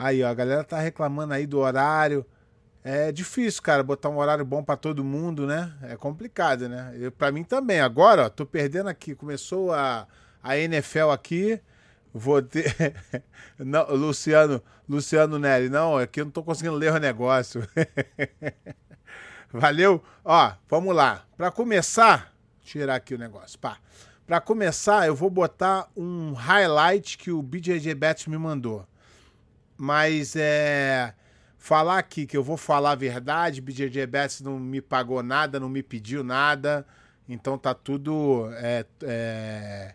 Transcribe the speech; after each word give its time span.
Aí, 0.00 0.22
ó, 0.22 0.28
a 0.28 0.34
galera 0.34 0.62
tá 0.62 0.78
reclamando 0.78 1.34
aí 1.34 1.44
do 1.44 1.58
horário. 1.58 2.24
É 2.84 3.10
difícil, 3.10 3.60
cara, 3.60 3.82
botar 3.82 4.08
um 4.08 4.18
horário 4.18 4.44
bom 4.44 4.62
para 4.62 4.76
todo 4.76 5.02
mundo, 5.02 5.44
né? 5.44 5.74
É 5.82 5.96
complicado, 5.96 6.68
né? 6.68 6.92
Pra 7.18 7.32
mim 7.32 7.42
também. 7.42 7.80
Agora, 7.80 8.26
ó, 8.26 8.28
tô 8.28 8.46
perdendo 8.46 8.88
aqui. 8.88 9.16
Começou 9.16 9.72
a, 9.72 10.06
a 10.40 10.56
NFL 10.56 11.10
aqui. 11.10 11.60
Vou 12.14 12.40
ter. 12.40 12.94
não, 13.58 13.88
Luciano, 13.90 14.62
Luciano 14.88 15.36
Neri, 15.36 15.68
não, 15.68 15.98
é 15.98 16.06
que 16.06 16.20
eu 16.20 16.26
não 16.26 16.30
tô 16.30 16.44
conseguindo 16.44 16.76
ler 16.76 16.92
o 16.92 16.98
negócio. 16.98 17.68
Valeu? 19.52 20.00
Ó, 20.24 20.52
vamos 20.68 20.94
lá. 20.94 21.24
Para 21.36 21.50
começar, 21.50 22.32
tirar 22.62 22.94
aqui 22.94 23.16
o 23.16 23.18
negócio. 23.18 23.58
Pá. 23.58 23.78
Para 24.24 24.40
começar, 24.40 25.08
eu 25.08 25.14
vou 25.16 25.28
botar 25.28 25.88
um 25.96 26.34
highlight 26.34 27.18
que 27.18 27.32
o 27.32 27.42
BJJ 27.42 27.96
Betts 27.96 28.28
me 28.28 28.38
mandou. 28.38 28.86
Mas 29.78 30.34
é 30.34 31.14
falar 31.56 31.98
aqui 31.98 32.26
que 32.26 32.36
eu 32.36 32.42
vou 32.42 32.56
falar 32.56 32.92
a 32.92 32.96
verdade, 32.96 33.60
BJJ 33.60 34.06
Betts 34.06 34.40
não 34.40 34.58
me 34.58 34.80
pagou 34.80 35.22
nada, 35.22 35.60
não 35.60 35.68
me 35.68 35.82
pediu 35.82 36.24
nada, 36.24 36.86
então 37.28 37.56
tá 37.56 37.74
tudo 37.74 38.48
é, 38.54 38.84
é, 39.02 39.94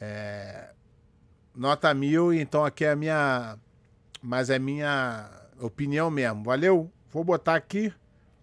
é, 0.00 0.70
nota 1.54 1.92
mil, 1.92 2.32
então 2.32 2.64
aqui 2.64 2.84
é 2.84 2.92
a 2.92 2.96
minha, 2.96 3.58
mas 4.22 4.48
é 4.48 4.58
minha 4.58 5.28
opinião 5.60 6.10
mesmo, 6.10 6.44
valeu? 6.44 6.90
Vou 7.10 7.22
botar 7.22 7.54
aqui 7.54 7.92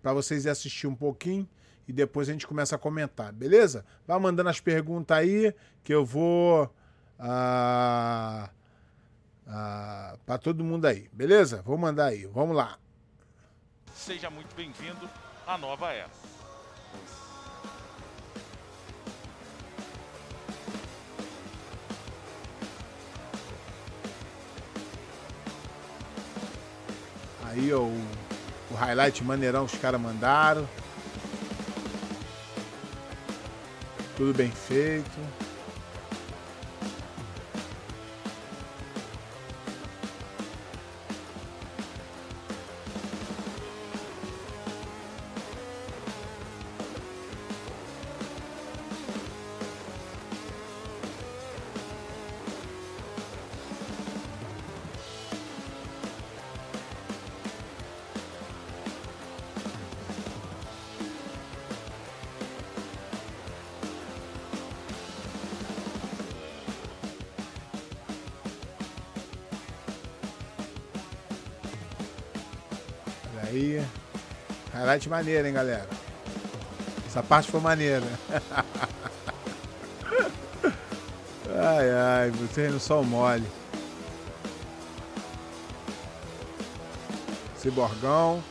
para 0.02 0.14
vocês 0.14 0.46
assistir 0.46 0.86
um 0.88 0.96
pouquinho 0.96 1.48
e 1.88 1.94
depois 1.94 2.30
a 2.30 2.32
gente 2.32 2.46
começa 2.46 2.76
a 2.76 2.80
comentar, 2.80 3.34
beleza? 3.34 3.84
Vai 4.06 4.20
mandando 4.20 4.50
as 4.50 4.60
perguntas 4.60 5.18
aí 5.18 5.54
que 5.84 5.94
eu 5.94 6.06
vou 6.06 6.72
ah, 7.18 8.50
ah, 9.50 10.16
para 10.26 10.38
todo 10.38 10.64
mundo 10.64 10.86
aí, 10.86 11.10
beleza? 11.12 11.64
Vou 11.64 11.78
mandar 11.78 12.06
aí, 12.08 12.26
vamos 12.28 12.56
lá. 12.56 12.78
Seja 13.96 14.30
muito 14.30 14.56
bem-vindo 14.56 15.10
à 15.48 15.58
nova 15.58 15.92
era. 15.92 16.10
Aí, 27.46 27.74
ó, 27.74 27.80
o, 27.80 28.08
o 28.70 28.76
highlight 28.76 29.24
maneirão 29.24 29.66
que 29.66 29.74
os 29.74 29.82
caras 29.82 30.00
mandaram. 30.00 30.70
Tudo 34.16 34.38
bem 34.38 34.52
feito. 34.52 35.49
Highlight 74.74 75.10
maneiro, 75.10 75.48
hein, 75.48 75.54
galera? 75.54 75.88
Essa 77.08 77.24
parte 77.24 77.50
foi 77.50 77.60
maneira. 77.60 78.06
ai, 81.56 81.92
ai, 81.92 82.32
vocês 82.32 82.72
não 82.72 82.80
são 82.80 83.04
mole. 83.04 83.48
Ciborgão. 87.58 88.44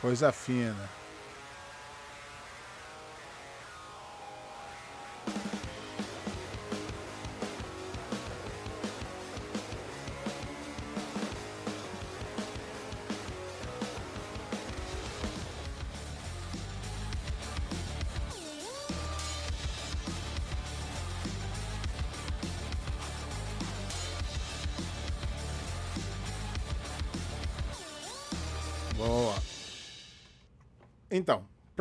Coisa 0.00 0.32
fina. 0.32 1.01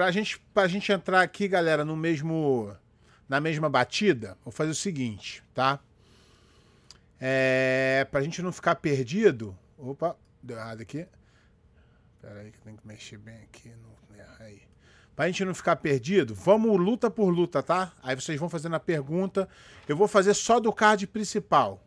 Pra 0.02 0.10
gente, 0.10 0.40
pra 0.52 0.68
gente 0.68 0.92
entrar 0.92 1.22
aqui, 1.22 1.48
galera, 1.48 1.86
no 1.86 1.96
mesmo. 1.96 2.76
Na 3.30 3.40
mesma 3.40 3.70
batida, 3.70 4.36
vou 4.44 4.52
fazer 4.52 4.72
o 4.72 4.76
seguinte, 4.76 5.44
tá? 5.54 5.80
É, 7.20 8.06
pra 8.10 8.22
gente 8.24 8.42
não 8.42 8.52
ficar 8.52 8.76
perdido. 8.76 9.56
Opa, 9.78 10.18
deu 10.42 10.58
errado 10.58 10.82
aqui. 10.82 11.08
Pera 12.20 12.40
aí 12.40 12.52
que 12.52 12.60
tem 12.62 12.76
que 12.76 12.86
mexer 12.86 13.18
bem 13.18 13.36
aqui. 13.44 13.70
Não, 13.70 14.26
aí. 14.40 14.64
Pra 15.16 15.28
gente 15.28 15.46
não 15.46 15.54
ficar 15.54 15.76
perdido, 15.76 16.34
vamos 16.34 16.78
luta 16.80 17.10
por 17.12 17.30
luta, 17.30 17.62
tá? 17.62 17.94
Aí 18.02 18.16
vocês 18.16 18.40
vão 18.40 18.50
fazendo 18.50 18.76
a 18.76 18.80
pergunta. 18.80 19.48
Eu 19.88 19.96
vou 19.96 20.08
fazer 20.08 20.34
só 20.34 20.60
do 20.60 20.74
card 20.74 21.06
principal. 21.06 21.80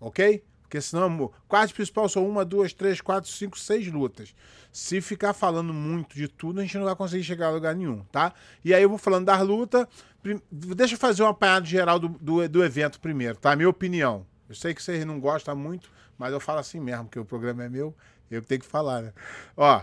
Ok? 0.00 0.42
Porque 0.68 0.82
senão, 0.82 1.32
card 1.48 1.72
principal 1.72 2.06
são 2.10 2.28
uma, 2.28 2.44
duas, 2.44 2.74
três, 2.74 3.00
quatro, 3.00 3.30
cinco, 3.30 3.58
seis 3.58 3.90
lutas. 3.90 4.34
Se 4.70 5.00
ficar 5.00 5.32
falando 5.32 5.72
muito 5.72 6.14
de 6.14 6.28
tudo, 6.28 6.60
a 6.60 6.62
gente 6.62 6.76
não 6.76 6.84
vai 6.84 6.94
conseguir 6.94 7.24
chegar 7.24 7.46
a 7.46 7.50
lugar 7.50 7.74
nenhum, 7.74 8.04
tá? 8.12 8.34
E 8.62 8.74
aí 8.74 8.82
eu 8.82 8.88
vou 8.90 8.98
falando 8.98 9.24
das 9.24 9.40
lutas. 9.40 9.86
Deixa 10.52 10.94
eu 10.94 10.98
fazer 10.98 11.22
um 11.22 11.26
apanhado 11.26 11.66
geral 11.66 11.98
do, 11.98 12.08
do, 12.08 12.46
do 12.46 12.62
evento 12.62 13.00
primeiro, 13.00 13.38
tá? 13.38 13.56
Minha 13.56 13.70
opinião. 13.70 14.26
Eu 14.46 14.54
sei 14.54 14.74
que 14.74 14.82
vocês 14.82 15.06
não 15.06 15.18
gostam 15.18 15.56
muito, 15.56 15.90
mas 16.18 16.34
eu 16.34 16.40
falo 16.40 16.58
assim 16.58 16.80
mesmo, 16.80 17.04
porque 17.04 17.18
o 17.18 17.24
programa 17.24 17.64
é 17.64 17.68
meu, 17.70 17.96
eu 18.30 18.42
tenho 18.42 18.60
que 18.60 18.66
falar, 18.66 19.00
né? 19.00 19.12
Ó, 19.56 19.82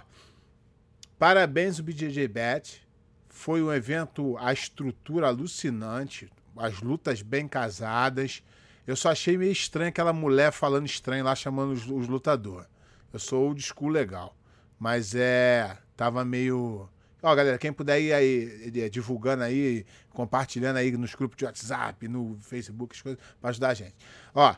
parabéns 1.17 1.79
o 1.79 1.83
BJJ 1.83 2.27
Bet. 2.27 2.85
Foi 3.27 3.61
um 3.61 3.73
evento, 3.73 4.37
a 4.37 4.53
estrutura 4.53 5.27
alucinante, 5.27 6.31
as 6.55 6.79
lutas 6.79 7.23
bem 7.23 7.47
casadas. 7.47 8.43
Eu 8.85 8.95
só 8.95 9.09
achei 9.09 9.37
meio 9.37 9.51
estranho 9.51 9.89
aquela 9.89 10.13
mulher 10.13 10.51
falando 10.51 10.85
estranho 10.85 11.23
lá, 11.23 11.35
chamando 11.35 11.71
os, 11.71 11.89
os 11.89 12.07
lutadores. 12.07 12.67
Eu 13.11 13.19
sou 13.19 13.47
old 13.47 13.61
school 13.61 13.89
legal. 13.89 14.35
Mas 14.79 15.15
é. 15.15 15.77
Tava 15.95 16.25
meio. 16.25 16.89
Ó, 17.23 17.33
galera, 17.33 17.57
quem 17.57 17.73
puder 17.73 17.99
ir 17.99 18.13
aí 18.13 18.69
divulgando 18.91 19.43
aí, 19.43 19.85
compartilhando 20.13 20.77
aí 20.77 20.91
nos 20.91 21.15
grupos 21.15 21.37
de 21.37 21.45
WhatsApp, 21.45 22.07
no 22.07 22.37
Facebook, 22.41 22.95
as 22.95 23.01
coisas, 23.01 23.19
pra 23.41 23.49
ajudar 23.49 23.69
a 23.69 23.73
gente. 23.73 23.95
Ó, 24.33 24.55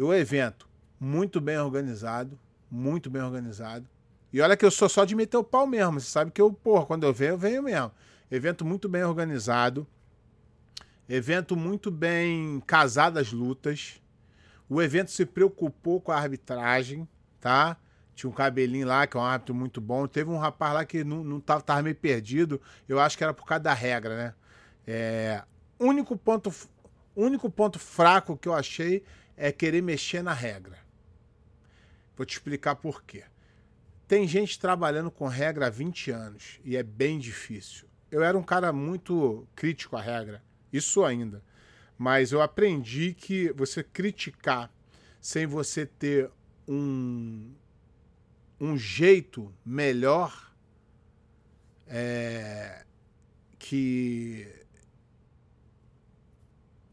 o 0.00 0.12
evento 0.12 0.68
muito 0.98 1.40
bem 1.40 1.58
organizado, 1.58 2.36
muito 2.68 3.08
bem 3.08 3.22
organizado. 3.22 3.86
E 4.32 4.40
olha 4.40 4.56
que 4.56 4.64
eu 4.64 4.70
sou 4.70 4.88
só 4.88 5.04
de 5.04 5.14
meter 5.14 5.36
o 5.36 5.44
pau 5.44 5.66
mesmo. 5.66 6.00
Você 6.00 6.10
sabe 6.10 6.30
que 6.30 6.40
eu, 6.40 6.52
porra, 6.52 6.86
quando 6.86 7.04
eu 7.04 7.12
venho, 7.12 7.32
eu 7.32 7.38
venho 7.38 7.62
mesmo. 7.62 7.92
Evento 8.30 8.64
muito 8.64 8.88
bem 8.88 9.04
organizado. 9.04 9.86
Evento 11.08 11.56
muito 11.56 11.90
bem 11.90 12.60
casado 12.66 13.18
as 13.18 13.32
lutas. 13.32 14.02
O 14.68 14.82
evento 14.82 15.10
se 15.10 15.24
preocupou 15.24 16.00
com 16.00 16.12
a 16.12 16.16
arbitragem, 16.16 17.08
tá? 17.40 17.78
Tinha 18.14 18.28
um 18.28 18.32
cabelinho 18.32 18.86
lá, 18.86 19.06
que 19.06 19.16
é 19.16 19.20
um 19.20 19.24
árbitro 19.24 19.54
muito 19.54 19.80
bom. 19.80 20.06
Teve 20.06 20.28
um 20.28 20.36
rapaz 20.36 20.74
lá 20.74 20.84
que 20.84 21.04
não, 21.04 21.24
não 21.24 21.40
tava, 21.40 21.62
tava 21.62 21.82
meio 21.82 21.96
perdido. 21.96 22.60
Eu 22.86 23.00
acho 23.00 23.16
que 23.16 23.24
era 23.24 23.32
por 23.32 23.46
causa 23.46 23.64
da 23.64 23.72
regra, 23.72 24.16
né? 24.16 24.34
É, 24.86 25.42
único 25.78 26.16
ponto, 26.16 26.52
único 27.16 27.48
ponto 27.48 27.78
fraco 27.78 28.36
que 28.36 28.48
eu 28.48 28.54
achei 28.54 29.02
é 29.36 29.50
querer 29.50 29.80
mexer 29.80 30.22
na 30.22 30.34
regra. 30.34 30.76
Vou 32.16 32.26
te 32.26 32.32
explicar 32.32 32.74
por 32.74 33.02
quê. 33.04 33.24
Tem 34.06 34.26
gente 34.26 34.58
trabalhando 34.58 35.10
com 35.10 35.26
regra 35.26 35.68
há 35.68 35.70
20 35.70 36.10
anos 36.10 36.60
e 36.64 36.76
é 36.76 36.82
bem 36.82 37.18
difícil. 37.18 37.86
Eu 38.10 38.22
era 38.22 38.36
um 38.36 38.42
cara 38.42 38.72
muito 38.72 39.46
crítico 39.54 39.96
à 39.96 40.00
regra. 40.00 40.42
Isso 40.72 41.04
ainda. 41.04 41.42
Mas 41.96 42.32
eu 42.32 42.40
aprendi 42.40 43.14
que 43.14 43.52
você 43.52 43.82
criticar 43.82 44.70
sem 45.20 45.46
você 45.46 45.84
ter 45.84 46.30
um, 46.66 47.52
um 48.60 48.76
jeito 48.76 49.52
melhor 49.64 50.52
é, 51.86 52.84
que 53.58 54.46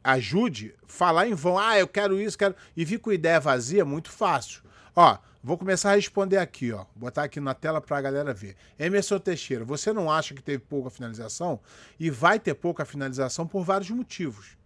ajude, 0.03 0.75
falar 0.87 1.27
em 1.27 1.33
vão. 1.33 1.57
Ah, 1.57 1.77
eu 1.77 1.87
quero 1.87 2.19
isso, 2.19 2.37
quero. 2.37 2.55
E 2.75 2.85
vir 2.85 2.99
com 2.99 3.11
ideia 3.11 3.39
vazia 3.39 3.81
é 3.81 3.85
muito 3.85 4.11
fácil. 4.11 4.61
Ó, 4.95 5.17
vou 5.45 5.59
começar 5.59 5.91
a 5.91 5.95
responder 5.95 6.37
aqui, 6.37 6.71
ó. 6.71 6.85
Botar 6.95 7.25
aqui 7.25 7.39
na 7.39 7.53
tela 7.53 7.79
para 7.79 7.95
a 7.95 8.01
galera 8.01 8.33
ver. 8.33 8.55
Emerson 8.79 9.19
Teixeira, 9.19 9.63
você 9.63 9.93
não 9.93 10.11
acha 10.11 10.33
que 10.33 10.41
teve 10.41 10.57
pouca 10.57 10.89
finalização? 10.89 11.59
E 11.99 12.09
vai 12.09 12.39
ter 12.39 12.55
pouca 12.55 12.83
finalização 12.83 13.45
por 13.45 13.63
vários 13.63 13.91
motivos. 13.91 14.57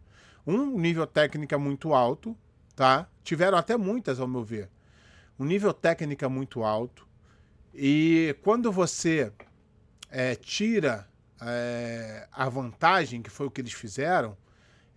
Um 0.48 0.80
nível 0.80 1.06
técnico 1.06 1.54
é 1.54 1.58
muito 1.58 1.94
alto, 1.94 2.36
tá? 2.78 3.10
Tiveram 3.26 3.58
até 3.58 3.76
muitas, 3.76 4.22
ao 4.22 4.28
meu 4.28 4.42
ver. 4.42 4.70
Um 5.38 5.44
nível 5.44 5.74
técnico 5.74 6.24
é 6.24 6.30
muito 6.30 6.64
alto. 6.64 7.06
E 7.74 8.34
quando 8.42 8.72
você 8.72 9.34
é, 10.10 10.34
tira 10.34 11.06
é, 11.42 12.26
a 12.32 12.48
vantagem, 12.48 13.22
que 13.22 13.30
foi 13.30 13.48
o 13.48 13.52
que 13.52 13.60
eles 13.60 13.74
fizeram, 13.74 14.38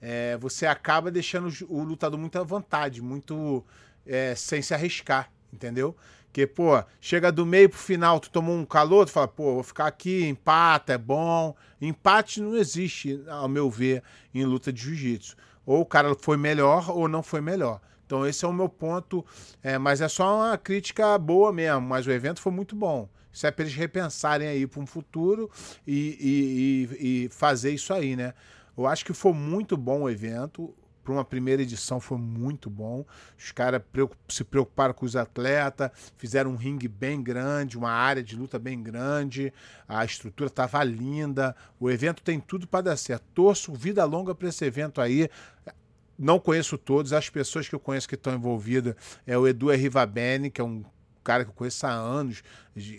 é, 0.01 0.37
você 0.37 0.65
acaba 0.65 1.11
deixando 1.11 1.53
o 1.69 1.83
lutador 1.83 2.21
muito 2.21 2.39
à 2.39 2.45
vontade, 2.45 3.03
muito 3.03 3.67
é, 4.07 4.37
sem 4.37 4.63
se 4.63 4.73
arriscar, 4.73 5.29
entendeu? 5.53 5.97
Que, 6.33 6.47
pô, 6.47 6.83
chega 7.01 7.31
do 7.31 7.45
meio 7.45 7.69
pro 7.69 7.79
final, 7.79 8.19
tu 8.19 8.31
tomou 8.31 8.57
um 8.57 8.65
calor, 8.65 9.05
tu 9.05 9.13
fala, 9.13 9.29
pô, 9.29 9.55
vou 9.55 9.63
ficar 9.63 9.87
aqui, 9.87 10.25
empata, 10.25 10.95
é 10.95 10.99
bom. 10.99 11.55
Empate 11.81 12.41
não 12.41 12.57
existe, 12.57 13.23
ao 13.29 13.49
meu 13.49 13.71
ver, 13.71 14.03
em 14.35 14.45
luta 14.45 14.73
de 14.73 14.83
jiu-jitsu. 14.83 15.37
Ou 15.67 15.83
o 15.83 15.87
cara 15.87 16.15
foi 16.15 16.37
melhor 16.37 16.91
ou 16.91 17.07
não 17.07 17.23
foi 17.23 17.41
melhor. 17.41 17.81
Então 18.07 18.27
esse 18.27 18.45
é 18.45 18.49
o 18.49 18.53
meu 18.53 18.69
ponto, 18.69 19.25
é, 19.63 19.79
mas 19.79 20.01
é 20.01 20.09
só 20.09 20.37
uma 20.37 20.59
crítica 20.59 21.17
boa 21.19 21.53
mesmo, 21.53 21.83
mas 21.83 22.07
o 22.07 22.11
evento 22.11 22.41
foi 22.41 22.53
muito 22.53 22.75
bom. 22.75 23.09
Isso 23.33 23.47
é 23.47 23.51
para 23.51 23.65
eles 23.65 23.75
repensarem 23.75 24.47
aí 24.47 24.67
para 24.67 24.81
um 24.81 24.87
futuro 24.87 25.51
e, 25.87 26.89
e, 27.01 27.07
e, 27.07 27.25
e 27.25 27.29
fazer 27.31 27.73
isso 27.73 27.93
aí, 27.95 28.15
né? 28.15 28.35
Eu 28.77 28.87
acho 28.87 29.05
que 29.05 29.13
foi 29.13 29.33
muito 29.33 29.77
bom 29.77 30.03
o 30.03 30.11
evento. 30.11 30.75
Para 31.03 31.13
uma 31.13 31.25
primeira 31.25 31.63
edição 31.63 31.99
foi 32.01 32.19
muito 32.19 32.71
bom. 32.71 33.05
Os 33.37 33.51
caras 33.53 33.83
se 34.29 34.45
preocuparam 34.45 34.95
com 34.95 35.05
os 35.05 35.17
atletas, 35.17 35.91
fizeram 36.17 36.53
um 36.53 36.57
ringue 36.57 36.89
bem 36.89 37.23
grande, 37.23 37.77
uma 37.77 37.91
área 37.91 38.23
de 38.23 38.37
luta 38.37 38.59
bem 38.59 38.83
grande, 38.83 39.53
a 39.89 40.05
estrutura 40.05 40.49
estava 40.49 40.83
linda. 40.85 41.57
O 41.81 41.91
evento 41.91 42.23
tem 42.23 42.39
tudo 42.39 42.67
para 42.67 42.83
dar 42.83 42.97
certo. 42.97 43.25
Torço 43.35 43.73
vida 43.73 44.05
longa 44.05 44.35
para 44.35 44.49
esse 44.49 44.65
evento 44.65 45.01
aí. 45.01 45.29
Não 46.19 46.39
conheço 46.39 46.79
todos, 46.79 47.13
as 47.13 47.29
pessoas 47.29 47.69
que 47.69 47.75
eu 47.75 47.81
conheço 47.81 48.09
que 48.09 48.15
estão 48.15 48.35
envolvidas 48.35 48.95
é 49.27 49.37
o 49.37 49.49
Edu 49.49 49.71
Rivabene, 49.71 50.51
que 50.51 50.61
é 50.61 50.65
um 50.65 50.85
cara 51.23 51.45
que 51.45 51.51
eu 51.51 51.55
conheço 51.55 51.87
há 51.87 51.91
anos, 51.91 52.43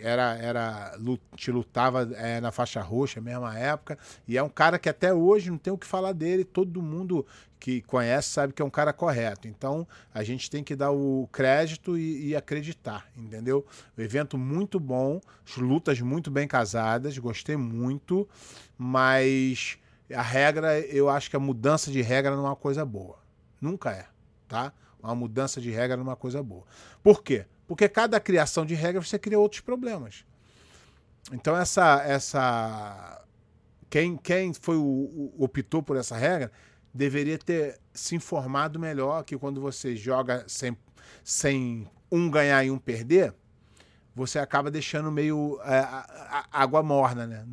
era, 0.02 0.38
era 0.38 0.98
te 1.36 1.52
lutava 1.52 2.10
é, 2.16 2.40
na 2.40 2.52
faixa 2.52 2.82
roxa, 2.82 3.20
mesma 3.20 3.58
época, 3.58 3.98
e 4.28 4.38
é 4.38 4.44
um 4.44 4.50
cara 4.50 4.78
que 4.80 4.90
até 4.90 5.14
hoje 5.14 5.50
não 5.50 5.58
tem 5.58 5.74
o 5.74 5.78
que 5.78 5.88
falar 5.88 6.14
dele, 6.14 6.44
todo 6.44 6.82
mundo 6.82 7.26
que 7.60 7.82
conhece 7.84 8.30
sabe 8.30 8.52
que 8.52 8.62
é 8.62 8.66
um 8.66 8.70
cara 8.70 8.92
correto. 8.92 9.48
Então 9.48 9.88
a 10.14 10.22
gente 10.22 10.50
tem 10.50 10.64
que 10.64 10.76
dar 10.76 10.92
o 10.92 11.30
crédito 11.32 11.98
e, 11.98 12.28
e 12.28 12.36
acreditar, 12.36 13.08
entendeu? 13.16 13.66
Evento 13.98 14.38
muito 14.38 14.80
bom, 14.82 15.22
lutas 15.58 16.02
muito 16.02 16.30
bem 16.30 16.46
casadas, 16.46 17.18
gostei 17.18 17.56
muito, 17.56 18.28
mas 18.78 19.78
a 20.14 20.22
regra, 20.22 20.80
eu 20.82 21.10
acho 21.10 21.30
que 21.30 21.36
a 21.36 21.40
mudança 21.40 21.90
de 21.90 22.02
regra 22.02 22.36
não 22.36 22.46
é 22.46 22.50
uma 22.50 22.56
coisa 22.56 22.86
boa. 22.86 23.18
Nunca 23.62 23.92
é, 23.92 24.08
tá? 24.48 24.74
Uma 25.02 25.16
mudança 25.16 25.62
de 25.62 25.72
regra 25.72 25.96
não 25.96 26.04
é 26.04 26.08
uma 26.10 26.16
coisa 26.16 26.44
boa. 26.44 26.66
Por 27.02 27.24
quê? 27.24 27.46
Porque 27.74 27.90
cada 27.90 28.20
criação 28.20 28.64
de 28.64 28.76
regra 28.76 29.02
você 29.02 29.18
cria 29.18 29.40
outros 29.40 29.60
problemas. 29.60 30.24
Então 31.32 31.58
essa 31.58 32.04
essa 32.06 33.26
quem, 33.90 34.16
quem 34.16 34.54
foi 34.54 34.76
o, 34.78 35.34
optou 35.40 35.82
por 35.82 35.98
essa 35.98 36.16
regra 36.16 36.52
deveria 36.94 37.36
ter 37.36 37.80
se 37.92 38.16
informado 38.16 38.78
melhor 38.78 39.24
que 39.24 39.36
quando 39.40 39.60
você 39.60 39.96
joga 39.96 40.46
sem, 40.48 40.78
sem 41.24 41.90
um 42.12 42.30
ganhar 42.30 42.64
e 42.64 42.70
um 42.70 42.78
perder, 42.78 43.34
você 44.14 44.38
acaba 44.38 44.70
deixando 44.70 45.12
meio 45.12 45.60
é, 45.64 45.80
a, 45.80 46.46
a, 46.52 46.62
água 46.62 46.84
morna, 46.84 47.26
né? 47.26 47.44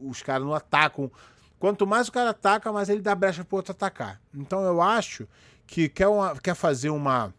Os 0.00 0.22
caras 0.22 0.46
não 0.46 0.54
atacam. 0.54 1.12
Quanto 1.58 1.86
mais 1.86 2.08
o 2.08 2.12
cara 2.12 2.30
ataca, 2.30 2.72
mais 2.72 2.88
ele 2.88 3.02
dá 3.02 3.14
brecha 3.14 3.44
para 3.44 3.54
o 3.54 3.58
outro 3.58 3.72
atacar. 3.72 4.18
Então 4.32 4.62
eu 4.62 4.80
acho 4.80 5.28
que 5.66 5.90
quer, 5.90 6.08
uma, 6.08 6.34
quer 6.38 6.54
fazer 6.54 6.88
uma 6.88 7.34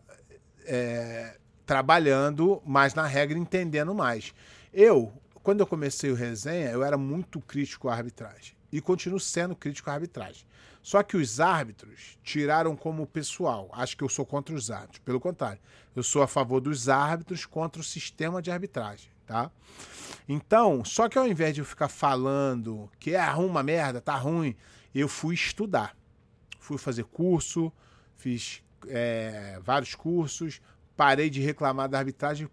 é, 0.67 1.39
trabalhando 1.65 2.63
mais 2.65 2.95
na 2.95 3.07
regra, 3.07 3.39
entendendo 3.39 3.95
mais. 3.95 4.35
Eu, 4.73 5.13
quando 5.43 5.61
eu 5.61 5.67
comecei 5.67 6.11
o 6.11 6.15
resenha, 6.15 6.71
eu 6.71 6.85
era 6.85 6.99
muito 6.99 7.41
crítico 7.41 7.89
à 7.89 7.95
arbitragem. 7.95 8.55
E 8.71 8.81
continuo 8.81 9.19
sendo 9.19 9.57
crítico 9.57 9.89
à 9.89 9.95
arbitragem. 9.95 10.45
Só 10.83 11.03
que 11.03 11.17
os 11.17 11.41
árbitros 11.41 12.19
tiraram 12.23 12.77
como 12.77 13.07
pessoal. 13.07 13.69
Acho 13.73 13.97
que 13.97 14.05
eu 14.05 14.09
sou 14.09 14.25
contra 14.25 14.55
os 14.55 14.71
árbitros. 14.71 15.01
Pelo 15.01 15.19
contrário, 15.19 15.59
eu 15.97 16.03
sou 16.03 16.23
a 16.23 16.29
favor 16.29 16.61
dos 16.61 16.89
árbitros 16.89 17.47
contra 17.47 17.81
o 17.81 17.85
sistema 17.85 18.43
de 18.43 18.51
arbitragem 18.51 19.16
tá? 19.27 19.51
Então, 20.29 20.85
só 20.85 21.09
que 21.09 21.19
ao 21.19 21.27
invés 21.27 21.55
de 21.55 21.61
eu 21.61 21.65
ficar 21.65 21.89
falando 21.89 22.91
que 22.99 23.15
é 23.15 23.31
ruim 23.31 23.47
uma 23.47 23.63
merda, 23.63 24.01
tá 24.01 24.17
ruim, 24.17 24.57
eu 24.95 25.09
fui 25.09 25.35
estudar. 25.35 25.97
Fui 26.59 26.79
fazer 26.79 27.05
curso, 27.05 27.73
fiz 28.17 28.63
é, 28.89 29.61
vários 29.63 29.95
cursos, 29.95 30.61
parei 30.97 31.31
de 31.31 31.41
reclamar 31.41 31.89
da 31.89 31.99
arbitragem, 31.99 32.49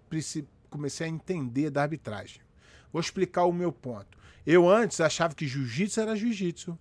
comecei 0.69 1.07
a 1.07 1.09
entender 1.09 1.69
da 1.69 1.81
arbitragem. 1.81 2.41
Vou 2.91 2.99
explicar 2.99 3.45
o 3.45 3.53
meu 3.53 3.71
ponto. 3.71 4.17
Eu 4.45 4.69
antes 4.69 4.99
achava 5.01 5.33
que 5.33 5.47
jiu-jitsu 5.47 6.01
era 6.01 6.15
jiu-jitsu 6.15 6.77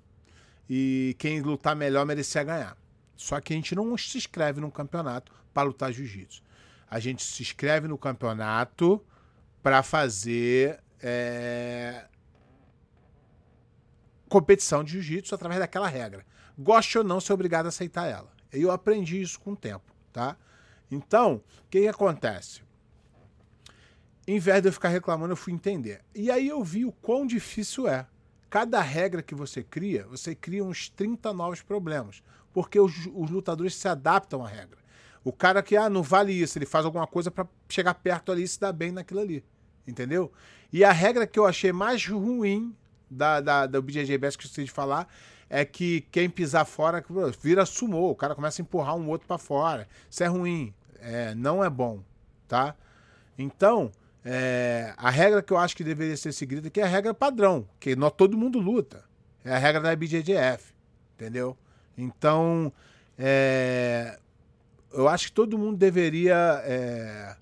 e 0.68 1.14
quem 1.18 1.40
lutar 1.40 1.76
melhor 1.76 2.04
merecia 2.04 2.42
ganhar. 2.42 2.76
Só 3.16 3.40
que 3.40 3.52
a 3.52 3.56
gente 3.56 3.74
não 3.74 3.96
se 3.96 4.18
inscreve 4.18 4.60
num 4.60 4.70
campeonato 4.70 5.32
para 5.54 5.62
lutar 5.62 5.92
jiu-jitsu. 5.92 6.42
A 6.90 6.98
gente 6.98 7.22
se 7.22 7.42
inscreve 7.42 7.88
no 7.88 7.96
campeonato 7.96 9.02
para 9.62 9.82
fazer 9.82 10.80
é, 11.00 12.06
competição 14.28 14.82
de 14.82 14.92
jiu-jitsu 14.92 15.34
através 15.34 15.60
daquela 15.60 15.88
regra. 15.88 16.24
Goste 16.58 16.98
ou 16.98 17.04
não, 17.04 17.20
ser 17.20 17.32
obrigado 17.32 17.66
a 17.66 17.68
aceitar 17.68 18.06
ela. 18.06 18.32
Eu 18.52 18.70
aprendi 18.70 19.20
isso 19.20 19.40
com 19.40 19.52
o 19.52 19.56
tempo, 19.56 19.92
tá? 20.12 20.36
Então, 20.90 21.36
o 21.36 21.68
que, 21.70 21.80
que 21.80 21.88
acontece? 21.88 22.62
Em 24.26 24.38
vez 24.38 24.62
de 24.62 24.68
eu 24.68 24.72
ficar 24.72 24.88
reclamando, 24.88 25.32
eu 25.32 25.36
fui 25.36 25.52
entender. 25.52 26.00
E 26.14 26.30
aí 26.30 26.48
eu 26.48 26.62
vi 26.62 26.84
o 26.84 26.92
quão 26.92 27.26
difícil 27.26 27.88
é. 27.88 28.06
cada 28.50 28.80
regra 28.80 29.22
que 29.22 29.34
você 29.34 29.62
cria, 29.62 30.06
você 30.06 30.34
cria 30.34 30.62
uns 30.62 30.88
30 30.88 31.32
novos 31.32 31.62
problemas. 31.62 32.22
Porque 32.52 32.78
os, 32.78 32.94
os 33.14 33.30
lutadores 33.30 33.74
se 33.74 33.88
adaptam 33.88 34.44
à 34.44 34.48
regra. 34.48 34.78
O 35.24 35.32
cara 35.32 35.62
que, 35.62 35.76
ah, 35.76 35.88
não 35.88 36.02
vale 36.02 36.32
isso, 36.32 36.58
ele 36.58 36.66
faz 36.66 36.84
alguma 36.84 37.06
coisa 37.06 37.30
para 37.30 37.46
chegar 37.68 37.94
perto 37.94 38.30
ali 38.30 38.42
e 38.42 38.48
se 38.48 38.60
dar 38.60 38.72
bem 38.72 38.92
naquilo 38.92 39.20
ali. 39.20 39.44
Entendeu? 39.86 40.32
E 40.72 40.84
a 40.84 40.92
regra 40.92 41.26
que 41.26 41.38
eu 41.38 41.46
achei 41.46 41.72
mais 41.72 42.06
ruim 42.06 42.74
da, 43.10 43.40
da, 43.40 43.66
do 43.66 43.82
BJJ 43.82 44.16
Best 44.18 44.38
que 44.38 44.44
eu 44.44 44.48
esqueci 44.48 44.64
de 44.64 44.70
falar 44.70 45.08
é 45.50 45.64
que 45.64 46.00
quem 46.10 46.30
pisar 46.30 46.64
fora 46.64 47.04
vira 47.42 47.66
sumô, 47.66 48.10
o 48.10 48.14
cara 48.14 48.34
começa 48.34 48.60
a 48.60 48.64
empurrar 48.64 48.96
um 48.96 49.08
outro 49.08 49.28
para 49.28 49.36
fora. 49.36 49.86
Isso 50.08 50.24
é 50.24 50.26
ruim, 50.26 50.72
é, 50.98 51.34
não 51.34 51.62
é 51.62 51.68
bom, 51.68 52.02
tá? 52.48 52.74
Então, 53.36 53.92
é, 54.24 54.94
a 54.96 55.10
regra 55.10 55.42
que 55.42 55.52
eu 55.52 55.58
acho 55.58 55.76
que 55.76 55.84
deveria 55.84 56.16
ser 56.16 56.32
seguida 56.32 56.68
aqui 56.68 56.80
é 56.80 56.84
a 56.84 56.88
regra 56.88 57.12
padrão, 57.12 57.68
que 57.78 57.94
nós, 57.94 58.12
todo 58.16 58.36
mundo 58.36 58.58
luta. 58.58 59.04
É 59.44 59.52
a 59.54 59.58
regra 59.58 59.80
da 59.80 59.94
BJJF, 59.94 60.72
entendeu? 61.16 61.58
Então, 61.98 62.72
é, 63.18 64.18
eu 64.92 65.08
acho 65.08 65.26
que 65.26 65.32
todo 65.32 65.58
mundo 65.58 65.76
deveria 65.76 66.62
é, 66.64 67.36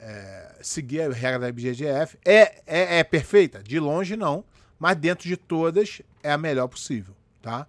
é, 0.00 0.56
seguir 0.62 1.02
a 1.02 1.12
regra 1.12 1.40
da 1.40 1.52
BJJF. 1.52 2.18
É, 2.24 2.62
é, 2.66 2.98
é 2.98 3.04
perfeita? 3.04 3.62
De 3.62 3.78
longe, 3.78 4.16
não. 4.16 4.44
Mas 4.78 4.96
dentro 4.96 5.28
de 5.28 5.36
todas, 5.36 6.02
é 6.22 6.32
a 6.32 6.38
melhor 6.38 6.66
possível 6.66 7.14
tá? 7.40 7.66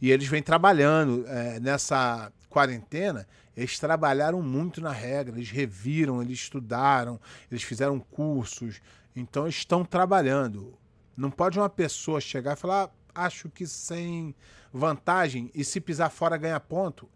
E 0.00 0.10
eles 0.10 0.26
vêm 0.26 0.42
trabalhando 0.42 1.24
é, 1.28 1.60
nessa 1.60 2.32
quarentena. 2.48 3.26
Eles 3.56 3.78
trabalharam 3.78 4.42
muito 4.42 4.80
na 4.80 4.90
regra, 4.90 5.36
eles 5.36 5.50
reviram, 5.50 6.22
eles 6.22 6.38
estudaram, 6.38 7.20
eles 7.50 7.62
fizeram 7.62 8.00
cursos. 8.00 8.80
Então 9.14 9.46
estão 9.46 9.84
trabalhando. 9.84 10.76
Não 11.16 11.30
pode 11.30 11.58
uma 11.58 11.68
pessoa 11.68 12.20
chegar 12.20 12.56
e 12.56 12.60
falar, 12.60 12.90
ah, 13.14 13.26
acho 13.26 13.48
que 13.50 13.66
sem 13.66 14.34
vantagem 14.72 15.50
e 15.54 15.64
se 15.64 15.80
pisar 15.80 16.10
fora 16.10 16.36
ganha 16.36 16.58
ponto. 16.58 17.08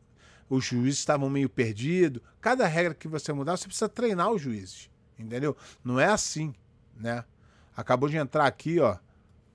Os 0.48 0.64
juízes 0.64 1.00
estavam 1.00 1.28
meio 1.28 1.48
perdidos. 1.48 2.22
Cada 2.40 2.66
regra 2.66 2.94
que 2.94 3.08
você 3.08 3.32
mudar, 3.32 3.56
você 3.56 3.66
precisa 3.66 3.88
treinar 3.88 4.30
os 4.30 4.40
juízes, 4.40 4.90
entendeu? 5.18 5.56
Não 5.84 5.98
é 5.98 6.06
assim, 6.06 6.54
né? 6.96 7.24
Acabou 7.76 8.08
de 8.08 8.16
entrar 8.16 8.46
aqui, 8.46 8.80
ó, 8.80 8.96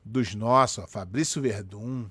dos 0.04 0.36
nossos, 0.36 0.84
ó, 0.84 0.88
Fabrício 0.88 1.42
Verdun, 1.42 2.08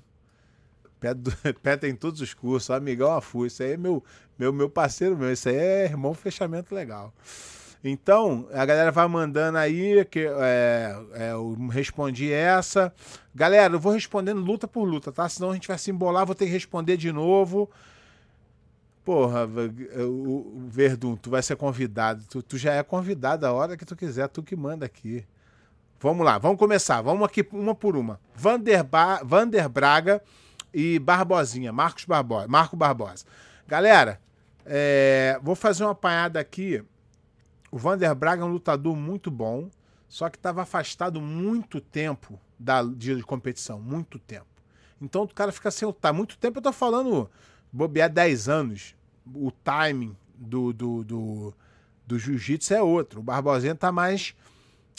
Pé, 1.62 1.76
tem 1.78 1.94
todos 1.94 2.20
os 2.20 2.34
cursos, 2.34 2.70
amigão 2.70 3.12
Afu. 3.12 3.46
Isso 3.46 3.62
aí 3.62 3.72
é 3.72 3.76
meu, 3.76 4.04
meu, 4.38 4.52
meu 4.52 4.68
parceiro 4.68 5.16
meu. 5.16 5.32
Isso 5.32 5.48
aí 5.48 5.56
é 5.56 5.84
irmão 5.84 6.12
fechamento 6.12 6.74
legal. 6.74 7.12
Então, 7.82 8.46
a 8.52 8.66
galera 8.66 8.92
vai 8.92 9.08
mandando 9.08 9.56
aí, 9.56 10.04
que 10.04 10.20
é, 10.20 10.94
é, 11.14 11.32
eu 11.32 11.56
respondi 11.70 12.30
essa. 12.30 12.92
Galera, 13.34 13.74
eu 13.74 13.80
vou 13.80 13.92
respondendo 13.92 14.38
luta 14.38 14.68
por 14.68 14.84
luta, 14.84 15.10
tá? 15.10 15.26
Senão 15.26 15.50
a 15.50 15.54
gente 15.54 15.66
vai 15.66 15.78
se 15.78 15.90
embolar, 15.90 16.26
vou 16.26 16.34
ter 16.34 16.44
que 16.44 16.52
responder 16.52 16.98
de 16.98 17.10
novo. 17.10 17.70
Porra, 19.04 19.46
o 19.46 20.68
Verdun, 20.68 21.16
tu 21.16 21.30
vai 21.30 21.42
ser 21.42 21.56
convidado. 21.56 22.24
Tu, 22.28 22.42
tu 22.42 22.58
já 22.58 22.74
é 22.74 22.82
convidado 22.82 23.46
a 23.46 23.52
hora 23.52 23.76
que 23.76 23.84
tu 23.84 23.96
quiser, 23.96 24.28
tu 24.28 24.42
que 24.42 24.54
manda 24.54 24.84
aqui. 24.84 25.24
Vamos 25.98 26.24
lá, 26.24 26.38
vamos 26.38 26.58
começar. 26.58 27.00
Vamos 27.02 27.24
aqui 27.24 27.46
uma 27.52 27.74
por 27.74 27.96
uma. 27.96 28.20
Vander, 28.34 28.84
ba 28.84 29.22
Vander 29.24 29.68
Braga 29.68 30.22
e 30.72 30.98
Barbosinha, 30.98 31.72
Marcos 31.72 32.04
Barbosa, 32.04 32.48
Marco 32.48 32.76
Barbosa. 32.76 33.24
Galera, 33.66 34.20
é, 34.64 35.38
vou 35.42 35.54
fazer 35.54 35.84
uma 35.84 35.92
apanhada 35.92 36.38
aqui. 36.38 36.82
O 37.70 37.78
Vander 37.78 38.14
Braga 38.14 38.42
é 38.42 38.44
um 38.44 38.52
lutador 38.52 38.96
muito 38.96 39.30
bom, 39.30 39.70
só 40.08 40.28
que 40.28 40.36
estava 40.36 40.62
afastado 40.62 41.20
muito 41.20 41.80
tempo 41.80 42.38
da 42.58 42.82
dia 42.82 43.16
de 43.16 43.22
competição, 43.22 43.80
muito 43.80 44.18
tempo. 44.18 44.46
Então 45.00 45.22
o 45.22 45.28
cara 45.28 45.50
fica 45.52 45.70
sem 45.70 45.86
lutar. 45.86 46.12
Muito 46.12 46.36
tempo 46.36 46.58
eu 46.58 46.62
tô 46.62 46.72
falando 46.72 47.30
bobear 47.72 48.10
10 48.10 48.48
anos. 48.48 48.94
O 49.34 49.50
timing 49.50 50.16
do, 50.34 50.72
do, 50.72 51.04
do, 51.04 51.54
do 52.06 52.18
jiu-jitsu 52.18 52.74
é 52.74 52.82
outro. 52.82 53.20
O 53.20 53.22
Barbosinha 53.22 53.74
tá 53.74 53.92
mais 53.92 54.34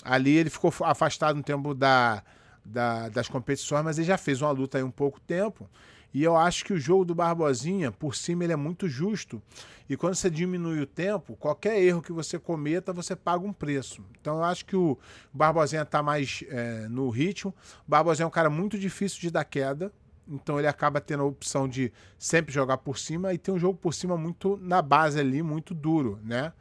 ali, 0.03 0.31
ele 0.31 0.49
ficou 0.49 0.73
afastado 0.81 1.37
um 1.37 1.41
tempo 1.41 1.73
da, 1.73 2.23
da, 2.63 3.09
das 3.09 3.27
competições, 3.27 3.83
mas 3.83 3.97
ele 3.97 4.07
já 4.07 4.17
fez 4.17 4.41
uma 4.41 4.51
luta 4.51 4.77
aí 4.77 4.83
um 4.83 4.91
pouco 4.91 5.19
tempo. 5.19 5.69
E 6.13 6.23
eu 6.23 6.35
acho 6.35 6.65
que 6.65 6.73
o 6.73 6.79
jogo 6.79 7.05
do 7.05 7.15
Barbosinha, 7.15 7.91
por 7.91 8.15
cima, 8.15 8.43
ele 8.43 8.51
é 8.51 8.57
muito 8.57 8.87
justo. 8.87 9.41
E 9.89 9.95
quando 9.95 10.15
você 10.15 10.29
diminui 10.29 10.79
o 10.81 10.85
tempo, 10.85 11.35
qualquer 11.37 11.81
erro 11.81 12.01
que 12.01 12.11
você 12.11 12.37
cometa, 12.37 12.91
você 12.91 13.15
paga 13.15 13.45
um 13.45 13.53
preço. 13.53 14.03
Então 14.19 14.37
eu 14.37 14.43
acho 14.43 14.65
que 14.65 14.75
o 14.75 14.97
Barbosinha 15.33 15.83
está 15.83 16.03
mais 16.03 16.43
é, 16.49 16.87
no 16.89 17.09
ritmo. 17.09 17.53
O 17.87 17.91
Barbosinha 17.91 18.25
é 18.25 18.27
um 18.27 18.31
cara 18.31 18.49
muito 18.49 18.77
difícil 18.77 19.21
de 19.21 19.31
dar 19.31 19.45
queda. 19.45 19.91
Então 20.31 20.57
ele 20.57 20.67
acaba 20.67 21.01
tendo 21.01 21.23
a 21.23 21.25
opção 21.25 21.67
de 21.67 21.91
sempre 22.17 22.53
jogar 22.53 22.77
por 22.77 22.97
cima 22.97 23.33
e 23.33 23.37
tem 23.37 23.53
um 23.53 23.59
jogo 23.59 23.77
por 23.77 23.93
cima 23.93 24.17
muito 24.17 24.57
na 24.61 24.81
base 24.81 25.19
ali, 25.19 25.43
muito 25.43 25.73
duro, 25.75 26.19
né? 26.23 26.53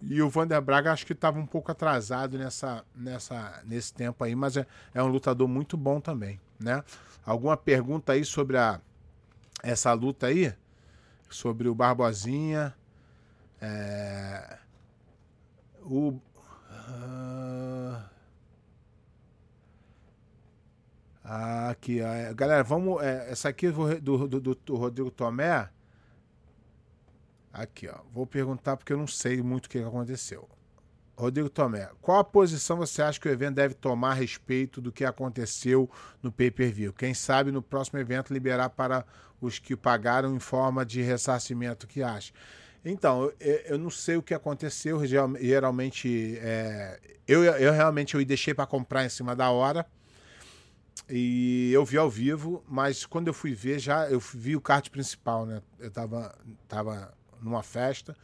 E 0.00 0.22
o 0.22 0.28
Vander 0.28 0.60
Braga 0.60 0.92
acho 0.92 1.04
que 1.06 1.12
estava 1.12 1.38
um 1.38 1.46
pouco 1.46 1.70
atrasado 1.70 2.38
nessa, 2.38 2.84
nessa, 2.94 3.62
nesse 3.64 3.92
tempo 3.92 4.24
aí, 4.24 4.34
mas 4.34 4.56
é, 4.56 4.66
é 4.94 5.02
um 5.02 5.08
lutador 5.08 5.46
muito 5.48 5.76
bom 5.76 6.00
também, 6.00 6.40
né? 6.58 6.82
Alguma 7.24 7.56
pergunta 7.56 8.12
aí 8.12 8.24
sobre 8.24 8.56
a, 8.56 8.80
essa 9.62 9.92
luta 9.92 10.26
aí? 10.26 10.54
Sobre 11.28 11.68
o 11.68 11.74
Barbosinha? 11.74 12.74
É, 13.60 14.58
o... 15.82 16.10
Uh, 16.88 17.35
aqui, 21.26 22.00
galera, 22.34 22.62
vamos. 22.62 23.02
É, 23.02 23.30
essa 23.30 23.48
aqui 23.48 23.68
do, 23.70 24.00
do, 24.00 24.28
do, 24.28 24.54
do 24.54 24.76
Rodrigo 24.76 25.10
Tomé. 25.10 25.68
Aqui, 27.52 27.88
ó. 27.88 28.00
Vou 28.12 28.26
perguntar 28.26 28.76
porque 28.76 28.92
eu 28.92 28.98
não 28.98 29.06
sei 29.06 29.42
muito 29.42 29.66
o 29.66 29.68
que 29.68 29.78
aconteceu. 29.78 30.48
Rodrigo 31.16 31.48
Tomé, 31.48 31.88
qual 32.02 32.18
a 32.18 32.24
posição 32.24 32.76
você 32.76 33.00
acha 33.00 33.18
que 33.18 33.26
o 33.26 33.32
evento 33.32 33.54
deve 33.54 33.72
tomar 33.72 34.10
a 34.10 34.14
respeito 34.14 34.82
do 34.82 34.92
que 34.92 35.02
aconteceu 35.02 35.90
no 36.22 36.30
pay-per-view? 36.30 36.92
Quem 36.92 37.14
sabe 37.14 37.50
no 37.50 37.62
próximo 37.62 37.98
evento 37.98 38.34
liberar 38.34 38.68
para 38.68 39.04
os 39.40 39.58
que 39.58 39.74
pagaram 39.74 40.36
em 40.36 40.38
forma 40.38 40.84
de 40.84 41.00
ressarcimento, 41.00 41.86
que 41.86 42.02
acha? 42.02 42.34
Então, 42.84 43.32
eu, 43.40 43.54
eu, 43.64 43.78
não 43.78 43.90
sei 43.90 44.16
o 44.16 44.22
que 44.22 44.34
aconteceu, 44.34 45.02
geralmente, 45.06 46.38
é, 46.40 47.00
eu, 47.26 47.42
eu 47.42 47.72
realmente 47.72 48.14
eu 48.14 48.24
deixei 48.24 48.52
para 48.52 48.66
comprar 48.66 49.04
em 49.04 49.08
cima 49.08 49.34
da 49.34 49.50
hora, 49.50 49.86
e 51.08 51.70
eu 51.72 51.84
vi 51.84 51.96
ao 51.96 52.10
vivo, 52.10 52.64
mas 52.68 53.06
quando 53.06 53.28
eu 53.28 53.34
fui 53.34 53.54
ver, 53.54 53.78
já 53.78 54.10
eu 54.10 54.18
vi 54.18 54.56
o 54.56 54.60
card 54.60 54.90
principal, 54.90 55.46
né? 55.46 55.62
Eu 55.78 55.90
tava, 55.90 56.36
tava 56.66 57.14
numa 57.40 57.62
festa, 57.62 58.16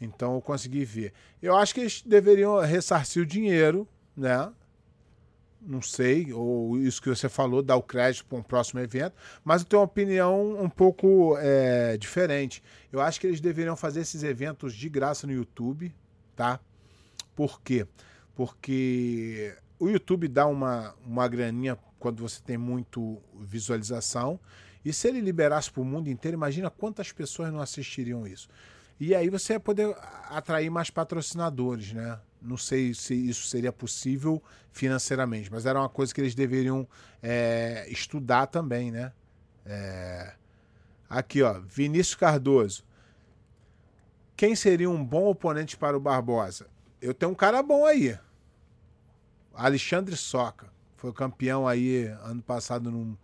então 0.00 0.34
eu 0.34 0.40
consegui 0.40 0.84
ver. 0.84 1.12
Eu 1.42 1.54
acho 1.54 1.74
que 1.74 1.80
eles 1.80 2.02
deveriam 2.02 2.58
ressarcir 2.60 3.22
o 3.22 3.26
dinheiro, 3.26 3.86
né? 4.16 4.50
Não 5.60 5.82
sei, 5.82 6.32
ou 6.32 6.78
isso 6.78 7.02
que 7.02 7.10
você 7.10 7.28
falou, 7.28 7.62
dar 7.62 7.76
o 7.76 7.82
crédito 7.82 8.24
para 8.24 8.38
um 8.38 8.42
próximo 8.42 8.80
evento, 8.80 9.14
mas 9.44 9.60
eu 9.60 9.68
tenho 9.68 9.80
uma 9.80 9.84
opinião 9.84 10.58
um 10.58 10.70
pouco 10.70 11.36
é, 11.38 11.98
diferente. 11.98 12.62
Eu 12.90 13.02
acho 13.02 13.20
que 13.20 13.26
eles 13.26 13.42
deveriam 13.42 13.76
fazer 13.76 14.00
esses 14.00 14.22
eventos 14.22 14.74
de 14.74 14.88
graça 14.88 15.26
no 15.26 15.34
YouTube, 15.34 15.94
tá? 16.34 16.58
Por 17.36 17.60
quê? 17.60 17.86
Porque 18.34 19.54
o 19.78 19.90
YouTube 19.90 20.28
dá 20.28 20.46
uma, 20.46 20.94
uma 21.04 21.28
graninha 21.28 21.76
quando 22.00 22.20
você 22.20 22.40
tem 22.42 22.58
muito 22.58 23.22
visualização 23.38 24.40
e 24.84 24.92
se 24.92 25.06
ele 25.06 25.20
liberasse 25.20 25.70
para 25.70 25.82
o 25.82 25.84
mundo 25.84 26.08
inteiro, 26.08 26.36
imagina 26.36 26.70
quantas 26.70 27.12
pessoas 27.12 27.52
não 27.52 27.60
assistiriam 27.60 28.26
isso. 28.26 28.48
E 28.98 29.14
aí 29.14 29.28
você 29.28 29.54
ia 29.54 29.60
poder 29.60 29.94
atrair 30.28 30.70
mais 30.70 30.90
patrocinadores, 30.90 31.92
né? 31.92 32.18
Não 32.40 32.56
sei 32.56 32.94
se 32.94 33.14
isso 33.14 33.46
seria 33.46 33.72
possível 33.72 34.42
financeiramente, 34.72 35.50
mas 35.50 35.66
era 35.66 35.78
uma 35.78 35.88
coisa 35.88 36.14
que 36.14 36.20
eles 36.20 36.34
deveriam 36.34 36.88
é, 37.22 37.86
estudar 37.88 38.46
também, 38.46 38.90
né? 38.90 39.12
É... 39.64 40.34
Aqui, 41.08 41.42
ó, 41.42 41.60
Vinícius 41.60 42.14
Cardoso. 42.14 42.84
Quem 44.36 44.56
seria 44.56 44.88
um 44.88 45.04
bom 45.04 45.26
oponente 45.28 45.76
para 45.76 45.96
o 45.96 46.00
Barbosa? 46.00 46.66
Eu 47.00 47.12
tenho 47.12 47.32
um 47.32 47.34
cara 47.34 47.62
bom 47.62 47.84
aí. 47.84 48.18
Alexandre 49.52 50.16
Soca. 50.16 50.70
Foi 51.00 51.12
campeão 51.14 51.66
aí 51.66 52.08
ano 52.24 52.42
passado 52.42 52.90
num, 52.90 53.16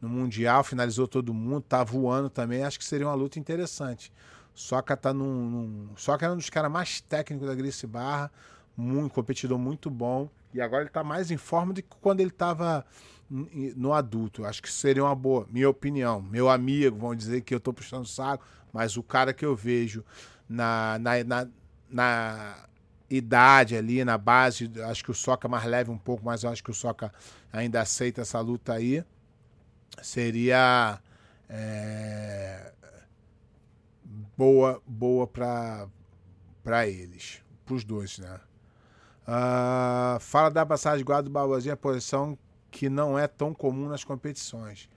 no 0.00 0.08
Mundial, 0.08 0.62
finalizou 0.62 1.08
todo 1.08 1.34
mundo, 1.34 1.62
tá 1.62 1.82
voando 1.82 2.30
também. 2.30 2.62
Acho 2.62 2.78
que 2.78 2.84
seria 2.84 3.08
uma 3.08 3.14
luta 3.14 3.40
interessante. 3.40 4.12
Soca 4.54 4.96
tá 4.96 5.12
num. 5.12 5.50
num... 5.50 5.88
Soca 5.96 6.26
era 6.26 6.32
um 6.32 6.36
dos 6.36 6.48
caras 6.48 6.70
mais 6.70 7.00
técnicos 7.00 7.48
da 7.48 7.54
Gracie 7.56 7.88
Barra, 7.88 8.30
muito 8.76 9.12
competidor 9.12 9.58
muito 9.58 9.90
bom. 9.90 10.30
E 10.52 10.60
agora 10.60 10.84
ele 10.84 10.90
tá 10.90 11.02
mais 11.02 11.32
em 11.32 11.36
forma 11.36 11.72
do 11.72 11.82
que 11.82 11.88
quando 12.00 12.20
ele 12.20 12.30
tava 12.30 12.86
no 13.28 13.92
adulto. 13.92 14.44
Acho 14.44 14.62
que 14.62 14.70
seria 14.70 15.02
uma 15.02 15.14
boa, 15.16 15.44
minha 15.50 15.68
opinião. 15.68 16.22
Meu 16.22 16.48
amigo, 16.48 16.96
vão 16.96 17.16
dizer 17.16 17.40
que 17.40 17.52
eu 17.52 17.58
tô 17.58 17.72
puxando 17.72 18.06
saco, 18.06 18.46
mas 18.72 18.96
o 18.96 19.02
cara 19.02 19.32
que 19.34 19.44
eu 19.44 19.56
vejo 19.56 20.04
na, 20.48 21.00
na, 21.00 21.24
na, 21.24 21.48
na 21.90 22.56
idade 23.16 23.76
ali 23.76 24.04
na 24.04 24.18
base. 24.18 24.70
Acho 24.84 25.04
que 25.04 25.10
o 25.10 25.14
Soca 25.14 25.48
mais 25.48 25.64
leve 25.64 25.90
um 25.90 25.98
pouco, 25.98 26.24
mas 26.24 26.42
eu 26.42 26.50
acho 26.50 26.62
que 26.62 26.70
o 26.70 26.74
Soca 26.74 27.12
ainda 27.52 27.80
aceita 27.80 28.22
essa 28.22 28.40
luta 28.40 28.72
aí. 28.72 29.04
Seria 30.02 31.00
é, 31.48 32.72
boa 34.36 34.82
boa 34.86 35.26
para 35.26 35.88
para 36.62 36.88
eles, 36.88 37.42
para 37.64 37.74
os 37.74 37.84
dois, 37.84 38.18
né? 38.18 38.40
Uh, 39.26 40.18
fala 40.20 40.50
da 40.50 40.66
passagem 40.66 41.04
guarda 41.04 41.24
do 41.24 41.30
Barbosinha, 41.30 41.76
posição 41.76 42.38
que 42.70 42.88
não 42.88 43.18
é 43.18 43.26
tão 43.26 43.54
comum 43.54 43.88
nas 43.88 44.02
competições. 44.02 44.88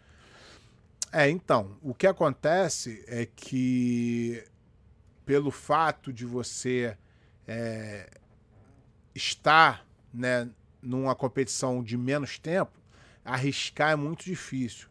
É, 1.11 1.29
então, 1.29 1.77
o 1.81 1.93
que 1.93 2.07
acontece 2.07 3.03
é 3.07 3.25
que 3.25 4.43
pelo 5.25 5.51
fato 5.51 6.11
de 6.11 6.25
você 6.25 6.97
é, 7.47 8.09
estar 9.15 9.85
né, 10.13 10.49
numa 10.81 11.15
competição 11.15 11.81
de 11.81 11.97
menos 11.97 12.37
tempo, 12.37 12.71
arriscar 13.23 13.91
é 13.91 13.95
muito 13.95 14.25
difícil. 14.25 14.87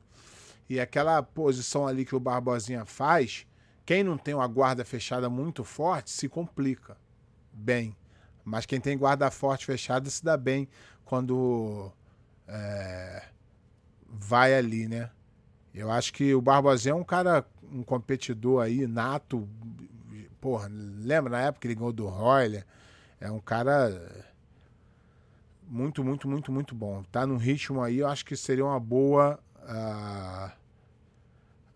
E 0.69 0.81
aquela 0.81 1.23
posição 1.23 1.87
ali 1.87 2.05
que 2.05 2.17
o 2.17 2.21
Barbosinha 2.21 2.85
faz, 2.85 3.47
quem 3.85 4.03
não 4.03 4.19
tem 4.19 4.35
uma 4.35 4.47
guarda 4.49 4.85
fechada 4.85 5.31
muito 5.31 5.63
forte 5.63 6.11
se 6.11 6.29
complica 6.29 6.97
bem. 7.53 7.97
Mas 8.45 8.67
quem 8.67 8.81
tem 8.81 8.99
guarda 8.99 9.31
forte 9.31 9.65
fechada 9.67 10.09
se 10.11 10.25
dá 10.25 10.37
bem 10.37 10.69
quando 11.05 11.93
é, 12.49 13.25
vai 14.09 14.55
ali, 14.55 14.89
né? 14.89 15.11
Eu 15.73 15.91
acho 15.91 16.13
que 16.13 16.35
o 16.35 16.41
Barbosinha 16.41 16.93
é 16.93 16.95
um 16.95 17.05
cara, 17.05 17.47
um 17.71 17.83
competidor 17.83 18.63
aí, 18.63 18.87
nato. 18.87 19.49
Porra, 20.41 20.69
lembra 20.71 21.31
na 21.31 21.41
época 21.43 21.61
que 21.61 21.67
ele 21.69 21.75
ganhou 21.75 21.93
do 21.93 22.07
Royler? 22.07 22.65
É 23.21 23.31
um 23.31 23.41
cara 23.41 24.25
muito, 25.67 26.05
muito, 26.05 26.29
muito, 26.29 26.53
muito 26.53 26.75
bom. 26.75 27.03
Tá 27.05 27.27
no 27.27 27.37
ritmo 27.37 27.83
aí, 27.83 27.99
eu 27.99 28.09
acho 28.09 28.25
que 28.25 28.37
seria 28.37 28.65
uma 28.65 28.81
boa. 28.81 29.39
Uh, 29.63 30.51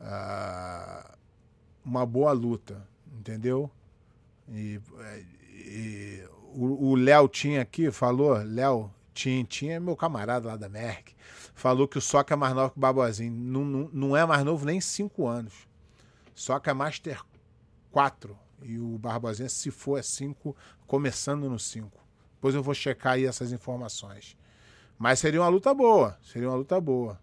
uh, 0.00 1.10
uma 1.84 2.06
boa 2.06 2.32
luta, 2.32 2.86
entendeu? 3.18 3.70
E, 4.48 4.80
e 5.52 6.24
o 6.52 6.94
Léo 6.94 7.26
tinha 7.28 7.62
aqui, 7.62 7.90
falou, 7.90 8.34
Léo, 8.34 8.92
tinha, 9.14 9.42
tinha 9.44 9.80
meu 9.80 9.96
camarada 9.96 10.48
lá 10.48 10.56
da 10.56 10.68
Merck 10.68 11.14
falou 11.60 11.86
que 11.86 11.98
o 11.98 12.00
Soca 12.00 12.34
é 12.34 12.36
mais 12.36 12.54
novo 12.54 12.70
que 12.70 12.78
o 12.78 12.80
Barbosinho. 12.80 13.30
Não, 13.30 13.64
não, 13.64 13.90
não 13.92 14.16
é 14.16 14.24
mais 14.24 14.42
novo 14.42 14.64
nem 14.64 14.80
5 14.80 15.26
anos. 15.26 15.54
Soca 16.34 16.70
é 16.70 16.74
Master 16.74 17.22
4. 17.92 18.36
E 18.62 18.78
o 18.78 18.98
Barbosinha, 18.98 19.48
se 19.48 19.70
for, 19.70 19.98
é 19.98 20.02
5, 20.02 20.54
começando 20.86 21.48
no 21.48 21.58
5. 21.58 21.90
Depois 22.34 22.54
eu 22.54 22.62
vou 22.62 22.74
checar 22.74 23.14
aí 23.14 23.26
essas 23.26 23.52
informações. 23.52 24.36
Mas 24.98 25.18
seria 25.18 25.40
uma 25.40 25.48
luta 25.48 25.72
boa. 25.74 26.18
Seria 26.22 26.48
uma 26.48 26.56
luta 26.56 26.80
boa. 26.80 27.20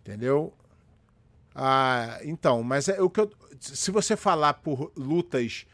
Entendeu? 0.00 0.52
Ah, 1.54 2.18
então, 2.24 2.62
mas 2.62 2.88
é 2.88 3.00
o 3.00 3.08
que 3.08 3.20
eu, 3.20 3.30
se 3.58 3.90
você 3.90 4.16
falar 4.16 4.54
por 4.54 4.92
lutas 4.96 5.66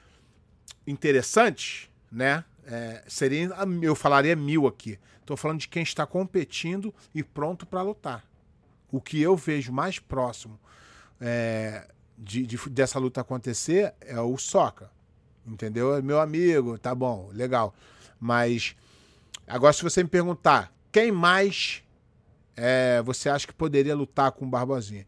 interessantes, 0.86 1.90
né? 2.10 2.44
É, 2.64 3.02
seria, 3.08 3.50
eu 3.82 3.96
falaria 3.96 4.36
mil 4.36 4.66
aqui. 4.66 4.98
Estou 5.20 5.36
falando 5.36 5.60
de 5.60 5.68
quem 5.68 5.82
está 5.82 6.06
competindo 6.06 6.94
e 7.14 7.22
pronto 7.22 7.66
para 7.66 7.82
lutar. 7.82 8.24
O 8.92 9.00
que 9.00 9.20
eu 9.20 9.36
vejo 9.36 9.72
mais 9.72 9.98
próximo 9.98 10.58
é, 11.20 11.86
de, 12.20 12.46
de, 12.46 12.58
dessa 12.68 12.98
luta 12.98 13.22
acontecer 13.22 13.94
é 14.00 14.20
o 14.20 14.36
Soca. 14.36 14.90
Entendeu? 15.46 15.94
É 15.94 16.02
meu 16.02 16.20
amigo, 16.20 16.78
tá 16.78 16.94
bom, 16.94 17.30
legal. 17.32 17.74
Mas 18.20 18.76
agora, 19.46 19.72
se 19.72 19.82
você 19.82 20.02
me 20.02 20.08
perguntar 20.08 20.72
quem 20.92 21.10
mais 21.10 21.82
é, 22.56 23.00
você 23.02 23.28
acha 23.28 23.46
que 23.46 23.54
poderia 23.54 23.94
lutar 23.94 24.32
com 24.32 24.44
o 24.44 24.48
Barbosinha? 24.48 25.06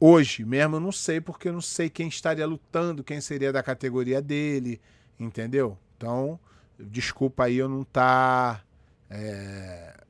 Hoje 0.00 0.44
mesmo 0.44 0.76
eu 0.76 0.80
não 0.80 0.90
sei, 0.90 1.20
porque 1.20 1.48
eu 1.48 1.52
não 1.52 1.60
sei 1.60 1.90
quem 1.90 2.08
estaria 2.08 2.46
lutando, 2.46 3.04
quem 3.04 3.20
seria 3.20 3.52
da 3.52 3.62
categoria 3.62 4.20
dele, 4.22 4.80
entendeu? 5.20 5.78
Então, 5.96 6.40
desculpa 6.78 7.44
aí 7.44 7.58
eu 7.58 7.68
não 7.68 7.82
estar 7.82 8.56
tá, 8.56 8.64
é, 9.10 10.00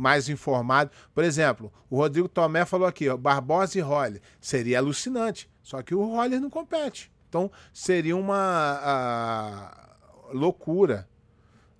mais 0.00 0.30
informado. 0.30 0.90
Por 1.14 1.22
exemplo, 1.22 1.70
o 1.90 1.96
Rodrigo 1.96 2.26
Tomé 2.26 2.64
falou 2.64 2.88
aqui, 2.88 3.08
ó, 3.08 3.16
Barbosa 3.18 3.76
e 3.76 3.82
Roller. 3.82 4.22
Seria 4.40 4.78
alucinante, 4.78 5.50
só 5.62 5.82
que 5.82 5.94
o 5.94 6.02
Roller 6.02 6.40
não 6.40 6.48
compete. 6.48 7.12
Então 7.28 7.50
seria 7.72 8.16
uma 8.16 8.80
a, 8.82 10.32
loucura. 10.32 11.06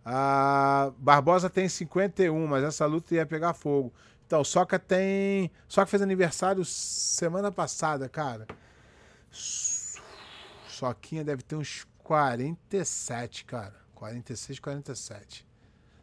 A 0.04 0.92
Barbosa 0.98 1.48
tem 1.48 1.66
51, 1.66 2.46
mas 2.46 2.62
essa 2.62 2.84
luta 2.84 3.14
ia 3.14 3.24
pegar 3.24 3.54
fogo. 3.54 3.92
Então, 4.26 4.44
Soca 4.44 4.78
tem. 4.78 5.50
Soca 5.66 5.86
fez 5.86 6.02
aniversário 6.02 6.64
semana 6.64 7.50
passada, 7.50 8.08
cara. 8.08 8.46
Soquinha 10.68 11.24
deve 11.24 11.42
ter 11.42 11.56
uns 11.56 11.86
47, 12.04 13.44
cara. 13.44 13.74
46, 13.94 14.60
47. 14.60 15.46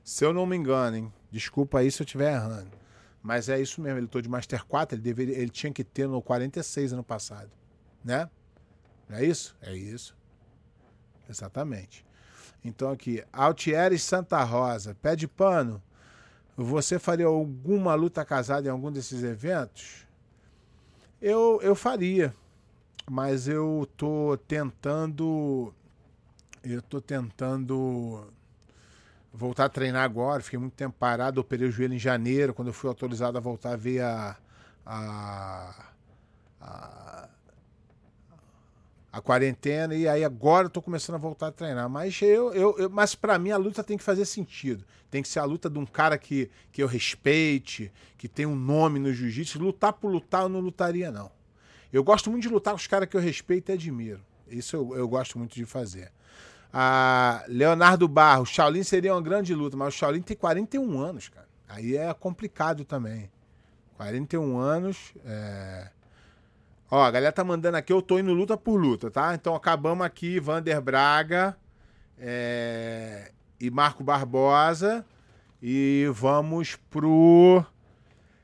Se 0.04 0.26
eu 0.26 0.34
não 0.34 0.46
me 0.46 0.56
engano, 0.56 0.98
hein? 0.98 1.14
Desculpa 1.32 1.80
aí 1.80 1.92
se 1.92 2.02
eu 2.02 2.06
estiver 2.06 2.34
errando. 2.34 2.72
Mas 3.22 3.50
é 3.50 3.60
isso 3.60 3.82
mesmo, 3.82 4.00
ele 4.00 4.08
tô 4.08 4.22
de 4.22 4.30
Master 4.30 4.66
4, 4.66 4.96
ele, 4.96 5.02
deveria, 5.02 5.38
ele 5.38 5.50
tinha 5.50 5.72
que 5.72 5.84
ter 5.84 6.08
no 6.08 6.22
46 6.22 6.94
ano 6.94 7.04
passado. 7.04 7.50
Né? 8.04 8.30
Não 9.10 9.18
é 9.18 9.26
isso? 9.26 9.56
É 9.62 9.76
isso. 9.76 10.16
Exatamente. 11.30 12.06
Então 12.64 12.92
aqui, 12.92 13.24
Altieres 13.32 14.04
Santa 14.04 14.42
Rosa, 14.44 14.96
pé 14.96 15.16
de 15.16 15.28
pano. 15.28 15.82
Você 16.56 16.98
faria 16.98 17.26
alguma 17.28 17.94
luta 17.96 18.26
casada 18.26 18.68
em 18.68 18.72
algum 18.72 18.92
desses 18.92 19.24
eventos? 19.24 20.08
Eu, 21.22 21.60
eu 21.62 21.76
faria, 21.76 22.34
mas 23.10 23.48
eu 23.48 23.88
tô 23.96 24.38
tentando 24.48 25.74
eu 26.64 26.82
tô 26.82 27.00
tentando 27.00 28.28
voltar 29.38 29.66
a 29.66 29.70
treinar 29.70 30.04
agora. 30.04 30.42
Fiquei 30.42 30.58
muito 30.58 30.74
tempo 30.74 30.96
parado, 30.98 31.40
operei 31.40 31.68
o 31.68 31.72
joelho 31.72 31.94
em 31.94 32.00
janeiro. 32.00 32.54
Quando 32.54 32.70
eu 32.70 32.74
fui 32.74 32.90
autorizado 32.90 33.38
a 33.38 33.42
voltar 33.42 33.74
a 33.74 33.76
ver 33.76 34.02
a, 34.02 34.36
a, 34.86 35.86
a, 36.60 37.30
a 39.14 39.22
quarentena. 39.22 39.94
E 39.96 40.08
aí 40.08 40.24
agora 40.24 40.66
eu 40.66 40.70
tô 40.72 40.82
começando 40.82 41.16
a 41.16 41.20
voltar 41.20 41.48
a 41.48 41.52
treinar. 41.52 41.88
Mas, 41.88 42.20
eu, 42.22 42.52
eu, 42.54 42.76
eu 42.80 42.90
mas 42.90 43.14
para 43.14 43.38
mim 43.38 43.52
a 43.52 43.58
luta 43.58 43.84
tem 43.84 43.98
que 43.98 44.04
fazer 44.04 44.26
sentido. 44.26 44.84
Tem 45.10 45.22
que 45.22 45.30
ser 45.30 45.40
a 45.40 45.46
luta 45.46 45.70
de 45.70 45.78
um 45.78 45.86
cara 45.86 46.18
que, 46.18 46.50
que 46.72 46.82
eu 46.82 46.88
respeite, 46.88 47.92
que 48.18 48.28
tem 48.28 48.46
um 48.46 48.56
nome 48.56 49.00
no 49.00 49.14
jiu-jitsu. 49.14 49.60
Lutar 49.60 49.94
por 49.94 50.12
lutar 50.12 50.44
eu 50.44 50.50
não 50.50 50.60
lutaria, 50.60 51.12
não. 51.12 51.32
Eu 51.94 52.04
gosto 52.04 52.30
muito 52.30 52.44
de 52.44 52.50
lutar 52.50 52.74
com 52.74 52.80
os 52.80 52.88
caras 52.88 53.08
que 53.08 53.16
eu 53.16 53.22
respeito 53.22 53.70
e 53.70 53.74
admiro. 53.74 54.20
Isso 54.50 54.76
eu, 54.76 54.96
eu 54.96 55.08
gosto 55.08 55.38
muito 55.38 55.56
de 55.56 55.66
fazer. 55.66 56.12
A 56.80 57.44
Leonardo 57.48 58.08
Barros, 58.08 58.50
Shaolin 58.50 58.84
seria 58.84 59.12
uma 59.12 59.22
grande 59.24 59.52
luta, 59.56 59.76
mas 59.76 59.96
o 59.96 59.98
Shaolin 59.98 60.22
tem 60.22 60.38
41 60.38 61.00
anos, 61.00 61.28
cara. 61.28 61.48
Aí 61.68 61.98
é 61.98 62.14
complicado 62.14 62.86
também. 62.86 63.32
41 63.96 64.60
anos. 64.60 65.12
É... 65.26 65.90
Ó, 66.92 67.04
a 67.04 67.10
galera 67.10 67.32
tá 67.32 67.44
mandando 67.44 67.78
aqui, 67.78 67.92
eu 67.92 68.00
tô 68.00 68.20
indo 68.20 68.32
luta 68.32 68.56
por 68.56 68.80
luta, 68.80 69.10
tá? 69.10 69.34
Então 69.34 69.56
acabamos 69.56 70.06
aqui, 70.06 70.40
Vander 70.40 70.80
Braga 70.80 71.58
é... 72.20 73.32
e 73.60 73.72
Marco 73.72 74.04
Barbosa. 74.04 75.04
E 75.60 76.08
vamos 76.14 76.76
pro 76.92 77.66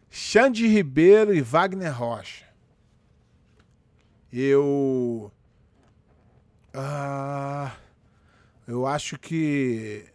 Xande 0.09 0.65
Ribeiro 0.65 1.35
e 1.35 1.41
Wagner 1.41 1.95
Rocha. 1.95 2.45
Eu. 4.31 5.31
Ah. 6.73 7.73
Eu 8.67 8.85
acho 8.85 9.17
que. 9.17 10.05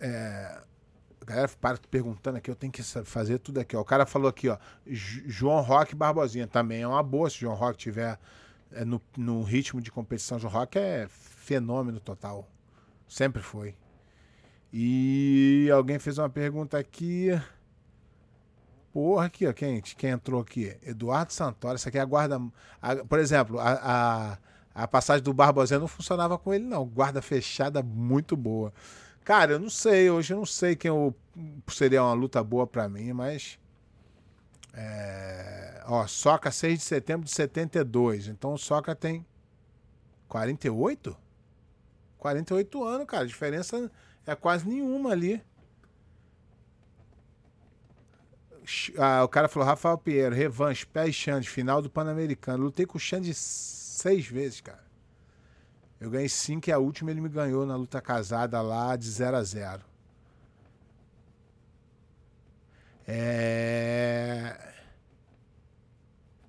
É, 0.00 0.62
a 1.20 1.24
galera 1.24 1.48
para 1.60 1.78
perguntando 1.90 2.38
aqui, 2.38 2.50
eu 2.50 2.56
tenho 2.56 2.72
que 2.72 2.82
fazer 2.82 3.38
tudo 3.38 3.60
aqui. 3.60 3.76
Ó. 3.76 3.80
O 3.80 3.84
cara 3.84 4.04
falou 4.04 4.28
aqui, 4.28 4.48
ó. 4.48 4.58
João 4.86 5.60
Roque 5.60 5.94
Barbosinha. 5.94 6.46
Também 6.46 6.82
é 6.82 6.86
uma 6.86 7.02
boa 7.02 7.30
se 7.30 7.38
João 7.38 7.54
Roque 7.54 7.78
tiver 7.78 8.18
é, 8.72 8.84
no, 8.84 9.00
no 9.16 9.42
ritmo 9.42 9.80
de 9.80 9.90
competição. 9.90 10.38
João 10.38 10.52
Roque 10.52 10.78
é 10.78 11.06
fenômeno 11.08 12.00
total. 12.00 12.48
Sempre 13.08 13.42
foi. 13.42 13.74
E 14.72 15.68
alguém 15.72 15.98
fez 15.98 16.18
uma 16.18 16.30
pergunta 16.30 16.78
aqui. 16.78 17.28
Porra, 18.92 19.26
aqui, 19.26 19.46
ó. 19.46 19.52
Quem, 19.52 19.80
quem 19.80 20.10
entrou 20.10 20.40
aqui? 20.40 20.76
Eduardo 20.82 21.32
Santoro. 21.32 21.74
Essa 21.74 21.88
aqui 21.88 21.98
é 21.98 22.00
a 22.00 22.04
guarda. 22.04 22.40
A, 22.80 22.96
por 22.96 23.18
exemplo, 23.18 23.60
a, 23.60 24.32
a 24.32 24.38
a 24.74 24.88
passagem 24.88 25.22
do 25.22 25.34
Barbosinha 25.34 25.78
não 25.78 25.88
funcionava 25.88 26.38
com 26.38 26.52
ele, 26.52 26.64
não. 26.64 26.86
Guarda 26.86 27.20
fechada 27.20 27.82
muito 27.82 28.36
boa. 28.36 28.72
Cara, 29.24 29.52
eu 29.52 29.58
não 29.58 29.70
sei, 29.70 30.10
hoje 30.10 30.32
eu 30.32 30.38
não 30.38 30.46
sei 30.46 30.74
quem 30.74 30.88
eu, 30.88 31.14
seria 31.68 32.02
uma 32.02 32.12
luta 32.12 32.42
boa 32.42 32.66
para 32.66 32.88
mim, 32.88 33.12
mas. 33.12 33.58
É, 34.74 35.82
ó, 35.86 36.06
Soca 36.06 36.50
6 36.50 36.78
de 36.78 36.84
setembro 36.84 37.26
de 37.26 37.32
72. 37.32 38.28
Então 38.28 38.54
o 38.54 38.58
Soca 38.58 38.94
tem 38.94 39.24
48? 40.28 41.16
48 42.18 42.84
anos, 42.84 43.06
cara. 43.06 43.24
A 43.24 43.26
diferença 43.26 43.90
é 44.26 44.34
quase 44.34 44.66
nenhuma 44.66 45.10
ali. 45.10 45.42
Ah, 48.96 49.24
o 49.24 49.28
cara 49.28 49.48
falou, 49.48 49.68
Rafael 49.68 49.98
Pinheiro, 49.98 50.34
revanche, 50.34 50.86
pé 50.86 51.08
e 51.08 51.12
Xande, 51.12 51.48
final 51.48 51.82
do 51.82 51.90
Pan-Americano. 51.90 52.64
Lutei 52.64 52.86
com 52.86 52.96
o 52.96 53.00
Xande 53.00 53.34
seis 54.02 54.26
vezes, 54.26 54.60
cara. 54.60 54.84
Eu 56.00 56.10
ganhei 56.10 56.28
cinco 56.28 56.68
e 56.68 56.72
a 56.72 56.78
última 56.78 57.12
ele 57.12 57.20
me 57.20 57.28
ganhou 57.28 57.64
na 57.64 57.76
luta 57.76 58.00
casada 58.00 58.60
lá 58.60 58.96
de 58.96 59.08
0 59.08 59.36
a 59.36 59.42
0 59.44 59.84
É... 63.06 64.72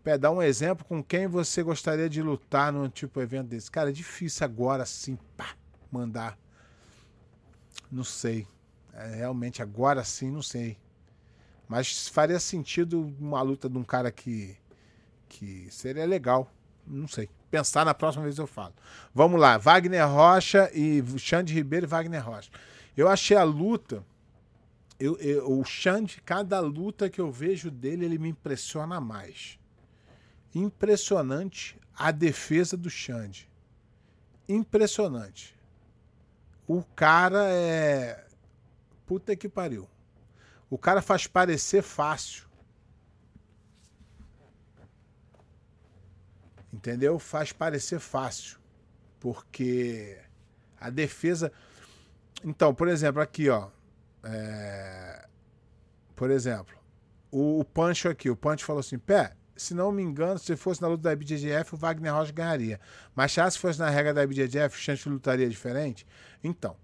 Pé, 0.03 0.17
dá 0.17 0.31
um 0.31 0.41
exemplo 0.41 0.83
com 0.85 1.03
quem 1.03 1.27
você 1.27 1.61
gostaria 1.61 2.09
de 2.09 2.21
lutar 2.21 2.73
num 2.73 2.89
tipo 2.89 3.19
de 3.19 3.23
evento 3.23 3.49
desse. 3.49 3.69
Cara, 3.69 3.89
é 3.89 3.93
difícil 3.93 4.43
agora 4.43 4.85
sim, 4.85 5.17
pá, 5.37 5.55
mandar. 5.91 6.37
Não 7.91 8.03
sei. 8.03 8.47
É, 8.93 9.15
realmente, 9.15 9.61
agora 9.61 10.03
sim, 10.03 10.31
não 10.31 10.41
sei. 10.41 10.77
Mas 11.67 12.07
faria 12.07 12.39
sentido 12.39 13.13
uma 13.19 13.41
luta 13.41 13.69
de 13.69 13.77
um 13.77 13.83
cara 13.83 14.11
que, 14.11 14.57
que 15.29 15.67
seria 15.69 16.05
legal. 16.05 16.51
Não 16.85 17.07
sei. 17.07 17.29
Pensar 17.49 17.85
na 17.85 17.93
próxima 17.93 18.23
vez 18.23 18.37
eu 18.37 18.47
falo. 18.47 18.73
Vamos 19.13 19.39
lá. 19.39 19.57
Wagner 19.57 20.07
Rocha 20.07 20.69
e 20.73 21.03
Xande 21.17 21.53
Ribeiro 21.53 21.85
e 21.85 21.87
Wagner 21.87 22.25
Rocha. 22.25 22.49
Eu 22.95 23.07
achei 23.07 23.37
a 23.37 23.43
luta. 23.43 24.03
Eu, 24.99 25.17
eu, 25.17 25.59
o 25.59 25.63
Xande, 25.63 26.21
cada 26.21 26.59
luta 26.59 27.09
que 27.09 27.19
eu 27.19 27.31
vejo 27.31 27.69
dele, 27.71 28.05
ele 28.05 28.17
me 28.17 28.29
impressiona 28.29 28.99
mais. 28.99 29.59
Impressionante 30.53 31.77
a 31.97 32.11
defesa 32.11 32.77
do 32.77 32.89
Xande. 32.89 33.49
Impressionante. 34.47 35.55
O 36.67 36.83
cara 36.83 37.45
é. 37.49 38.25
Puta 39.05 39.35
que 39.35 39.49
pariu. 39.49 39.87
O 40.69 40.77
cara 40.77 41.01
faz 41.01 41.27
parecer 41.27 41.81
fácil. 41.81 42.45
Entendeu? 46.73 47.19
Faz 47.19 47.51
parecer 47.51 47.99
fácil. 47.99 48.57
Porque 49.19 50.17
a 50.79 50.89
defesa. 50.89 51.51
Então, 52.43 52.73
por 52.73 52.87
exemplo, 52.87 53.21
aqui, 53.21 53.47
ó. 53.49 53.69
É... 54.23 55.27
Por 56.15 56.31
exemplo, 56.31 56.75
o, 57.31 57.59
o 57.59 57.65
Pancho 57.65 58.09
aqui. 58.09 58.29
O 58.29 58.35
Pancho 58.35 58.65
falou 58.65 58.79
assim: 58.79 58.97
Pé, 58.97 59.35
se 59.55 59.73
não 59.73 59.91
me 59.91 60.01
engano, 60.01 60.39
se 60.39 60.55
fosse 60.55 60.81
na 60.81 60.87
luta 60.87 61.03
da 61.03 61.13
IBJJF, 61.13 61.75
o 61.75 61.77
Wagner 61.77 62.13
Rocha 62.13 62.31
ganharia. 62.31 62.79
Mas 63.15 63.31
já 63.31 63.49
se 63.49 63.59
fosse 63.59 63.79
na 63.79 63.89
regra 63.89 64.13
da 64.13 64.23
IBJJF, 64.23 64.75
o 64.75 64.81
Chance 64.81 65.07
lutaria 65.07 65.47
diferente? 65.47 66.05
Então, 66.43 66.75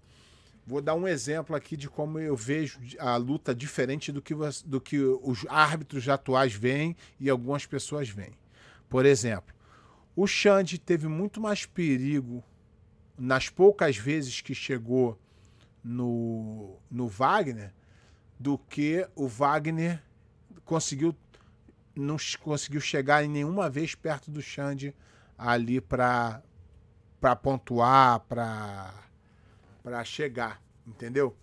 vou 0.66 0.80
dar 0.80 0.94
um 0.94 1.08
exemplo 1.08 1.56
aqui 1.56 1.76
de 1.76 1.88
como 1.88 2.18
eu 2.18 2.36
vejo 2.36 2.78
a 2.98 3.16
luta 3.16 3.54
diferente 3.54 4.12
do 4.12 4.22
que, 4.22 4.34
do 4.64 4.80
que 4.80 4.98
os 4.98 5.44
árbitros 5.48 6.08
atuais 6.08 6.54
veem 6.54 6.96
e 7.18 7.28
algumas 7.28 7.66
pessoas 7.66 8.08
veem. 8.08 8.38
Por 8.88 9.04
exemplo, 9.04 9.54
o 10.14 10.26
Xande 10.26 10.78
teve 10.78 11.08
muito 11.08 11.40
mais 11.40 11.66
perigo 11.66 12.42
nas 13.18 13.48
poucas 13.48 13.96
vezes 13.96 14.40
que 14.40 14.54
chegou 14.54 15.18
no, 15.82 16.78
no 16.90 17.08
Wagner 17.08 17.72
do 18.38 18.58
que 18.58 19.06
o 19.14 19.28
Wagner 19.28 20.02
conseguiu 20.64 21.14
não 21.94 22.16
conseguiu 22.42 22.80
chegar 22.80 23.24
em 23.24 23.28
nenhuma 23.28 23.68
vez 23.68 23.94
perto 23.94 24.30
do 24.30 24.40
Xande 24.40 24.94
ali 25.36 25.80
para 25.80 26.42
para 27.20 27.36
pontuar, 27.36 28.20
para 28.20 28.94
para 29.82 30.04
chegar, 30.04 30.62
entendeu? 30.86 31.36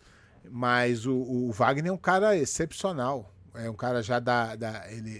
Mas 0.49 1.05
o, 1.05 1.15
o, 1.15 1.51
Wagner 1.51 1.89
é 1.89 1.93
um 1.93 1.97
cara 1.97 2.35
excepcional. 2.35 3.33
É 3.57 3.69
um 3.69 3.73
cara 3.73 4.01
já 4.01 4.19
da, 4.19 4.55
da 4.55 4.91
ele, 4.91 5.11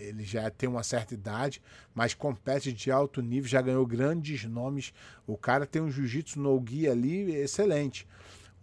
ele 0.00 0.24
já 0.24 0.50
tem 0.50 0.68
uma 0.68 0.82
certa 0.82 1.14
idade, 1.14 1.62
mas 1.94 2.14
compete 2.14 2.72
de 2.72 2.90
alto 2.90 3.22
nível, 3.22 3.48
já 3.48 3.62
ganhou 3.62 3.86
grandes 3.86 4.44
nomes. 4.44 4.92
O 5.26 5.36
cara 5.36 5.66
tem 5.66 5.80
um 5.80 5.90
jiu-jitsu 5.90 6.38
no 6.40 6.58
guia 6.60 6.92
ali 6.92 7.34
excelente. 7.34 8.06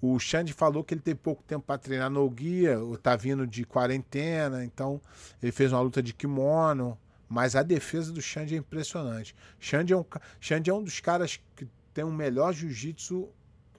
O 0.01 0.19
Xande 0.19 0.51
falou 0.51 0.83
que 0.83 0.93
ele 0.93 1.01
teve 1.01 1.19
pouco 1.19 1.41
tempo 1.43 1.65
para 1.65 1.77
treinar 1.77 2.09
no 2.09 2.29
guia, 2.29 2.77
tá 3.01 3.15
vindo 3.15 3.47
de 3.47 3.63
quarentena, 3.63 4.63
então 4.65 4.99
ele 5.41 5.51
fez 5.51 5.71
uma 5.71 5.79
luta 5.79 6.03
de 6.03 6.13
kimono, 6.13 6.97
mas 7.29 7.55
a 7.55 7.63
defesa 7.63 8.11
do 8.11 8.21
Xande 8.21 8.53
é 8.53 8.57
impressionante. 8.57 9.33
Xande 9.59 9.93
é 9.93 9.97
um, 9.97 10.05
Xande 10.41 10.69
é 10.69 10.73
um 10.73 10.83
dos 10.83 10.99
caras 10.99 11.39
que 11.55 11.65
tem 11.93 12.03
o 12.03 12.11
melhor 12.11 12.53
jiu-jitsu 12.53 13.29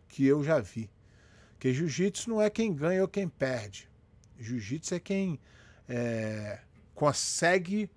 que 0.09 0.27
eu 0.27 0.43
já 0.43 0.61
vi. 0.61 0.91
Porque 1.51 1.75
jiu-jitsu 1.75 2.31
não 2.31 2.41
é 2.41 2.49
quem 2.49 2.75
ganha 2.75 3.03
ou 3.03 3.09
quem 3.09 3.29
perde. 3.29 3.89
Jiu-jitsu 4.39 4.95
é 4.95 5.01
quem 5.01 5.41
é, 5.89 6.61
consegue 6.95 7.91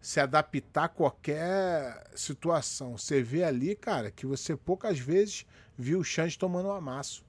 se 0.00 0.20
adaptar 0.20 0.84
a 0.84 0.88
qualquer 0.88 2.10
situação. 2.14 2.96
Você 2.96 3.22
vê 3.22 3.44
ali, 3.44 3.74
cara, 3.74 4.10
que 4.10 4.26
você 4.26 4.56
poucas 4.56 4.98
vezes 4.98 5.44
viu 5.76 6.00
o 6.00 6.04
Xande 6.04 6.38
tomando 6.38 6.68
um 6.68 6.72
amasso 6.72 7.24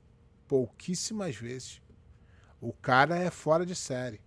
pouquíssimas 0.48 1.36
vezes. 1.36 1.82
O 2.60 2.74
cara 2.74 3.18
é 3.18 3.30
fora 3.30 3.66
de 3.66 3.76
série. 3.76 4.20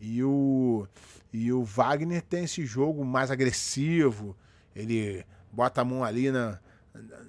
E 0.00 0.22
o, 0.22 0.86
e 1.32 1.52
o 1.52 1.62
Wagner 1.62 2.20
tem 2.22 2.44
esse 2.44 2.66
jogo 2.66 3.04
mais 3.04 3.30
agressivo. 3.30 4.36
Ele 4.74 5.24
bota 5.50 5.80
a 5.80 5.84
mão 5.84 6.02
ali 6.02 6.30
na, 6.30 6.58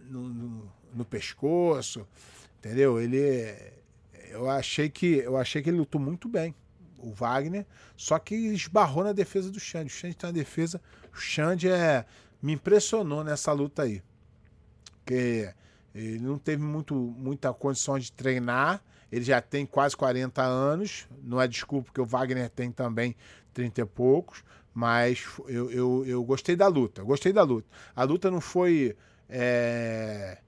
no, 0.09 0.27
no, 0.29 0.71
no 0.93 1.05
pescoço. 1.05 2.07
Entendeu? 2.57 2.99
Ele. 2.99 3.73
Eu 4.33 4.49
achei 4.49 4.89
que 4.89 5.17
eu 5.17 5.37
achei 5.37 5.61
que 5.61 5.69
ele 5.69 5.77
lutou 5.77 6.01
muito 6.01 6.27
bem. 6.27 6.55
O 6.97 7.11
Wagner, 7.11 7.65
só 7.95 8.17
que 8.17 8.33
esbarrou 8.33 9.03
na 9.03 9.13
defesa 9.13 9.51
do 9.51 9.59
Xande. 9.59 9.87
O 9.87 9.95
Xande 9.95 10.15
tem 10.15 10.27
uma 10.27 10.33
defesa. 10.33 10.81
O 11.13 11.17
Xande 11.17 11.69
é, 11.69 12.05
me 12.41 12.53
impressionou 12.53 13.23
nessa 13.23 13.51
luta 13.51 13.83
aí. 13.83 14.01
Porque 14.97 15.53
ele 15.93 16.19
não 16.19 16.39
teve 16.39 16.63
muito, 16.63 16.95
muita 16.95 17.53
condição 17.53 17.99
de 17.99 18.11
treinar. 18.11 18.81
Ele 19.11 19.23
já 19.23 19.39
tem 19.39 19.65
quase 19.65 19.95
40 19.95 20.41
anos. 20.41 21.07
Não 21.21 21.39
é 21.39 21.47
desculpa, 21.47 21.85
porque 21.87 22.01
o 22.01 22.05
Wagner 22.05 22.49
tem 22.49 22.71
também 22.71 23.15
30 23.53 23.81
e 23.81 23.85
poucos. 23.85 24.43
Mas 24.73 25.23
eu, 25.47 25.69
eu, 25.69 26.05
eu 26.07 26.23
gostei 26.23 26.55
da 26.55 26.67
luta. 26.67 27.03
Gostei 27.03 27.31
da 27.31 27.43
luta. 27.43 27.67
A 27.95 28.03
luta 28.03 28.31
não 28.31 28.41
foi 28.41 28.95
é, 29.29 30.39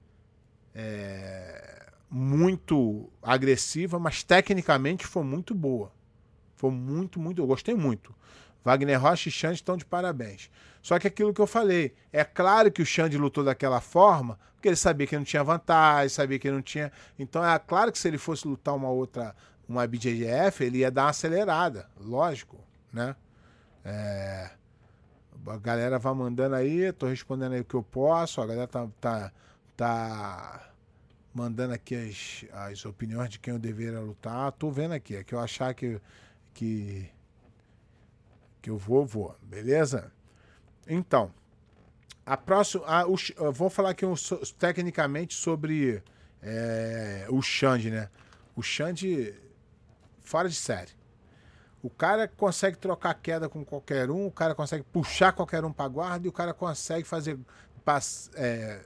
é, 0.73 1.84
muito 2.09 3.09
agressiva, 3.21 3.99
mas 3.99 4.23
tecnicamente 4.23 5.05
foi 5.05 5.23
muito 5.23 5.53
boa. 5.53 5.91
Foi 6.55 6.71
muito, 6.71 7.19
muito. 7.19 7.41
Eu 7.41 7.47
gostei 7.47 7.75
muito. 7.75 8.15
Wagner 8.63 8.99
Rocha 8.99 9.29
e 9.29 9.31
Xande 9.31 9.55
estão 9.55 9.77
de 9.77 9.85
parabéns. 9.85 10.49
Só 10.81 10.97
que 10.97 11.07
aquilo 11.07 11.33
que 11.33 11.41
eu 11.41 11.47
falei, 11.47 11.93
é 12.11 12.23
claro 12.23 12.71
que 12.71 12.81
o 12.81 12.85
Xande 12.85 13.17
lutou 13.17 13.43
daquela 13.43 13.79
forma, 13.81 14.39
porque 14.55 14.69
ele 14.69 14.75
sabia 14.75 15.05
que 15.05 15.15
não 15.15 15.23
tinha 15.23 15.43
vantagem, 15.43 16.09
sabia 16.09 16.39
que 16.39 16.49
não 16.49 16.61
tinha. 16.61 16.91
Então 17.19 17.45
é 17.45 17.57
claro 17.59 17.91
que 17.91 17.99
se 17.99 18.07
ele 18.07 18.17
fosse 18.17 18.47
lutar 18.47 18.75
uma 18.75 18.89
outra, 18.89 19.35
uma 19.67 19.85
BJJF, 19.85 20.63
ele 20.63 20.79
ia 20.79 20.89
dar 20.89 21.03
uma 21.03 21.09
acelerada, 21.09 21.87
lógico, 21.99 22.57
né? 22.91 23.15
É... 23.83 24.51
A 25.47 25.57
galera 25.57 25.99
vai 25.99 26.13
mandando 26.13 26.55
aí, 26.55 26.91
tô 26.91 27.05
respondendo 27.05 27.53
aí 27.53 27.61
o 27.61 27.65
que 27.65 27.75
eu 27.75 27.83
posso, 27.83 28.41
a 28.41 28.47
galera 28.47 28.67
tá, 28.67 28.87
tá, 28.99 29.31
tá 29.77 30.74
mandando 31.35 31.73
aqui 31.73 31.95
as, 31.95 32.45
as 32.53 32.85
opiniões 32.85 33.29
de 33.29 33.37
quem 33.37 33.53
eu 33.53 33.59
deveria 33.59 33.99
lutar. 33.99 34.51
Tô 34.53 34.71
vendo 34.71 34.93
aqui, 34.93 35.17
é 35.17 35.23
que 35.23 35.35
eu 35.35 35.39
achar 35.39 35.73
que, 35.73 35.99
que 36.53 37.11
que 38.61 38.69
eu 38.71 38.79
vou, 38.79 39.05
vou, 39.05 39.35
beleza? 39.43 40.11
Então, 40.87 41.31
a 42.25 42.35
próxima, 42.35 42.83
a, 42.87 43.05
o, 43.05 43.15
vou 43.51 43.69
falar 43.69 43.91
aqui 43.91 44.03
um, 44.03 44.15
so, 44.15 44.37
tecnicamente 44.55 45.35
sobre 45.35 46.01
é, 46.41 47.27
o 47.29 47.43
Xande, 47.43 47.91
né? 47.91 48.09
O 48.55 48.63
Xande, 48.63 49.35
fora 50.21 50.49
de 50.49 50.55
série. 50.55 50.89
O 51.83 51.91
cara 51.91 52.27
consegue 52.27 52.75
trocar 52.75 53.13
queda 53.13 53.47
com 53.47 53.63
qualquer 53.63 54.09
um, 54.09 54.25
o 54.25 54.31
cara 54.31 54.55
consegue 54.55 54.83
puxar 54.83 55.31
qualquer 55.31 55.63
um 55.63 55.71
para 55.71 55.87
guarda 55.87 56.25
e 56.25 56.29
o 56.29 56.33
cara 56.33 56.51
consegue 56.51 57.07
fazer 57.07 57.37
é, 58.33 58.83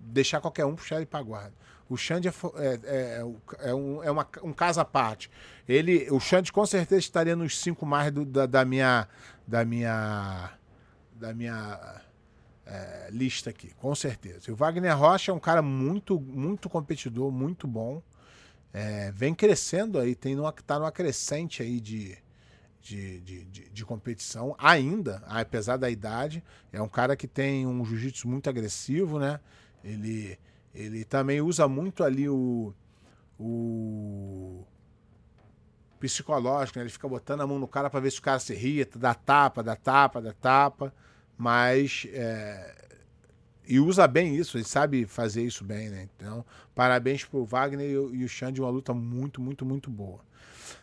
deixar 0.00 0.40
qualquer 0.40 0.64
um 0.64 0.74
puxar 0.74 0.96
ele 0.96 1.06
para 1.06 1.22
guarda. 1.22 1.52
O 1.88 1.96
Xande 1.96 2.28
é, 2.28 2.32
é, 2.56 2.80
é, 2.84 3.68
é, 3.70 3.74
um, 3.74 4.02
é 4.02 4.10
uma, 4.10 4.26
um 4.42 4.52
caso 4.52 4.80
à 4.80 4.84
parte. 4.84 5.30
Ele, 5.68 6.08
o 6.10 6.18
Xande 6.18 6.52
com 6.52 6.66
certeza 6.66 6.98
estaria 6.98 7.36
nos 7.36 7.58
cinco 7.58 7.86
mais 7.86 8.10
do, 8.10 8.24
da, 8.24 8.46
da, 8.46 8.64
minha 8.64 9.06
da 9.46 9.64
minha 9.64 10.50
da 11.14 11.32
minha 11.32 12.02
é, 12.66 13.08
lista 13.10 13.50
aqui, 13.50 13.72
com 13.76 13.94
certeza. 13.94 14.50
E 14.50 14.52
o 14.52 14.56
Wagner 14.56 14.98
Rocha 14.98 15.30
é 15.30 15.34
um 15.34 15.38
cara 15.38 15.62
muito 15.62 16.20
muito 16.20 16.68
competidor, 16.68 17.30
muito 17.30 17.68
bom. 17.68 18.02
É, 18.72 19.12
vem 19.12 19.34
crescendo 19.34 19.98
aí, 19.98 20.14
tem 20.14 20.34
numa, 20.34 20.52
tá 20.52 20.78
numa 20.78 20.92
crescente 20.92 21.62
aí 21.62 21.80
de, 21.80 22.18
de, 22.82 23.20
de, 23.20 23.44
de, 23.46 23.70
de, 23.70 23.84
competição, 23.86 24.54
ainda, 24.58 25.22
apesar 25.26 25.78
da 25.78 25.88
idade. 25.88 26.44
É 26.70 26.82
um 26.82 26.88
cara 26.88 27.16
que 27.16 27.26
tem 27.26 27.66
um 27.66 27.82
jiu-jitsu 27.84 28.28
muito 28.28 28.50
agressivo, 28.50 29.18
né? 29.18 29.40
Ele, 29.86 30.38
ele 30.74 31.04
também 31.04 31.40
usa 31.40 31.68
muito 31.68 32.02
ali 32.02 32.28
o, 32.28 32.74
o 33.38 34.64
psicológico, 36.00 36.78
né? 36.78 36.82
Ele 36.84 36.90
fica 36.90 37.08
botando 37.08 37.42
a 37.42 37.46
mão 37.46 37.58
no 37.58 37.68
cara 37.68 37.88
para 37.88 38.00
ver 38.00 38.10
se 38.10 38.18
o 38.18 38.22
cara 38.22 38.40
se 38.40 38.52
irrita, 38.52 38.98
dá 38.98 39.14
tapa, 39.14 39.62
dá 39.62 39.76
tapa, 39.76 40.20
dá 40.20 40.32
tapa. 40.32 40.92
Mas. 41.38 42.06
É... 42.10 42.84
E 43.68 43.80
usa 43.80 44.06
bem 44.06 44.36
isso, 44.36 44.56
ele 44.56 44.64
sabe 44.64 45.06
fazer 45.06 45.42
isso 45.42 45.64
bem, 45.64 45.88
né? 45.88 46.08
Então, 46.16 46.44
parabéns 46.72 47.24
pro 47.24 47.44
Wagner 47.44 47.90
e 47.90 47.98
o, 47.98 48.14
e 48.14 48.24
o 48.24 48.28
Xande, 48.28 48.60
uma 48.60 48.70
luta 48.70 48.94
muito, 48.94 49.40
muito, 49.40 49.64
muito 49.64 49.90
boa. 49.90 50.20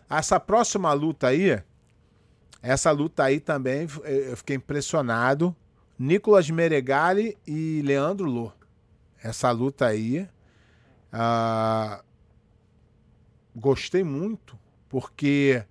Essa 0.09 0.37
próxima 0.37 0.91
luta 0.91 1.27
aí, 1.27 1.63
essa 2.61 2.91
luta 2.91 3.23
aí 3.23 3.39
também 3.39 3.87
eu 4.03 4.35
fiquei 4.35 4.57
impressionado. 4.57 5.55
Nicolas 5.97 6.49
Meregali 6.49 7.37
e 7.47 7.81
Leandro 7.85 8.25
Lô. 8.25 8.51
Essa 9.23 9.49
luta 9.51 9.87
aí. 9.87 10.27
Uh, 11.13 12.03
gostei 13.55 14.03
muito, 14.03 14.59
porque 14.89 15.63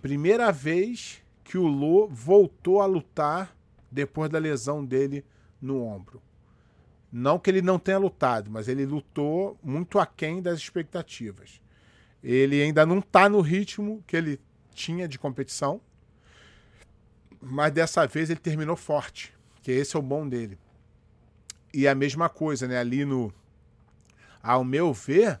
primeira 0.00 0.52
vez 0.52 1.20
que 1.42 1.58
o 1.58 1.66
Lô 1.66 2.06
voltou 2.06 2.80
a 2.80 2.86
lutar 2.86 3.56
depois 3.90 4.30
da 4.30 4.38
lesão 4.38 4.84
dele 4.84 5.24
no 5.60 5.82
ombro. 5.82 6.22
Não 7.10 7.38
que 7.38 7.50
ele 7.50 7.62
não 7.62 7.78
tenha 7.78 7.98
lutado, 7.98 8.50
mas 8.50 8.68
ele 8.68 8.86
lutou 8.86 9.58
muito 9.62 9.98
aquém 9.98 10.40
das 10.40 10.58
expectativas. 10.58 11.60
Ele 12.22 12.62
ainda 12.62 12.84
não 12.86 12.98
está 12.98 13.28
no 13.28 13.40
ritmo 13.40 14.04
que 14.06 14.16
ele 14.16 14.40
tinha 14.74 15.08
de 15.08 15.18
competição, 15.18 15.80
mas 17.40 17.72
dessa 17.72 18.06
vez 18.06 18.28
ele 18.28 18.40
terminou 18.40 18.76
forte, 18.76 19.32
que 19.62 19.72
esse 19.72 19.96
é 19.96 19.98
o 19.98 20.02
bom 20.02 20.28
dele. 20.28 20.58
E 21.76 21.86
a 21.86 21.94
mesma 21.94 22.30
coisa, 22.30 22.66
né? 22.66 22.78
Ali 22.78 23.04
no. 23.04 23.30
Ao 24.42 24.64
meu 24.64 24.94
ver, 24.94 25.38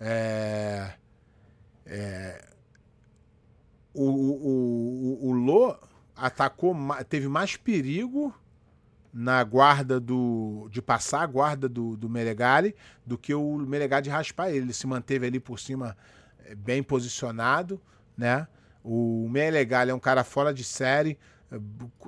é, 0.00 0.94
é, 1.84 2.42
o, 3.92 4.04
o, 4.04 5.26
o, 5.26 5.28
o 5.28 5.32
Lô 5.32 5.76
atacou, 6.16 6.74
teve 7.10 7.28
mais 7.28 7.58
perigo 7.58 8.34
na 9.12 9.44
guarda 9.44 10.00
do. 10.00 10.66
de 10.70 10.80
passar 10.80 11.20
a 11.20 11.26
guarda 11.26 11.68
do, 11.68 11.94
do 11.94 12.08
Meregali 12.08 12.74
do 13.04 13.18
que 13.18 13.34
o 13.34 13.58
Meregali 13.58 14.08
raspar 14.08 14.48
ele. 14.48 14.60
Ele 14.60 14.72
se 14.72 14.86
manteve 14.86 15.26
ali 15.26 15.38
por 15.38 15.60
cima 15.60 15.94
é, 16.46 16.54
bem 16.54 16.82
posicionado, 16.82 17.78
né? 18.16 18.48
O 18.82 19.28
Meregali 19.28 19.90
é 19.90 19.94
um 19.94 20.00
cara 20.00 20.24
fora 20.24 20.54
de 20.54 20.64
série, 20.64 21.18
é, 21.52 21.56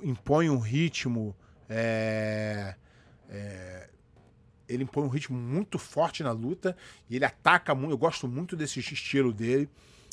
impõe 0.02 0.48
um 0.48 0.58
ritmo. 0.58 1.36
É, 1.68 2.74
é, 3.28 3.88
ele 4.68 4.84
impõe 4.84 5.04
um 5.04 5.08
ritmo 5.08 5.36
muito 5.38 5.78
forte 5.78 6.22
na 6.22 6.32
luta 6.32 6.76
e 7.08 7.16
ele 7.16 7.24
ataca 7.24 7.74
muito. 7.74 7.92
Eu 7.92 7.98
gosto 7.98 8.28
muito 8.28 8.56
desse 8.56 8.80
estilo 8.80 9.32
dele. 9.32 9.68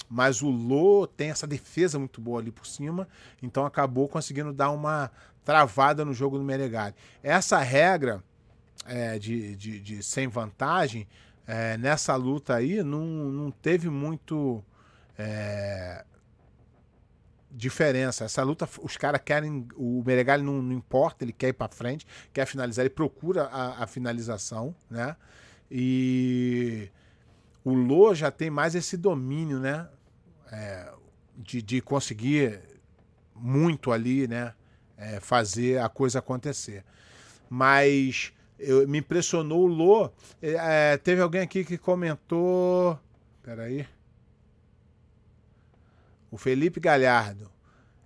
Mas 0.10 0.42
o 0.42 0.50
Lô 0.50 1.08
tem 1.08 1.32
essa 1.32 1.48
defesa 1.48 1.98
muito 1.98 2.22
boa 2.22 2.40
ali 2.40 2.52
por 2.52 2.68
cima, 2.68 3.08
então 3.42 3.66
acabou 3.66 4.08
conseguindo 4.08 4.54
dar 4.54 4.70
uma 4.70 5.10
travada 5.44 6.06
no 6.06 6.14
jogo 6.14 6.38
do 6.38 6.44
Menegali. 6.44 6.94
Essa 7.24 7.60
regra 7.60 8.24
é, 8.86 9.18
de, 9.18 9.56
de, 9.56 9.80
de, 9.80 10.04
sem 10.04 10.28
vantagem, 10.28 11.08
é, 11.48 11.78
nessa 11.78 12.16
luta 12.16 12.56
aí, 12.56 12.84
não, 12.84 13.06
não 13.06 13.52
teve 13.52 13.90
muito. 13.90 14.64
É, 15.18 16.04
diferença. 17.56 18.26
Essa 18.26 18.44
luta, 18.44 18.68
os 18.82 18.98
caras 18.98 19.22
querem. 19.24 19.68
O 19.76 20.04
Meregali 20.06 20.44
não, 20.44 20.62
não, 20.62 20.74
importa, 20.74 21.24
ele 21.24 21.32
quer 21.32 21.50
ir 21.50 21.54
para 21.54 21.74
frente, 21.74 22.06
quer 22.34 22.46
finalizar, 22.46 22.84
ele 22.84 22.94
procura 22.94 23.46
a, 23.46 23.84
a, 23.84 23.88
finalização, 23.88 24.76
né? 24.90 25.16
E 25.72 26.90
o 27.64 27.74
Lô 27.74 28.14
já 28.14 28.30
tem 28.30 28.50
mais 28.50 28.76
esse 28.76 28.98
domínio, 28.98 29.60
né? 29.60 29.88
É, 30.52 30.92
de, 31.38 31.62
de 31.62 31.82
conseguir 31.82 32.60
muito 33.34 33.92
ali, 33.92 34.28
né? 34.28 34.54
É, 34.98 35.20
fazer 35.20 35.80
a 35.80 35.90
coisa 35.90 36.20
acontecer. 36.20 36.84
Mas 37.50 38.34
eu, 38.60 38.88
me 38.88 39.00
impressionou 39.00 39.64
o 39.64 39.68
Lô. 39.68 40.10
É, 40.42 40.94
é 40.94 40.98
teve 40.98 41.22
alguém 41.22 41.42
aqui 41.42 41.64
que 41.64 41.78
comentou. 41.78 43.00
Peraí. 43.42 43.88
O 46.36 46.38
Felipe 46.38 46.82
Galhardo. 46.82 47.50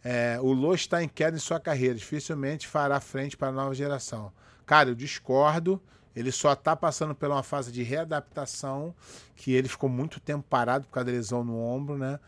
É, 0.04 0.38
o 0.40 0.54
Lô 0.54 0.76
está 0.76 1.02
em 1.02 1.10
queda 1.10 1.36
em 1.36 1.40
sua 1.40 1.60
carreira, 1.60 1.96
dificilmente 1.96 2.68
fará 2.68 3.00
frente 3.00 3.36
para 3.36 3.48
a 3.48 3.52
nova 3.52 3.74
geração. 3.74 4.32
Cara, 4.68 4.90
eu 4.90 4.94
discordo. 4.96 5.82
Ele 6.16 6.32
só 6.32 6.54
está 6.54 6.76
passando 6.76 7.16
por 7.16 7.28
uma 7.28 7.42
fase 7.42 7.72
de 7.72 7.82
readaptação, 7.82 8.94
que 9.36 9.54
ele 9.54 9.68
ficou 9.68 9.90
muito 9.90 10.20
tempo 10.20 10.46
parado 10.48 10.86
por 10.86 10.92
causa 10.92 11.06
da 11.06 11.12
lesão 11.12 11.44
no 11.44 11.60
ombro, 11.60 11.98
né? 11.98 12.20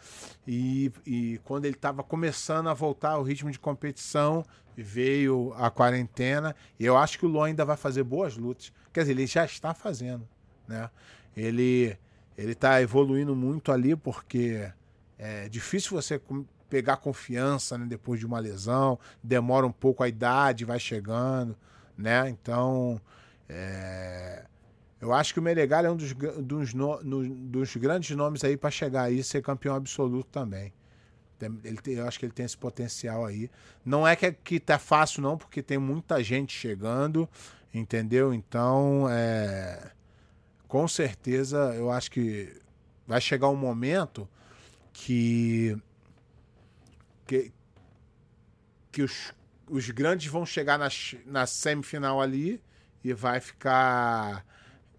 E, 0.48 0.92
e 1.06 1.40
quando 1.44 1.66
ele 1.66 1.76
estava 1.76 2.02
começando 2.02 2.68
a 2.68 2.74
voltar 2.74 3.12
ao 3.12 3.22
ritmo 3.22 3.52
de 3.52 3.60
competição, 3.60 4.44
veio 4.76 5.54
a 5.56 5.70
quarentena. 5.70 6.56
E 6.80 6.86
eu 6.86 6.98
acho 6.98 7.20
que 7.20 7.28
o 7.28 7.30
Lô 7.30 7.44
ainda 7.44 7.64
vai 7.64 7.78
fazer 7.78 8.04
boas 8.04 8.36
lutas. 8.36 8.74
Quer 8.92 9.02
dizer, 9.02 9.12
ele 9.12 9.28
já 9.28 9.46
está 9.46 9.72
fazendo, 9.76 10.28
né? 10.68 10.90
Ele 11.38 11.96
ele 12.36 12.54
está 12.54 12.82
evoluindo 12.82 13.36
muito 13.36 13.72
ali 13.72 13.96
porque 13.96 14.72
é 15.24 15.48
difícil 15.48 15.92
você 15.92 16.20
pegar 16.68 16.98
confiança 16.98 17.78
né, 17.78 17.86
depois 17.86 18.20
de 18.20 18.26
uma 18.26 18.40
lesão, 18.40 18.98
demora 19.22 19.68
um 19.68 19.72
pouco 19.72 20.02
a 20.02 20.08
idade, 20.08 20.66
vai 20.66 20.80
chegando, 20.80 21.56
né? 21.96 22.28
Então, 22.28 23.00
é... 23.48 24.46
eu 25.00 25.14
acho 25.14 25.32
que 25.32 25.40
o 25.40 25.44
Menegal 25.44 25.86
é 25.86 25.92
um 25.92 25.96
dos, 25.96 26.14
dos, 26.14 26.74
no, 26.74 27.04
dos 27.04 27.76
grandes 27.76 28.16
nomes 28.18 28.44
aí 28.44 28.58
para 28.58 28.72
chegar 28.72 29.04
aí 29.04 29.20
e 29.20 29.24
ser 29.24 29.44
campeão 29.44 29.76
absoluto 29.76 30.28
também. 30.32 30.74
Ele 31.64 31.78
tem, 31.78 31.96
eu 31.96 32.08
acho 32.08 32.18
que 32.18 32.26
ele 32.26 32.34
tem 32.34 32.46
esse 32.46 32.58
potencial 32.58 33.24
aí. 33.24 33.50
Não 33.86 34.08
é 34.08 34.16
que, 34.16 34.32
que 34.32 34.60
tá 34.60 34.80
fácil, 34.80 35.22
não, 35.22 35.38
porque 35.38 35.62
tem 35.62 35.78
muita 35.78 36.24
gente 36.24 36.52
chegando, 36.52 37.30
entendeu? 37.72 38.34
Então, 38.34 39.08
é, 39.08 39.92
com 40.68 40.88
certeza, 40.88 41.76
eu 41.76 41.92
acho 41.92 42.10
que 42.10 42.60
vai 43.06 43.22
chegar 43.22 43.50
um 43.50 43.56
momento 43.56 44.28
que 45.04 45.76
que, 47.26 47.52
que 48.92 49.02
os, 49.02 49.34
os 49.68 49.90
grandes 49.90 50.28
vão 50.28 50.46
chegar 50.46 50.78
na, 50.78 50.90
na 51.26 51.48
semifinal 51.48 52.22
ali 52.22 52.62
e 53.04 53.14
vai 53.14 53.40
ficar 53.40 54.46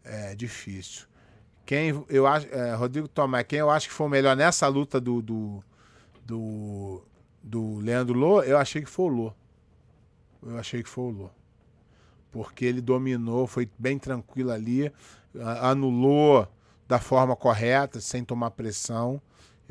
é, 0.02 0.34
difícil. 0.34 1.06
Quem 1.64 2.04
eu 2.08 2.26
acho, 2.26 2.48
é, 2.48 2.74
Rodrigo 2.74 3.06
Tomé, 3.06 3.44
quem 3.44 3.60
eu 3.60 3.70
acho 3.70 3.88
que 3.88 3.94
foi 3.94 4.06
o 4.06 4.10
melhor 4.10 4.34
nessa 4.34 4.66
luta 4.66 5.00
do, 5.00 5.22
do, 5.22 5.64
do, 6.24 7.04
do 7.40 7.78
Leandro 7.78 8.18
Lô, 8.18 8.42
eu 8.42 8.58
achei 8.58 8.82
que 8.82 8.90
foi 8.90 9.04
o 9.04 9.08
Lô. 9.08 9.32
Eu 10.42 10.58
achei 10.58 10.82
que 10.82 10.88
foi 10.88 11.04
o 11.04 11.10
Lô. 11.10 11.30
Porque 12.32 12.64
ele 12.64 12.80
dominou, 12.80 13.46
foi 13.46 13.70
bem 13.78 13.98
tranquilo 13.98 14.50
ali, 14.50 14.92
anulou 15.60 16.48
da 16.88 16.98
forma 16.98 17.36
correta, 17.36 18.00
sem 18.00 18.24
tomar 18.24 18.50
pressão. 18.50 19.22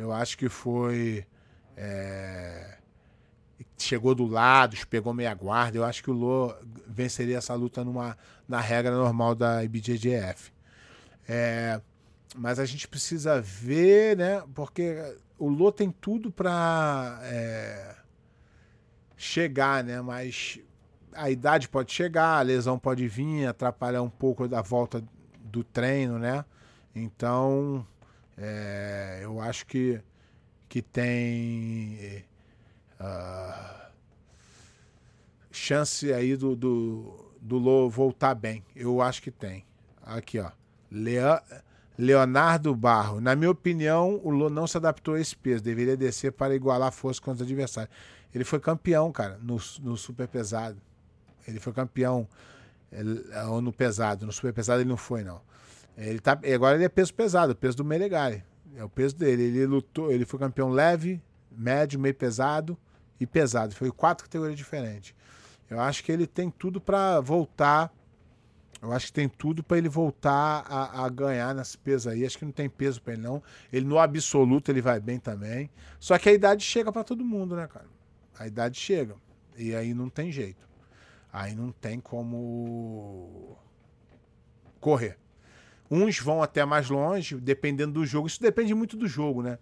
Eu 0.02 0.12
acho 0.12 0.38
que 0.38 0.50
foi 0.50 1.26
é... 1.78 2.78
Chegou 3.78 4.14
do 4.14 4.26
lado, 4.26 4.76
pegou 4.88 5.14
meia 5.14 5.34
guarda. 5.34 5.78
Eu 5.78 5.84
acho 5.84 6.04
que 6.04 6.10
o 6.10 6.14
Lô 6.14 6.54
venceria 6.88 7.38
essa 7.38 7.54
luta 7.54 7.84
numa, 7.84 8.18
na 8.48 8.60
regra 8.60 8.96
normal 8.96 9.36
da 9.36 9.64
IBJJF. 9.64 10.52
É... 11.28 11.80
Mas 12.36 12.60
a 12.60 12.66
gente 12.66 12.88
precisa 12.88 13.42
ver, 13.42 14.18
né? 14.18 14.44
Porque 14.56 15.16
o 15.38 15.50
Lô 15.50 15.72
tem 15.72 15.92
tudo 15.92 16.32
para 16.32 17.20
é... 17.24 17.96
chegar, 19.16 19.84
né? 19.84 20.02
Mas 20.02 20.60
a 21.14 21.30
idade 21.30 21.68
pode 21.68 21.92
chegar, 21.92 22.40
a 22.40 22.42
lesão 22.42 22.80
pode 22.80 23.08
vir, 23.08 23.46
atrapalhar 23.46 24.02
um 24.02 24.10
pouco 24.10 24.48
da 24.48 24.62
volta 24.62 25.04
do 25.40 25.64
treino, 25.64 26.18
né? 26.18 26.46
Então, 26.96 27.86
é, 28.38 29.20
eu 29.24 29.40
acho 29.40 29.66
que 29.66 30.02
que 30.72 30.82
tem 30.82 32.24
uh, 32.98 33.92
chance 35.52 36.14
aí 36.14 36.38
do, 36.38 36.56
do, 36.56 37.34
do 37.42 37.58
Lô 37.58 37.90
voltar 37.90 38.34
bem. 38.34 38.64
Eu 38.74 39.02
acho 39.02 39.22
que 39.22 39.30
tem. 39.30 39.66
Aqui, 40.02 40.40
ó. 40.40 40.50
Leonardo 41.98 42.74
Barro. 42.74 43.20
Na 43.20 43.36
minha 43.36 43.52
opinião, 43.52 44.22
o 44.24 44.30
Lô 44.30 44.50
não 44.50 44.66
se 44.66 44.78
adaptou 44.78 45.16
a 45.16 45.20
esse 45.20 45.36
peso. 45.36 45.62
Deveria 45.62 45.98
descer 45.98 46.32
para 46.32 46.56
igualar 46.56 46.88
a 46.88 46.92
força 46.92 47.22
com 47.22 47.32
os 47.32 47.42
adversários. 47.42 47.94
Ele 48.34 48.46
foi 48.46 48.62
campeão, 48.62 49.12
cara, 49.12 49.38
no, 49.42 49.60
no 49.82 49.98
super 49.98 50.26
pesado. 50.30 50.82
Ele 51.46 51.60
foi 51.60 51.74
campeão 51.74 52.26
ou 53.50 53.62
no 53.62 53.74
pesado. 53.74 54.26
No 54.26 54.32
super 54.32 54.54
pesado 54.54 54.82
ele 54.82 54.90
não 54.90 54.96
foi, 54.96 55.22
não. 55.22 55.42
Ele 55.98 56.20
tá, 56.20 56.40
agora 56.54 56.76
ele 56.76 56.86
é 56.86 56.90
peso 56.90 57.14
pesado, 57.14 57.56
peso 57.56 57.78
do 57.78 57.86
Melegari. 57.86 58.44
É 58.76 58.84
o 58.84 58.90
peso 58.90 59.16
dele. 59.16 59.44
Ele 59.44 59.66
lutou, 59.66 60.12
ele 60.12 60.26
foi 60.26 60.40
campeão 60.40 60.70
leve 60.70 61.22
médio, 61.52 62.00
meio 62.00 62.16
pesado 62.16 62.78
e 63.20 63.28
pesado. 63.28 63.76
Foi 63.76 63.92
quatro 63.92 64.26
categorias 64.26 64.58
diferentes. 64.58 65.14
Eu 65.70 65.80
acho 65.80 66.04
que 66.04 66.12
ele 66.12 66.26
tem 66.26 66.50
tudo 66.50 66.82
para 66.82 67.20
voltar. 67.20 67.94
Eu 68.82 68.92
acho 68.92 69.08
que 69.08 69.14
tem 69.14 69.30
tudo 69.30 69.64
para 69.64 69.78
ele 69.78 69.88
voltar 69.90 70.66
a, 70.68 71.06
a, 71.06 71.10
ganhar 71.10 71.54
nesse 71.54 71.78
peso 71.78 72.10
aí. 72.10 72.26
Acho 72.26 72.40
que 72.40 72.46
não 72.46 72.52
tem 72.52 72.70
peso 72.70 73.02
para 73.02 73.14
ele 73.14 73.22
não. 73.22 73.44
Ele 73.72 73.86
no 73.86 74.00
absoluto 74.00 74.72
ele 74.72 74.82
vai 74.82 75.00
bem 75.00 75.20
também. 75.20 75.70
Só 76.00 76.18
que 76.18 76.30
a 76.30 76.34
idade 76.34 76.64
chega 76.64 76.92
para 76.92 77.04
todo 77.04 77.24
mundo, 77.24 77.56
né, 77.56 77.68
cara? 77.68 77.86
A 78.40 78.48
idade 78.48 78.80
chega 78.80 79.16
e 79.56 79.76
aí 79.76 79.94
não 79.94 80.10
tem 80.10 80.32
jeito. 80.32 80.68
Aí 81.32 81.54
não 81.54 81.72
tem 81.72 82.00
como 82.00 83.56
correr. 84.80 85.21
Uns 85.92 86.18
vão 86.18 86.42
até 86.42 86.64
mais 86.64 86.90
longe, 86.90 87.36
dependendo 87.36 87.92
do 87.92 88.06
jogo. 88.06 88.26
Isso 88.26 88.42
depende 88.42 88.74
muito 88.74 88.96
do 88.96 89.10
jogo, 89.10 89.44
né? 89.44 89.60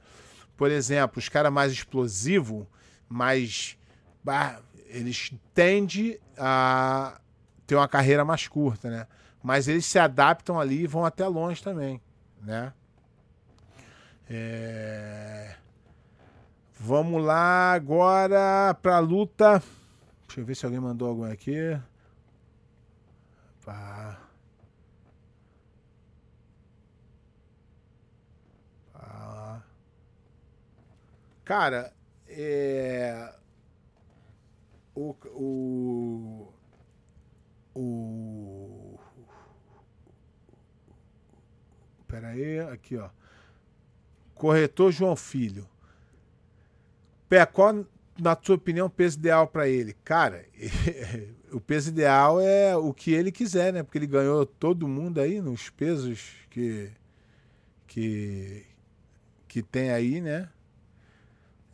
Por 0.56 0.70
exemplo, 0.70 1.18
os 1.18 1.28
caras 1.28 1.52
mais 1.52 1.74
explosivos, 1.74 2.68
mais. 3.10 3.76
Bah, 4.24 4.60
eles 4.86 5.34
tendem 5.56 6.20
a 6.38 7.20
ter 7.66 7.76
uma 7.76 7.88
carreira 7.88 8.24
mais 8.24 8.48
curta, 8.48 8.92
né? 8.92 9.08
Mas 9.42 9.68
eles 9.68 9.86
se 9.86 9.98
adaptam 9.98 10.60
ali 10.60 10.84
e 10.84 10.88
vão 10.88 11.04
até 11.04 11.28
longe 11.28 11.64
também, 11.64 12.00
né? 12.44 12.74
É... 14.30 15.56
Vamos 16.80 17.24
lá 17.24 17.74
agora 17.74 18.74
para 18.82 18.98
a 18.98 19.00
luta. 19.00 19.64
Deixa 20.28 20.42
eu 20.42 20.46
ver 20.46 20.56
se 20.56 20.66
alguém 20.66 20.80
mandou 20.80 21.08
algum 21.08 21.24
aqui. 21.24 21.80
Pá. 23.66 24.19
Cara, 31.50 31.92
é 32.28 33.34
o, 34.94 35.16
o, 35.34 36.54
o 37.74 39.00
Pera 42.08 42.28
aí, 42.28 42.60
aqui 42.60 42.98
ó. 42.98 43.10
Corretor 44.36 44.92
João 44.92 45.16
Filho. 45.16 45.68
Pé, 47.28 47.44
qual, 47.48 47.84
na 48.20 48.38
sua 48.40 48.54
opinião, 48.54 48.86
o 48.86 48.92
peso 48.92 49.18
ideal 49.18 49.48
para 49.48 49.68
ele? 49.68 49.94
Cara, 50.04 50.46
o 51.52 51.60
peso 51.60 51.90
ideal 51.90 52.40
é 52.40 52.78
o 52.78 52.94
que 52.94 53.12
ele 53.12 53.32
quiser, 53.32 53.74
né? 53.74 53.82
Porque 53.82 53.98
ele 53.98 54.06
ganhou 54.06 54.46
todo 54.46 54.88
mundo 54.88 55.20
aí 55.20 55.42
nos 55.42 55.68
pesos 55.72 56.30
que 56.52 56.92
que 57.88 58.68
que 59.48 59.64
tem 59.64 59.90
aí, 59.90 60.22
né? 60.22 60.48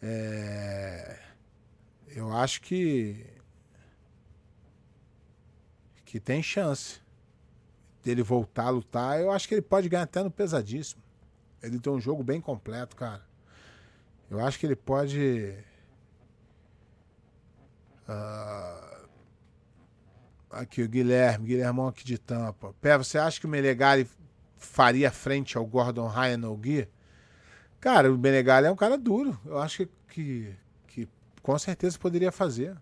É, 0.07 1.17
eu 2.09 2.31
acho 2.31 2.61
que 2.61 3.25
que 6.05 6.19
tem 6.19 6.43
chance 6.43 7.01
dele 8.03 8.21
voltar 8.21 8.65
a 8.65 8.69
lutar. 8.69 9.19
Eu 9.19 9.31
acho 9.31 9.47
que 9.47 9.55
ele 9.55 9.63
pode 9.63 9.89
ganhar 9.89 10.03
até 10.03 10.21
no 10.21 10.29
pesadíssimo. 10.29 11.01
Ele 11.61 11.79
tem 11.79 11.91
um 11.91 11.99
jogo 11.99 12.23
bem 12.23 12.39
completo, 12.39 12.95
cara. 12.95 13.25
Eu 14.29 14.39
acho 14.45 14.59
que 14.59 14.67
ele 14.67 14.75
pode. 14.75 15.57
Uh... 18.07 18.95
Aqui, 20.51 20.83
o 20.83 20.87
Guilherme, 20.87 21.47
Guilhermão 21.47 21.87
aqui 21.87 22.05
de 22.05 22.19
Tampa. 22.19 22.75
Pé, 22.79 22.95
você 22.95 23.17
acha 23.17 23.39
que 23.39 23.47
o 23.47 23.49
Melegari 23.49 24.07
faria 24.55 25.11
frente 25.11 25.57
ao 25.57 25.65
Gordon 25.65 26.07
Ryan 26.07 26.37
no 26.37 26.55
Gui? 26.55 26.87
Cara, 27.85 28.11
o 28.11 28.17
Menegali 28.17 28.65
é 28.65 28.71
um 28.71 28.75
cara 28.75 28.97
duro. 28.97 29.39
Eu 29.45 29.59
acho 29.59 29.87
que, 30.09 30.55
que, 30.87 31.07
com 31.43 31.59
certeza 31.59 31.99
poderia 31.99 32.31
fazer. 32.31 32.75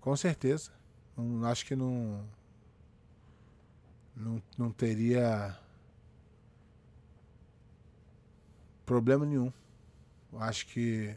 Com 0.00 0.16
certeza. 0.16 0.72
Acho 1.44 1.64
que 1.64 1.76
não, 1.76 2.24
não. 4.16 4.42
Não 4.58 4.72
teria. 4.72 5.56
Problema 8.84 9.24
nenhum. 9.24 9.52
Acho 10.40 10.66
que 10.66 11.14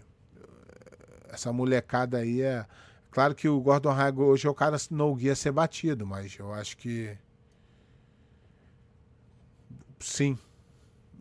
essa 1.28 1.52
molecada 1.52 2.20
aí 2.20 2.44
é. 2.44 2.68
Claro 3.10 3.34
que 3.34 3.50
o 3.50 3.60
Gordon 3.60 3.94
Rago 3.94 4.26
hoje 4.26 4.46
é 4.46 4.50
o 4.52 4.54
cara 4.54 4.78
no 4.92 5.16
guia 5.16 5.34
ser 5.34 5.54
batido, 5.54 6.06
mas 6.06 6.38
eu 6.38 6.54
acho 6.54 6.78
que. 6.78 7.18
Sim. 10.00 10.38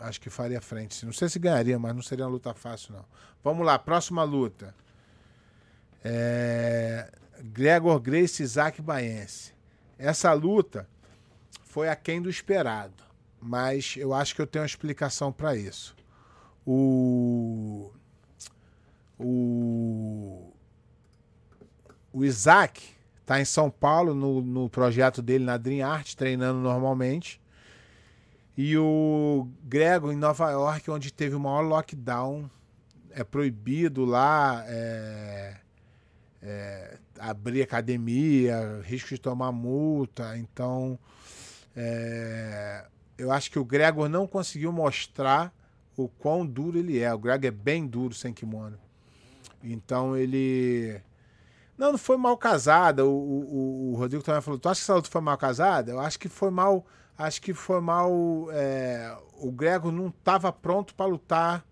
Acho 0.00 0.20
que 0.20 0.30
faria 0.30 0.60
frente. 0.60 1.04
Não 1.04 1.12
sei 1.12 1.28
se 1.28 1.38
ganharia, 1.38 1.78
mas 1.78 1.94
não 1.94 2.02
seria 2.02 2.24
uma 2.24 2.32
luta 2.32 2.52
fácil, 2.54 2.94
não. 2.94 3.04
Vamos 3.44 3.64
lá, 3.64 3.78
próxima 3.78 4.22
luta. 4.24 4.74
É... 6.02 7.12
Gregor 7.42 8.00
Grace 8.00 8.42
Isaac 8.42 8.80
Baense. 8.82 9.52
Essa 9.98 10.32
luta 10.32 10.88
foi 11.64 11.88
aquém 11.88 12.20
do 12.20 12.28
esperado, 12.28 13.04
mas 13.40 13.94
eu 13.96 14.12
acho 14.12 14.34
que 14.34 14.40
eu 14.40 14.46
tenho 14.46 14.62
uma 14.62 14.66
explicação 14.66 15.30
para 15.30 15.54
isso. 15.54 15.94
O... 16.66 17.92
o 19.18 20.50
o 22.12 22.24
Isaac 22.24 22.82
está 23.20 23.40
em 23.40 23.44
São 23.44 23.70
Paulo 23.70 24.14
no, 24.14 24.42
no 24.42 24.68
projeto 24.68 25.22
dele 25.22 25.44
na 25.44 25.56
Dream 25.56 25.88
Art, 25.88 26.14
treinando 26.14 26.58
normalmente. 26.58 27.39
E 28.62 28.76
o 28.76 29.48
Grego, 29.64 30.12
em 30.12 30.16
Nova 30.16 30.50
York, 30.50 30.90
onde 30.90 31.10
teve 31.10 31.34
o 31.34 31.40
maior 31.40 31.62
lockdown, 31.62 32.50
é 33.10 33.24
proibido 33.24 34.04
lá 34.04 34.62
é, 34.66 35.56
é, 36.42 36.98
abrir 37.18 37.62
academia, 37.62 38.82
risco 38.84 39.08
de 39.08 39.18
tomar 39.18 39.50
multa. 39.50 40.36
Então, 40.36 40.98
é, 41.74 42.84
eu 43.16 43.32
acho 43.32 43.50
que 43.50 43.58
o 43.58 43.64
Gregor 43.64 44.10
não 44.10 44.26
conseguiu 44.26 44.70
mostrar 44.70 45.54
o 45.96 46.06
quão 46.06 46.46
duro 46.46 46.78
ele 46.78 46.98
é. 46.98 47.14
O 47.14 47.18
Gregor 47.18 47.46
é 47.46 47.50
bem 47.50 47.86
duro 47.86 48.12
sem 48.12 48.30
kimono. 48.30 48.78
Então, 49.64 50.14
ele. 50.14 51.00
Não, 51.78 51.92
não 51.92 51.98
foi 51.98 52.18
mal 52.18 52.36
casada. 52.36 53.06
O, 53.06 53.10
o, 53.10 53.92
o 53.92 53.96
Rodrigo 53.96 54.22
também 54.22 54.42
falou: 54.42 54.60
Tu 54.60 54.68
acha 54.68 54.80
que 54.80 54.84
essa 54.84 54.94
luta 54.94 55.08
foi 55.08 55.22
mal 55.22 55.38
casada? 55.38 55.92
Eu 55.92 55.98
acho 55.98 56.18
que 56.18 56.28
foi 56.28 56.50
mal 56.50 56.84
acho 57.20 57.40
que 57.42 57.52
foi 57.52 57.80
mal. 57.80 58.12
É, 58.50 59.16
o 59.34 59.52
Grego 59.52 59.90
não 59.90 60.08
estava 60.08 60.52
pronto 60.52 60.94
para 60.94 61.06
lutar 61.06 61.66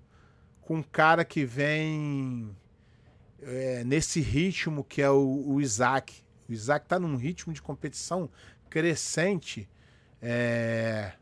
com 0.61 0.76
um 0.76 0.82
cara 0.82 1.24
que 1.24 1.44
vem 1.44 2.54
é, 3.42 3.82
nesse 3.84 4.20
ritmo 4.20 4.84
que 4.84 5.00
é 5.00 5.11
o, 5.11 5.44
o, 5.46 5.61
Isaac. 5.61 6.22
O 6.48 6.52
Isaac 6.52 6.84
está 6.84 6.98
num 6.98 7.16
ritmo 7.16 7.52
de 7.52 7.62
competição 7.62 8.28
crescente. 8.68 9.68
É, 10.20 11.12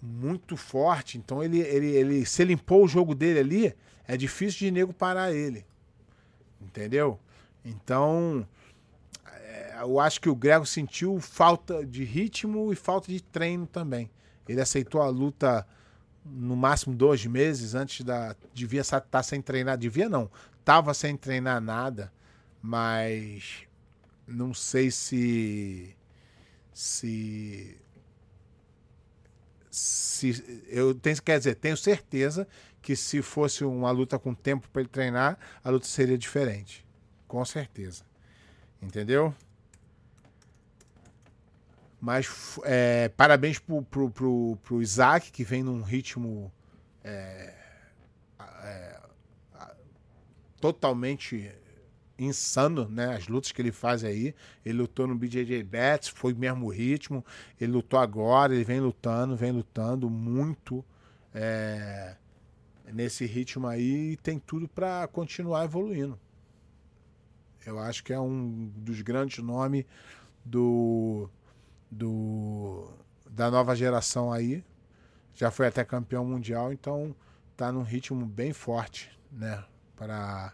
muito 0.00 0.56
forte. 0.56 1.16
Então 1.16 1.42
ele, 1.42 1.60
ele, 1.60 1.86
ele 1.94 2.26
se 2.26 2.42
ele 2.42 2.54
limpou 2.54 2.84
o 2.84 2.88
jogo 2.88 3.14
dele 3.14 3.38
ali, 3.38 3.76
é 4.06 4.16
difícil 4.16 4.58
de 4.58 4.70
nego 4.72 4.92
parar 4.92 5.32
ele. 5.32 5.64
Entendeu? 6.60 7.18
Então, 7.64 8.46
eu 9.82 9.98
acho 9.98 10.20
que 10.20 10.28
o 10.28 10.34
Grego 10.34 10.64
sentiu 10.64 11.20
falta 11.20 11.84
de 11.84 12.04
ritmo 12.04 12.72
e 12.72 12.76
falta 12.76 13.08
de 13.10 13.20
treino 13.20 13.66
também. 13.66 14.10
Ele 14.48 14.60
aceitou 14.60 15.02
a 15.02 15.08
luta 15.08 15.66
no 16.24 16.56
máximo 16.56 16.94
dois 16.94 17.26
meses 17.26 17.74
antes 17.74 18.04
da. 18.04 18.36
Devia 18.54 18.80
estar 18.80 19.00
tá 19.00 19.22
sem 19.22 19.42
treinar. 19.42 19.76
Devia 19.76 20.08
não. 20.08 20.30
Tava 20.64 20.94
sem 20.94 21.16
treinar 21.16 21.60
nada. 21.60 22.12
Mas 22.60 23.66
não 24.26 24.54
sei 24.54 24.90
se. 24.90 25.96
Se. 26.72 27.76
Se. 29.70 30.64
Eu 30.68 30.94
tenho, 30.94 31.20
quer 31.22 31.38
dizer, 31.38 31.56
tenho 31.56 31.76
certeza 31.76 32.46
que 32.80 32.94
se 32.94 33.20
fosse 33.22 33.64
uma 33.64 33.90
luta 33.90 34.18
com 34.18 34.34
tempo 34.34 34.68
para 34.70 34.82
ele 34.82 34.88
treinar, 34.88 35.38
a 35.62 35.70
luta 35.70 35.86
seria 35.86 36.18
diferente. 36.18 36.86
Com 37.26 37.44
certeza. 37.44 38.04
Entendeu? 38.80 39.34
Mas 42.02 42.58
é, 42.64 43.08
parabéns 43.10 43.60
pro, 43.60 43.80
pro, 43.80 44.10
pro, 44.10 44.58
pro, 44.60 44.82
Isaac, 44.82 45.30
que 45.30 45.44
vem 45.44 45.62
num 45.62 45.82
ritmo 45.82 46.52
é, 47.04 47.54
é, 48.40 49.00
totalmente 50.60 51.48
insano, 52.18 52.88
né? 52.88 53.14
As 53.14 53.28
lutas 53.28 53.52
que 53.52 53.62
ele 53.62 53.70
faz 53.70 54.02
aí. 54.02 54.34
Ele 54.66 54.78
lutou 54.78 55.06
no 55.06 55.14
BJJ 55.14 55.62
Bets, 55.62 56.08
foi 56.08 56.32
o 56.32 56.36
mesmo 56.36 56.68
ritmo. 56.70 57.24
Ele 57.60 57.70
lutou 57.70 58.00
agora, 58.00 58.52
ele 58.52 58.64
vem 58.64 58.80
lutando, 58.80 59.36
vem 59.36 59.52
lutando 59.52 60.10
muito 60.10 60.84
é, 61.32 62.16
nesse 62.92 63.26
ritmo 63.26 63.68
aí 63.68 64.14
e 64.14 64.16
tem 64.16 64.40
tudo 64.40 64.66
para 64.66 65.06
continuar 65.06 65.66
evoluindo. 65.66 66.18
Eu 67.64 67.78
acho 67.78 68.02
que 68.02 68.12
é 68.12 68.18
um 68.18 68.72
dos 68.74 69.02
grandes 69.02 69.38
nomes 69.38 69.84
do 70.44 71.30
do 71.92 72.90
da 73.30 73.50
nova 73.50 73.76
geração 73.76 74.32
aí. 74.32 74.64
Já 75.34 75.50
foi 75.50 75.66
até 75.66 75.84
campeão 75.84 76.24
mundial, 76.24 76.72
então 76.72 77.14
tá 77.56 77.70
num 77.72 77.82
ritmo 77.82 78.26
bem 78.26 78.52
forte 78.52 79.12
né? 79.32 79.64
Para 79.96 80.52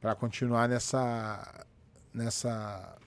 para 0.00 0.14
continuar 0.16 0.68
nessa 0.68 1.64
nessa 2.12 2.98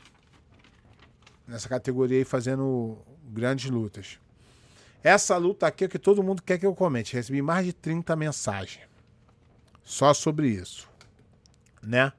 nessa 1.46 1.68
categoria 1.68 2.20
aí 2.20 2.26
fazendo 2.26 2.98
grandes 3.24 3.70
lutas. 3.70 4.20
Essa 5.04 5.38
luta 5.38 5.68
aqui 5.68 5.86
é 5.86 5.88
que 5.88 6.00
todo 6.00 6.24
mundo 6.24 6.42
quer 6.42 6.58
que 6.58 6.66
eu 6.66 6.74
comente. 6.74 7.16
Recebi 7.16 7.42
mais 7.42 7.66
de 7.66 7.74
30 7.74 8.16
mensagens 8.16 8.88
só 9.84 10.14
sobre 10.14 10.50
isso, 10.50 10.90
né? 11.84 12.12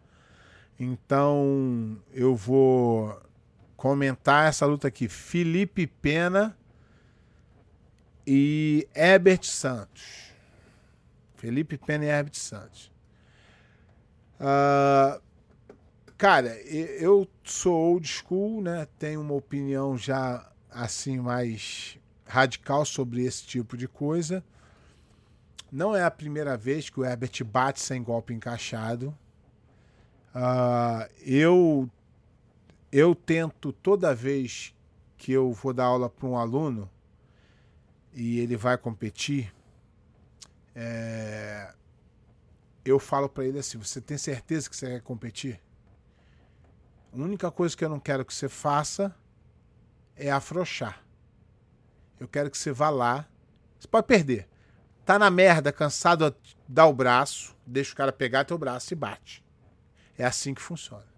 Então 0.79 1.99
eu 2.13 2.37
vou 2.37 3.21
comentar 3.87 4.49
essa 4.49 4.67
luta 4.67 4.89
aqui. 4.89 5.09
Felipe 5.09 5.87
Pena 5.87 6.57
e 8.27 8.89
Herbert 8.93 9.45
Santos. 9.45 10.33
Felipe 11.37 11.79
Pena 11.79 12.05
e 12.05 12.09
Herbert 12.09 12.35
Santos. 12.35 12.91
Uh, 14.41 15.23
cara, 16.19 16.49
eu 16.65 17.29
sou 17.45 17.93
old 17.93 18.09
school, 18.09 18.61
né? 18.61 18.89
Tenho 18.99 19.21
uma 19.21 19.35
opinião 19.35 19.97
já 19.97 20.51
assim 20.69 21.21
mais 21.21 21.97
radical 22.27 22.85
sobre 22.85 23.25
esse 23.25 23.45
tipo 23.47 23.77
de 23.77 23.87
coisa. 23.87 24.43
Não 25.71 25.95
é 25.95 26.03
a 26.03 26.11
primeira 26.11 26.57
vez 26.57 26.91
que 26.91 26.99
o 26.99 27.05
Herbert 27.05 27.45
bate 27.45 27.81
sem 27.81 28.03
golpe 28.03 28.35
encaixado. 28.35 29.17
Uh, 30.35 31.09
eu 31.25 31.89
eu 32.91 33.15
tento 33.15 33.73
toda 33.73 34.15
vez 34.15 34.75
que 35.17 35.33
eu 35.33 35.53
vou 35.53 35.73
dar 35.73 35.85
aula 35.85 36.09
para 36.09 36.27
um 36.27 36.37
aluno 36.37 36.91
e 38.13 38.39
ele 38.39 38.57
vai 38.57 38.79
competir, 38.79 39.53
é, 40.75 41.75
eu 42.85 42.99
falo 42.99 43.29
para 43.29 43.45
ele 43.45 43.59
assim: 43.59 43.79
você 43.79 44.01
tem 44.01 44.17
certeza 44.17 44.69
que 44.69 44.77
você 44.77 44.87
quer 44.87 45.03
competir? 45.03 45.61
A 47.13 47.17
única 47.17 47.51
coisa 47.51 47.77
que 47.77 47.85
eu 47.85 47.89
não 47.89 48.01
quero 48.01 48.25
que 48.25 48.35
você 48.35 48.49
faça 48.49 49.15
é 50.15 50.31
afrouxar. 50.31 51.03
Eu 52.19 52.29
quero 52.29 52.51
que 52.51 52.59
você 52.59 52.73
vá 52.73 52.91
lá. 52.91 53.27
Você 53.79 53.89
pode 53.89 54.07
perder. 54.07 54.49
Tá 55.05 55.19
na 55.19 55.31
merda, 55.31 55.73
cansado, 55.73 56.35
dá 56.67 56.85
o 56.87 56.93
braço, 56.93 57.55
deixa 57.67 57.93
o 57.93 57.97
cara 57.97 58.13
pegar 58.13 58.45
teu 58.45 58.59
braço 58.59 58.93
e 58.93 58.97
bate. 58.97 59.45
É 60.19 60.25
assim 60.25 60.53
que 60.53 60.61
funciona. 60.61 61.16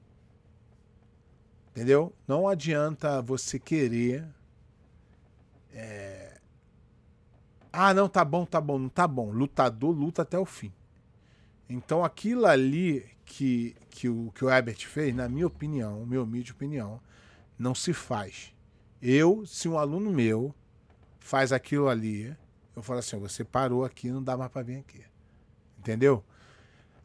Entendeu? 1.79 2.13
Não 2.27 2.49
adianta 2.49 3.23
você 3.23 3.57
querer. 3.57 4.27
É... 5.73 6.41
Ah, 7.73 7.95
não, 7.95 8.09
tá 8.09 8.25
bom, 8.25 8.45
tá 8.45 8.61
bom, 8.61 8.81
não 8.81 8.89
tá 8.89 9.07
bom. 9.07 9.31
Lutador 9.31 9.95
luta 9.95 10.23
até 10.23 10.37
o 10.37 10.45
fim. 10.45 10.73
Então 11.71 12.05
aquilo 12.05 12.47
ali 12.47 13.09
que, 13.25 13.77
que, 13.91 14.09
o, 14.09 14.33
que 14.35 14.45
o 14.45 14.51
Herbert 14.51 14.89
fez, 14.89 15.15
na 15.15 15.29
minha 15.29 15.47
opinião, 15.47 16.05
minha 16.05 16.21
humilde 16.21 16.51
opinião, 16.51 17.01
não 17.57 17.77
se 17.77 17.93
faz. 17.93 18.53
Eu, 19.01 19.47
se 19.47 19.69
um 19.69 19.79
aluno 19.79 20.11
meu 20.11 20.53
faz 21.21 21.53
aquilo 21.53 21.89
ali, 21.89 22.37
eu 22.75 22.83
falo 22.83 22.99
assim: 22.99 23.21
você 23.21 23.45
parou 23.45 23.85
aqui, 23.85 24.11
não 24.11 24.21
dá 24.21 24.37
mais 24.37 24.51
para 24.51 24.65
vir 24.65 24.79
aqui. 24.79 25.05
Entendeu? 25.79 26.25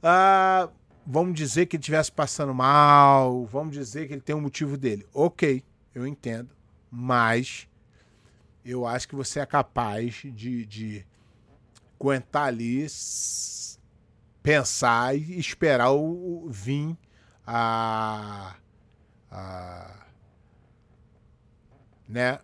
Ah, 0.02 0.68
vamos 1.06 1.36
dizer 1.36 1.66
que 1.66 1.76
ele 1.76 1.82
estivesse 1.82 2.12
passando 2.12 2.54
mal, 2.54 3.46
vamos 3.46 3.74
dizer 3.74 4.08
que 4.08 4.14
ele 4.14 4.22
tem 4.22 4.36
um 4.36 4.42
motivo 4.42 4.78
dele. 4.78 5.06
Ok, 5.14 5.64
eu 5.94 6.08
entendo, 6.08 6.50
mas 6.90 7.68
eu 8.66 8.86
acho 8.86 9.08
que 9.08 9.16
você 9.16 9.40
é 9.40 9.46
capaz 9.46 10.22
de, 10.24 10.66
de 10.66 11.06
aguentar 12.00 12.48
ali, 12.48 12.86
pensar 14.42 15.16
e 15.16 15.40
esperar 15.40 15.92
o, 15.92 16.46
o 16.46 16.50
vir 16.50 16.98
a, 17.46 18.56
a 19.32 20.06
né 22.08 22.40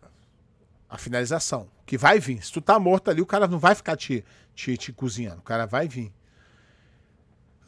a 0.89 0.97
finalização 0.97 1.69
que 1.85 1.97
vai 1.97 2.19
vir. 2.19 2.43
Se 2.43 2.51
tu 2.51 2.61
tá 2.61 2.79
morto 2.79 3.09
ali, 3.09 3.21
o 3.21 3.25
cara 3.25 3.47
não 3.47 3.59
vai 3.59 3.75
ficar 3.75 3.95
te, 3.95 4.23
te, 4.55 4.75
te 4.77 4.91
cozinhando, 4.91 5.39
o 5.39 5.43
cara 5.43 5.65
vai 5.65 5.87
vir. 5.87 6.11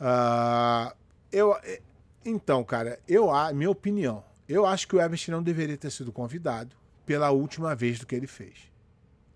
Uh, 0.01 0.91
eu, 1.31 1.55
então, 2.25 2.63
cara, 2.63 2.99
eu, 3.07 3.29
minha 3.53 3.69
opinião, 3.69 4.23
eu 4.49 4.65
acho 4.65 4.87
que 4.87 4.95
o 4.95 5.01
Everest 5.01 5.29
não 5.29 5.43
deveria 5.43 5.77
ter 5.77 5.91
sido 5.91 6.11
convidado 6.11 6.75
pela 7.05 7.29
última 7.29 7.75
vez 7.75 7.99
do 7.99 8.07
que 8.07 8.15
ele 8.15 8.27
fez. 8.27 8.71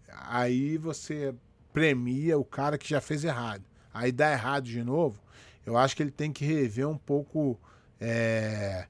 Aí 0.10 0.78
você 0.78 1.34
premia 1.72 2.38
o 2.38 2.44
cara 2.44 2.78
que 2.78 2.90
já 2.90 3.00
fez 3.00 3.24
errado. 3.24 3.64
Aí 3.94 4.12
dá 4.12 4.32
errado 4.32 4.66
de 4.66 4.84
novo. 4.84 5.22
Eu 5.66 5.78
acho 5.78 5.96
que 5.96 6.04
ele 6.04 6.12
tem 6.12 6.32
que 6.32 6.46
rever 6.46 6.88
um 6.88 6.98
pouco 6.98 7.60
é, 8.00 8.88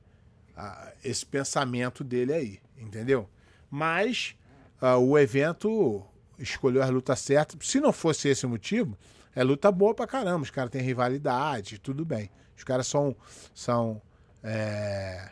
esse 1.03 1.25
pensamento 1.25 2.03
dele 2.03 2.33
aí, 2.33 2.59
entendeu? 2.77 3.29
Mas 3.69 4.35
uh, 4.81 4.97
o 4.97 5.17
evento 5.17 6.03
escolheu 6.37 6.81
as 6.81 6.89
lutas 6.89 7.19
certas. 7.19 7.67
Se 7.67 7.79
não 7.79 7.91
fosse 7.91 8.29
esse 8.29 8.45
o 8.45 8.49
motivo, 8.49 8.97
é 9.35 9.43
luta 9.43 9.71
boa 9.71 9.93
pra 9.93 10.07
caramba. 10.07 10.43
Os 10.43 10.49
caras 10.49 10.71
têm 10.71 10.81
rivalidade, 10.81 11.79
tudo 11.79 12.05
bem. 12.05 12.29
Os 12.57 12.63
caras 12.63 12.87
são. 12.87 13.15
são 13.53 14.01
é... 14.43 15.31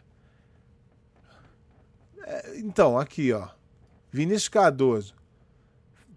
É, 2.26 2.58
então, 2.60 2.98
aqui, 2.98 3.32
ó. 3.34 3.50
Vinícius 4.12 4.50
Cardoso. 4.50 5.16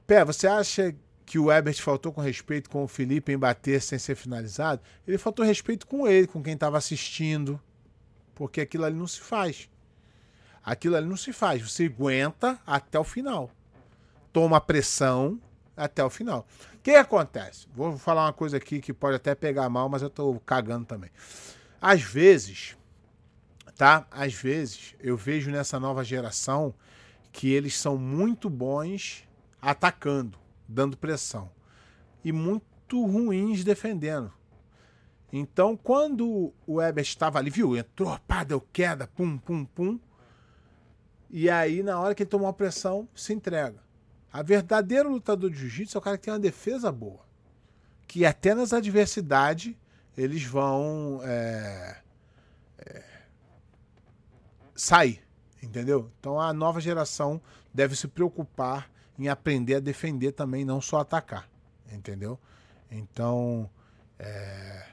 Pé, 0.07 0.24
você 0.24 0.47
acha 0.47 0.95
que 1.24 1.39
o 1.39 1.51
Ebert 1.51 1.80
faltou 1.82 2.12
com 2.12 2.20
respeito 2.20 2.70
com 2.70 2.84
o 2.84 2.89
Felipe 2.89 3.32
em 3.32 3.39
bater 3.39 3.82
sem 3.82 3.99
ser 3.99 4.14
finalizado? 4.14 4.80
Ele 5.07 5.18
faltou 5.18 5.45
respeito 5.45 5.87
com 5.87 6.07
ele, 6.07 6.26
com 6.26 6.43
quem 6.43 6.55
estava 6.55 6.78
assistindo. 6.78 7.61
Porque 8.34 8.61
aquilo 8.61 8.84
ali 8.84 8.97
não 8.97 9.07
se 9.07 9.20
faz. 9.20 9.68
Aquilo 10.62 10.97
ali 10.97 11.09
não 11.09 11.16
se 11.16 11.32
faz. 11.32 11.62
Você 11.62 11.87
aguenta 11.87 12.61
até 12.66 12.99
o 12.99 13.05
final. 13.05 13.51
Toma 14.37 14.61
pressão 14.61 15.41
até 15.74 16.05
o 16.05 16.11
final 16.11 16.47
que 16.87 16.95
acontece? 16.95 17.66
Vou 17.74 17.99
falar 17.99 18.26
uma 18.26 18.32
coisa 18.32 18.59
aqui 18.59 18.80
que 18.80 18.93
pode 18.93 19.16
até 19.16 19.34
pegar 19.34 19.68
mal, 19.68 19.89
mas 19.89 20.03
eu 20.03 20.09
tô 20.09 20.39
cagando 20.47 20.87
também. 20.87 21.11
Às 21.80 22.01
vezes, 22.01 22.76
tá? 23.76 24.07
Às 24.09 24.34
vezes 24.34 24.95
eu 25.01 25.16
vejo 25.16 25.51
nessa 25.51 25.80
nova 25.80 26.05
geração 26.05 26.72
que 27.32 27.51
eles 27.51 27.76
são 27.76 27.99
muito 27.99 28.49
bons 28.49 29.24
atacando, 29.61 30.39
dando 30.68 30.97
pressão 30.97 31.51
e 32.24 32.30
muito 32.30 33.05
ruins 33.05 33.64
defendendo. 33.64 34.32
Então, 35.32 35.76
quando 35.76 36.55
o 36.68 36.74
Weber 36.74 37.03
estava 37.03 37.41
ali, 37.41 37.51
viu? 37.51 37.76
Entrou, 37.76 38.16
pá, 38.28 38.45
deu 38.45 38.61
queda, 38.61 39.09
pum, 39.09 39.37
pum, 39.39 39.64
pum. 39.64 39.99
E 41.28 41.51
aí, 41.51 41.82
na 41.82 41.99
hora 41.99 42.14
que 42.14 42.22
ele 42.22 42.30
tomou 42.30 42.47
a 42.47 42.53
pressão, 42.53 43.09
se 43.12 43.32
entrega. 43.32 43.86
A 44.33 44.43
verdadeiro 44.43 45.11
lutador 45.11 45.51
de 45.51 45.57
jiu-jitsu 45.57 45.97
é 45.97 45.99
o 45.99 46.03
cara 46.03 46.18
que 46.18 46.24
tem 46.24 46.33
uma 46.33 46.41
defesa 46.41 46.93
boa. 46.93 47.24
Que 48.07 48.24
até 48.24 48.55
nas 48.55 48.72
adversidades 48.72 49.74
eles 50.16 50.45
vão 50.45 51.20
é, 51.22 52.01
é, 52.79 53.05
sair. 54.74 55.22
Entendeu? 55.62 56.11
Então 56.20 56.41
a 56.41 56.53
nova 56.53 56.81
geração 56.81 57.41
deve 57.72 57.97
se 57.97 58.07
preocupar 58.09 58.91
em 59.18 59.29
aprender 59.29 59.77
a 59.77 59.81
defender 59.81 60.33
também, 60.33 60.64
não 60.64 60.81
só 60.81 61.01
atacar. 61.01 61.49
Entendeu? 61.91 62.39
Então. 62.91 63.68
É, 64.18 64.87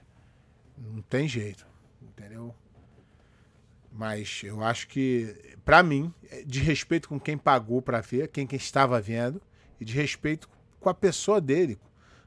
não 0.78 1.02
tem 1.02 1.28
jeito. 1.28 1.66
Entendeu? 2.02 2.54
Mas 3.96 4.42
eu 4.44 4.64
acho 4.64 4.88
que, 4.88 5.56
para 5.64 5.84
mim, 5.84 6.12
é 6.32 6.44
de 6.44 6.60
respeito 6.60 7.08
com 7.08 7.20
quem 7.20 7.38
pagou 7.38 7.80
para 7.80 8.02
ver, 8.02 8.28
quem, 8.30 8.48
quem 8.48 8.58
estava 8.58 9.00
vendo, 9.00 9.40
e 9.80 9.86
de 9.86 9.94
respeito 9.94 10.50
com 10.80 10.90
a 10.90 10.94
pessoa 10.96 11.40
dele. 11.40 11.80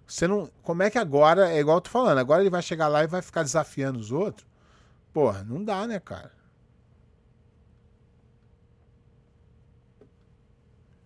Você 0.06 0.28
não. 0.28 0.48
Como 0.62 0.84
é 0.84 0.90
que 0.90 0.98
agora, 0.98 1.50
é 1.50 1.58
igual 1.58 1.78
eu 1.78 1.80
tô 1.80 1.90
falando, 1.90 2.18
agora 2.18 2.40
ele 2.40 2.50
vai 2.50 2.62
chegar 2.62 2.86
lá 2.86 3.02
e 3.02 3.08
vai 3.08 3.20
ficar 3.20 3.42
desafiando 3.42 3.98
os 3.98 4.12
outros? 4.12 4.46
Porra, 5.12 5.42
não 5.42 5.64
dá, 5.64 5.86
né, 5.88 5.98
cara? 5.98 6.32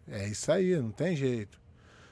É 0.07 0.29
isso 0.29 0.53
aí, 0.53 0.77
não 0.77 0.91
tem 0.91 1.17
jeito. 1.17 1.59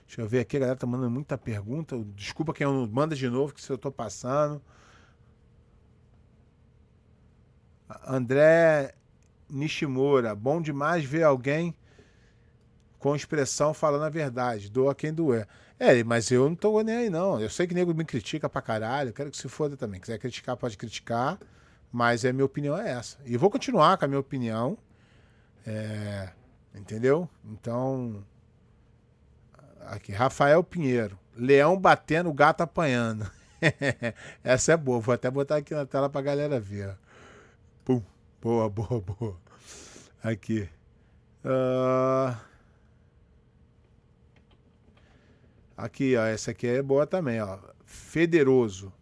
Deixa 0.06 0.22
eu 0.22 0.28
ver 0.28 0.40
aqui, 0.40 0.56
a 0.56 0.60
galera 0.60 0.78
tá 0.78 0.86
mandando 0.86 1.10
muita 1.10 1.36
pergunta. 1.36 1.98
Desculpa 2.14 2.54
quem 2.54 2.66
manda 2.90 3.14
de 3.14 3.28
novo, 3.28 3.52
que 3.52 3.60
se 3.60 3.70
eu 3.70 3.76
tô 3.76 3.92
passando. 3.92 4.62
André 8.06 8.94
Nishimura, 9.48 10.34
bom 10.34 10.60
demais 10.60 11.04
ver 11.04 11.22
alguém 11.22 11.74
com 12.98 13.14
expressão 13.14 13.72
falando 13.72 14.04
a 14.04 14.10
verdade. 14.10 14.70
Doa 14.70 14.94
quem 14.94 15.12
doer. 15.12 15.46
É, 15.78 16.02
mas 16.02 16.30
eu 16.30 16.48
não 16.48 16.56
tô 16.56 16.80
nem 16.82 16.96
aí, 16.96 17.10
não. 17.10 17.40
Eu 17.40 17.48
sei 17.48 17.66
que 17.66 17.74
nego 17.74 17.94
me 17.94 18.04
critica 18.04 18.48
pra 18.48 18.60
caralho, 18.60 19.12
quero 19.12 19.30
que 19.30 19.36
se 19.36 19.48
foda 19.48 19.76
também. 19.76 20.00
Quiser 20.00 20.18
criticar, 20.18 20.56
pode 20.56 20.76
criticar, 20.76 21.38
mas 21.92 22.24
a 22.24 22.32
minha 22.32 22.44
opinião 22.44 22.76
é 22.76 22.90
essa. 22.90 23.16
E 23.24 23.36
vou 23.36 23.50
continuar 23.50 23.96
com 23.96 24.04
a 24.04 24.08
minha 24.08 24.20
opinião. 24.20 24.76
É, 25.66 26.30
entendeu? 26.74 27.28
Então. 27.44 28.24
Aqui, 29.86 30.12
Rafael 30.12 30.62
Pinheiro. 30.62 31.18
Leão 31.36 31.78
batendo, 31.78 32.32
gato 32.32 32.62
apanhando. 32.62 33.30
Essa 34.44 34.72
é 34.72 34.76
boa. 34.76 35.00
Vou 35.00 35.14
até 35.14 35.30
botar 35.30 35.56
aqui 35.56 35.72
na 35.72 35.86
tela 35.86 36.10
pra 36.10 36.20
galera 36.20 36.60
ver. 36.60 36.94
Boa, 38.40 38.68
boa, 38.70 39.00
boa. 39.00 39.36
Aqui. 40.22 40.68
Uh... 41.44 42.36
Aqui, 45.76 46.16
ó. 46.16 46.24
Essa 46.24 46.50
aqui 46.50 46.66
é 46.66 46.82
boa 46.82 47.06
também, 47.06 47.40
ó. 47.40 47.58
Federoso. 47.84 48.92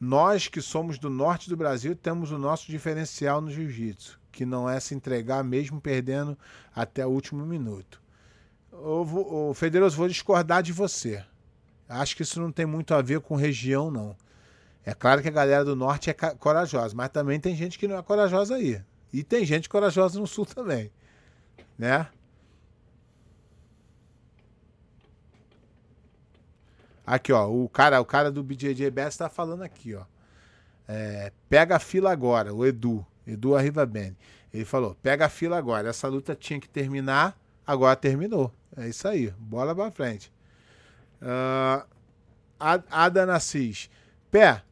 Nós 0.00 0.46
que 0.46 0.60
somos 0.60 0.98
do 0.98 1.10
norte 1.10 1.48
do 1.48 1.56
Brasil 1.56 1.96
temos 1.96 2.30
o 2.30 2.38
nosso 2.38 2.70
diferencial 2.70 3.40
no 3.40 3.50
jiu-jitsu, 3.50 4.20
que 4.30 4.46
não 4.46 4.70
é 4.70 4.78
se 4.78 4.94
entregar 4.94 5.42
mesmo 5.42 5.80
perdendo 5.80 6.38
até 6.72 7.04
o 7.04 7.10
último 7.10 7.44
minuto. 7.44 8.00
O 8.70 9.52
Federoso, 9.54 9.96
vou 9.96 10.06
discordar 10.06 10.62
de 10.62 10.72
você. 10.72 11.24
Acho 11.88 12.14
que 12.14 12.22
isso 12.22 12.40
não 12.40 12.52
tem 12.52 12.64
muito 12.64 12.94
a 12.94 13.02
ver 13.02 13.18
com 13.20 13.34
região, 13.34 13.90
não. 13.90 14.16
É 14.88 14.94
claro 14.94 15.20
que 15.20 15.28
a 15.28 15.30
galera 15.30 15.66
do 15.66 15.76
norte 15.76 16.08
é 16.08 16.14
corajosa, 16.14 16.94
mas 16.96 17.10
também 17.10 17.38
tem 17.38 17.54
gente 17.54 17.78
que 17.78 17.86
não 17.86 17.98
é 17.98 18.02
corajosa 18.02 18.54
aí. 18.54 18.80
E 19.12 19.22
tem 19.22 19.44
gente 19.44 19.68
corajosa 19.68 20.18
no 20.18 20.26
sul 20.26 20.46
também, 20.46 20.90
né? 21.78 22.08
Aqui, 27.06 27.34
ó, 27.34 27.50
o 27.50 27.68
cara, 27.68 28.00
o 28.00 28.04
cara 28.06 28.32
do 28.32 28.42
BJJ 28.42 28.90
Best 28.90 29.18
tá 29.18 29.28
falando 29.28 29.62
aqui, 29.62 29.94
ó. 29.94 30.04
É, 30.88 31.32
pega 31.50 31.76
a 31.76 31.78
fila 31.78 32.10
agora, 32.10 32.54
o 32.54 32.64
Edu, 32.64 33.06
Edu 33.26 33.54
Arriva 33.54 33.84
Bene. 33.84 34.16
Ele 34.54 34.64
falou: 34.64 34.96
pega 35.02 35.26
a 35.26 35.28
fila 35.28 35.58
agora. 35.58 35.90
Essa 35.90 36.08
luta 36.08 36.34
tinha 36.34 36.58
que 36.58 36.68
terminar, 36.68 37.38
agora 37.66 37.94
terminou. 37.94 38.50
É 38.74 38.88
isso 38.88 39.06
aí, 39.06 39.34
bola 39.38 39.74
pra 39.74 39.90
frente. 39.90 40.32
Uh, 41.20 41.86
Ada 42.58 43.34
Assis. 43.34 43.90
Pé, 44.30 44.62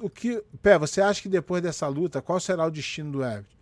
o 0.00 0.10
que, 0.10 0.42
Pé, 0.62 0.78
você 0.78 1.00
acha 1.00 1.22
que 1.22 1.28
depois 1.28 1.62
dessa 1.62 1.86
luta, 1.86 2.20
qual 2.20 2.40
será 2.40 2.66
o 2.66 2.70
destino 2.70 3.12
do 3.12 3.24
Everton? 3.24 3.56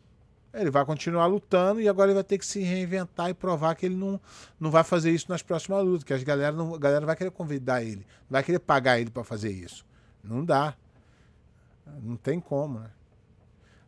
Ele 0.54 0.70
vai 0.70 0.84
continuar 0.84 1.26
lutando 1.26 1.80
e 1.80 1.88
agora 1.88 2.10
ele 2.10 2.14
vai 2.14 2.24
ter 2.24 2.38
que 2.38 2.46
se 2.46 2.60
reinventar 2.60 3.28
e 3.28 3.34
provar 3.34 3.74
que 3.74 3.86
ele 3.86 3.94
não, 3.94 4.18
não 4.58 4.70
vai 4.70 4.82
fazer 4.82 5.10
isso 5.10 5.26
nas 5.28 5.42
próximas 5.42 5.84
lutas, 5.84 6.04
que 6.04 6.12
as 6.12 6.22
galera 6.22 6.56
não, 6.56 6.74
a 6.74 6.78
galera 6.78 7.04
vai 7.04 7.14
querer 7.14 7.30
convidar 7.30 7.82
ele, 7.82 8.06
vai 8.30 8.42
querer 8.42 8.58
pagar 8.58 8.98
ele 8.98 9.10
para 9.10 9.22
fazer 9.22 9.50
isso. 9.50 9.84
Não 10.24 10.44
dá. 10.44 10.74
Não 12.02 12.16
tem 12.16 12.40
como, 12.40 12.80
né? 12.80 12.90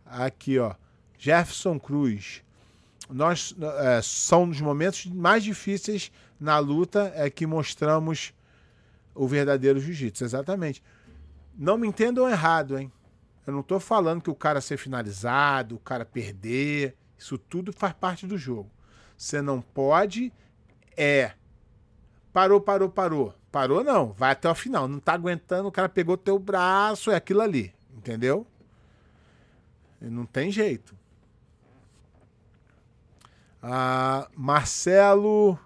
Aqui, 0.05 0.59
ó. 0.59 0.75
Jefferson 1.19 1.79
Cruz. 1.79 2.43
Nós 3.09 3.55
é, 3.79 4.01
são 4.03 4.49
os 4.49 4.61
momentos 4.61 5.07
mais 5.07 5.43
difíceis 5.43 6.13
na 6.39 6.59
luta 6.59 7.13
é 7.15 7.29
que 7.29 7.47
mostramos 7.47 8.33
o 9.15 9.27
verdadeiro 9.27 9.81
jiu-jitsu, 9.81 10.25
exatamente. 10.25 10.83
Não 11.61 11.77
me 11.77 11.87
entendam 11.87 12.27
errado, 12.27 12.79
hein? 12.79 12.91
Eu 13.47 13.53
não 13.53 13.61
estou 13.61 13.79
falando 13.79 14.23
que 14.23 14.31
o 14.31 14.35
cara 14.35 14.63
ser 14.63 14.79
finalizado, 14.79 15.75
o 15.75 15.79
cara 15.79 16.07
perder, 16.07 16.97
isso 17.19 17.37
tudo 17.37 17.71
faz 17.71 17.93
parte 17.93 18.27
do 18.27 18.39
jogo. 18.39 18.71
Você 19.15 19.43
não 19.43 19.61
pode 19.61 20.33
é 20.97 21.33
parou, 22.33 22.63
parou, 22.63 22.89
parou. 22.89 23.35
Parou 23.53 23.85
não, 23.85 24.11
vai 24.13 24.31
até 24.31 24.49
o 24.49 24.55
final. 24.55 24.89
Não 24.89 24.99
tá 24.99 25.13
aguentando, 25.13 25.69
o 25.69 25.73
cara 25.73 25.87
pegou 25.87 26.17
teu 26.17 26.39
braço, 26.39 27.11
é 27.11 27.17
aquilo 27.17 27.43
ali, 27.43 27.75
entendeu? 27.95 28.47
Não 30.01 30.25
tem 30.25 30.51
jeito. 30.51 30.97
Ah, 33.63 34.31
Marcelo 34.35 35.59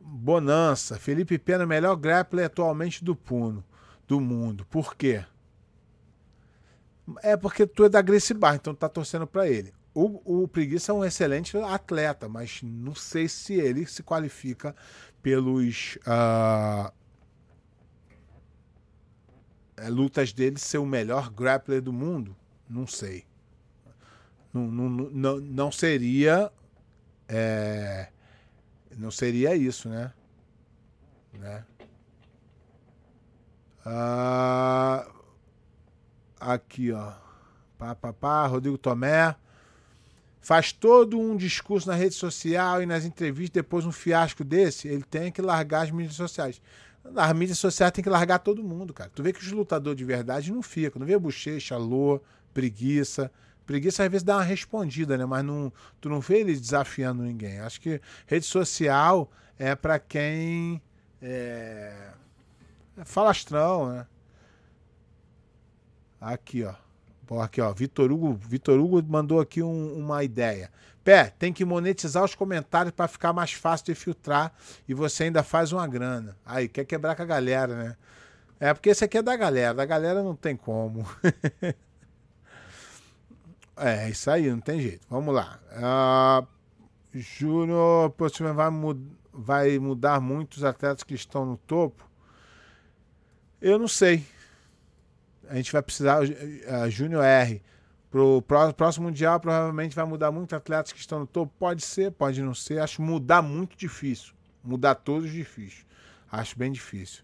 Bonança, 0.00 0.98
Felipe 0.98 1.38
Pena, 1.38 1.64
melhor 1.64 1.94
grappler 1.94 2.46
atualmente 2.46 3.04
do 3.04 3.14
Puno, 3.14 3.62
do 4.08 4.20
mundo. 4.20 4.64
Por 4.64 4.96
quê? 4.96 5.24
É 7.22 7.36
porque 7.36 7.66
tu 7.66 7.84
é 7.84 7.88
da 7.88 8.02
Gracie 8.02 8.34
Bar, 8.34 8.56
então 8.56 8.74
tá 8.74 8.88
torcendo 8.88 9.26
para 9.26 9.48
ele. 9.48 9.72
O, 9.94 10.42
o 10.42 10.48
Preguiça 10.48 10.92
é 10.92 10.94
um 10.94 11.04
excelente 11.04 11.56
atleta, 11.56 12.28
mas 12.28 12.60
não 12.62 12.94
sei 12.94 13.28
se 13.28 13.54
ele 13.54 13.86
se 13.86 14.02
qualifica 14.02 14.74
pelos 15.22 15.98
uh, 16.06 16.92
lutas 19.90 20.32
dele 20.32 20.58
ser 20.58 20.78
o 20.78 20.86
melhor 20.86 21.30
grappler 21.30 21.82
do 21.82 21.92
mundo. 21.92 22.36
Não 22.68 22.86
sei. 22.86 23.24
Não, 24.52 24.66
não, 24.66 24.88
não, 24.88 25.40
não 25.40 25.72
seria. 25.72 26.52
É, 27.28 28.08
não 28.96 29.10
seria 29.10 29.54
isso, 29.54 29.88
né? 29.88 30.12
né? 31.34 31.64
Ah, 33.84 35.06
Aqui, 36.40 36.92
ó. 36.92 37.12
Pá, 37.76 37.94
pá, 37.94 38.12
pá, 38.12 38.46
Rodrigo 38.46 38.78
Tomé. 38.78 39.34
Faz 40.40 40.72
todo 40.72 41.18
um 41.18 41.36
discurso 41.36 41.88
na 41.88 41.94
rede 41.94 42.14
social 42.14 42.82
e 42.82 42.86
nas 42.86 43.04
entrevistas, 43.04 43.50
depois 43.50 43.84
um 43.84 43.92
fiasco 43.92 44.44
desse, 44.44 44.88
ele 44.88 45.02
tem 45.02 45.30
que 45.30 45.42
largar 45.42 45.82
as 45.82 45.90
mídias 45.90 46.14
sociais. 46.14 46.62
As 47.16 47.32
mídias 47.32 47.58
sociais 47.58 47.92
tem 47.92 48.02
que 48.02 48.08
largar 48.08 48.38
todo 48.38 48.62
mundo, 48.62 48.94
cara. 48.94 49.10
Tu 49.14 49.22
vê 49.22 49.32
que 49.32 49.40
os 49.40 49.50
lutadores 49.50 49.98
de 49.98 50.04
verdade 50.04 50.52
não 50.52 50.62
ficam. 50.62 51.00
Não 51.00 51.06
vê 51.06 51.18
bochecha, 51.18 51.76
lô, 51.76 52.20
preguiça. 52.54 53.30
Preguiça 53.66 54.04
às 54.04 54.10
vezes 54.10 54.22
dá 54.22 54.36
uma 54.36 54.42
respondida, 54.42 55.18
né? 55.18 55.26
Mas 55.26 55.44
não, 55.44 55.72
tu 56.00 56.08
não 56.08 56.20
vê 56.20 56.40
ele 56.40 56.54
desafiando 56.58 57.22
ninguém. 57.22 57.60
Acho 57.60 57.80
que 57.80 58.00
rede 58.26 58.46
social 58.46 59.30
é 59.58 59.74
para 59.74 59.98
quem 59.98 60.80
é, 61.20 62.12
é 62.98 63.04
falastrão, 63.04 63.92
né? 63.92 64.06
Aqui, 66.20 66.64
ó. 66.64 66.74
Aqui, 67.42 67.60
ó. 67.60 67.72
Vitor 67.72 68.10
Hugo, 68.10 68.34
Vitor 68.34 68.78
Hugo 68.78 69.02
mandou 69.06 69.40
aqui 69.40 69.62
um, 69.62 69.98
uma 69.98 70.24
ideia. 70.24 70.70
Pé, 71.04 71.32
tem 71.38 71.52
que 71.52 71.64
monetizar 71.64 72.24
os 72.24 72.34
comentários 72.34 72.94
para 72.94 73.08
ficar 73.08 73.32
mais 73.32 73.52
fácil 73.52 73.86
de 73.86 73.94
filtrar 73.94 74.52
e 74.86 74.94
você 74.94 75.24
ainda 75.24 75.42
faz 75.42 75.72
uma 75.72 75.86
grana. 75.86 76.36
Aí, 76.44 76.68
quer 76.68 76.84
quebrar 76.84 77.14
com 77.14 77.22
a 77.22 77.26
galera, 77.26 77.74
né? 77.74 77.96
É 78.60 78.74
porque 78.74 78.90
esse 78.90 79.04
aqui 79.04 79.18
é 79.18 79.22
da 79.22 79.36
galera. 79.36 79.74
Da 79.74 79.84
galera 79.84 80.22
não 80.22 80.34
tem 80.34 80.56
como. 80.56 81.06
é, 83.76 84.10
isso 84.10 84.30
aí, 84.30 84.50
não 84.50 84.60
tem 84.60 84.80
jeito. 84.80 85.06
Vamos 85.08 85.34
lá. 85.34 85.60
Uh, 85.72 86.46
Júnior, 87.14 88.12
vai, 88.54 88.70
mud 88.70 89.00
vai 89.32 89.78
mudar 89.78 90.20
muito 90.20 90.56
os 90.56 90.64
atletas 90.64 91.04
que 91.04 91.14
estão 91.14 91.46
no 91.46 91.56
topo? 91.56 92.07
Eu 93.60 93.78
não 93.78 93.88
sei 93.88 94.24
a 95.48 95.56
gente 95.56 95.72
vai 95.72 95.82
precisar, 95.82 96.20
a 96.82 96.88
Júnior 96.88 97.24
R, 97.24 97.62
pro 98.10 98.42
próximo 98.76 99.06
Mundial 99.06 99.40
provavelmente 99.40 99.96
vai 99.96 100.04
mudar 100.04 100.30
muito 100.30 100.54
atletas 100.54 100.92
que 100.92 101.00
estão 101.00 101.20
no 101.20 101.26
topo. 101.26 101.52
Pode 101.58 101.84
ser, 101.84 102.12
pode 102.12 102.42
não 102.42 102.54
ser. 102.54 102.80
Acho 102.80 103.02
mudar 103.02 103.42
muito 103.42 103.76
difícil. 103.76 104.34
Mudar 104.62 104.94
todos 104.94 105.30
difícil. 105.30 105.84
Acho 106.30 106.58
bem 106.58 106.70
difícil. 106.70 107.22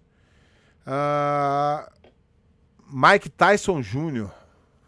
Uh, 0.86 1.90
Mike 2.86 3.28
Tyson 3.30 3.80
Jr. 3.80 4.30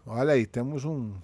Olha 0.07 0.35
aí, 0.35 0.47
temos 0.47 0.85
um. 0.85 1.15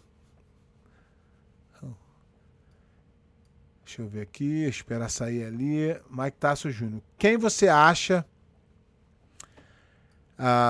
Deixa 3.85 4.01
eu 4.01 4.09
ver 4.09 4.23
aqui, 4.23 4.64
esperar 4.64 5.11
sair 5.11 5.45
ali. 5.45 5.95
Mike 6.11 6.39
Tyson 6.39 6.70
Jr. 6.70 7.01
Quem 7.18 7.37
você 7.37 7.68
acha 7.68 8.25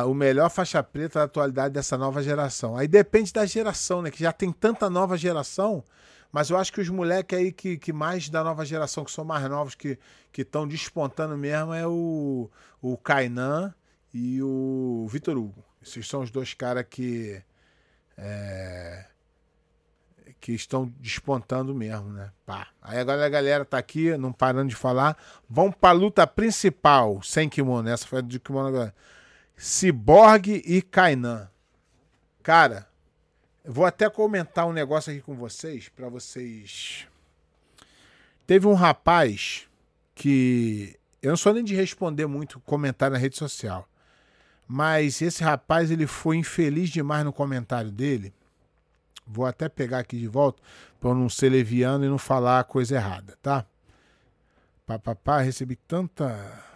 o 0.06 0.14
melhor 0.14 0.50
faixa 0.50 0.82
preta 0.82 1.20
da 1.20 1.24
atualidade 1.24 1.74
dessa 1.74 1.96
nova 1.96 2.22
geração. 2.22 2.76
Aí 2.76 2.86
depende 2.86 3.32
da 3.32 3.46
geração, 3.46 4.02
né? 4.02 4.10
Que 4.10 4.22
já 4.22 4.32
tem 4.32 4.52
tanta 4.52 4.90
nova 4.90 5.16
geração, 5.16 5.82
mas 6.30 6.50
eu 6.50 6.56
acho 6.56 6.72
que 6.72 6.80
os 6.80 6.88
moleques 6.88 7.38
aí 7.38 7.52
que, 7.52 7.78
que 7.78 7.92
mais 7.92 8.28
da 8.28 8.44
nova 8.44 8.64
geração, 8.64 9.04
que 9.04 9.10
são 9.10 9.24
mais 9.24 9.48
novos, 9.48 9.74
que 9.74 9.98
estão 10.36 10.66
despontando 10.66 11.36
mesmo, 11.36 11.72
é 11.72 11.86
o, 11.86 12.50
o 12.80 12.96
Kainan 12.96 13.74
e 14.12 14.42
o 14.42 15.06
Vitor 15.10 15.36
Hugo. 15.36 15.64
Esses 15.82 16.06
são 16.08 16.22
os 16.22 16.30
dois 16.30 16.54
caras 16.54 16.84
que. 16.88 17.42
É, 18.16 19.06
que 20.40 20.52
estão 20.52 20.92
despontando 20.98 21.72
mesmo, 21.72 22.08
né? 22.10 22.30
Pá. 22.44 22.66
Aí 22.82 22.98
agora 22.98 23.24
a 23.24 23.28
galera 23.28 23.64
tá 23.64 23.78
aqui, 23.78 24.16
não 24.16 24.32
parando 24.32 24.68
de 24.68 24.74
falar. 24.74 25.16
Vamos 25.48 25.76
pra 25.76 25.92
luta 25.92 26.26
principal, 26.26 27.22
sem 27.22 27.48
kimono. 27.48 27.88
Essa 27.88 28.06
foi 28.06 28.20
de 28.22 28.40
kimono 28.40 28.68
agora. 28.68 28.94
Cyborg 29.62 30.60
e 30.66 30.82
Kainan. 30.82 31.48
Cara, 32.42 32.88
vou 33.64 33.84
até 33.86 34.10
comentar 34.10 34.66
um 34.66 34.72
negócio 34.72 35.12
aqui 35.12 35.22
com 35.22 35.36
vocês, 35.36 35.88
para 35.88 36.08
vocês. 36.08 37.06
Teve 38.44 38.66
um 38.66 38.74
rapaz 38.74 39.68
que. 40.16 40.98
Eu 41.22 41.30
não 41.30 41.36
sou 41.36 41.54
nem 41.54 41.62
de 41.62 41.76
responder 41.76 42.26
muito 42.26 42.58
comentário 42.58 43.14
na 43.14 43.20
rede 43.20 43.36
social. 43.36 43.88
Mas 44.66 45.22
esse 45.22 45.44
rapaz 45.44 45.92
ele 45.92 46.08
foi 46.08 46.38
infeliz 46.38 46.90
demais 46.90 47.24
no 47.24 47.32
comentário 47.32 47.92
dele. 47.92 48.34
Vou 49.24 49.46
até 49.46 49.68
pegar 49.68 50.00
aqui 50.00 50.18
de 50.18 50.26
volta 50.26 50.60
para 50.98 51.14
não 51.14 51.28
ser 51.28 51.50
leviano 51.50 52.04
e 52.04 52.08
não 52.08 52.18
falar 52.18 52.64
coisa 52.64 52.96
errada, 52.96 53.38
tá? 53.40 53.64
Papapá, 54.84 55.40
recebi 55.40 55.76
tanta 55.76 56.71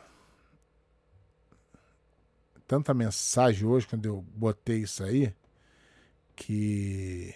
tanta 2.67 2.93
mensagem 2.95 3.67
hoje 3.67 3.87
quando 3.87 4.07
eu 4.07 4.23
botei 4.23 4.83
isso 4.83 5.03
aí 5.05 5.35
que. 6.37 7.35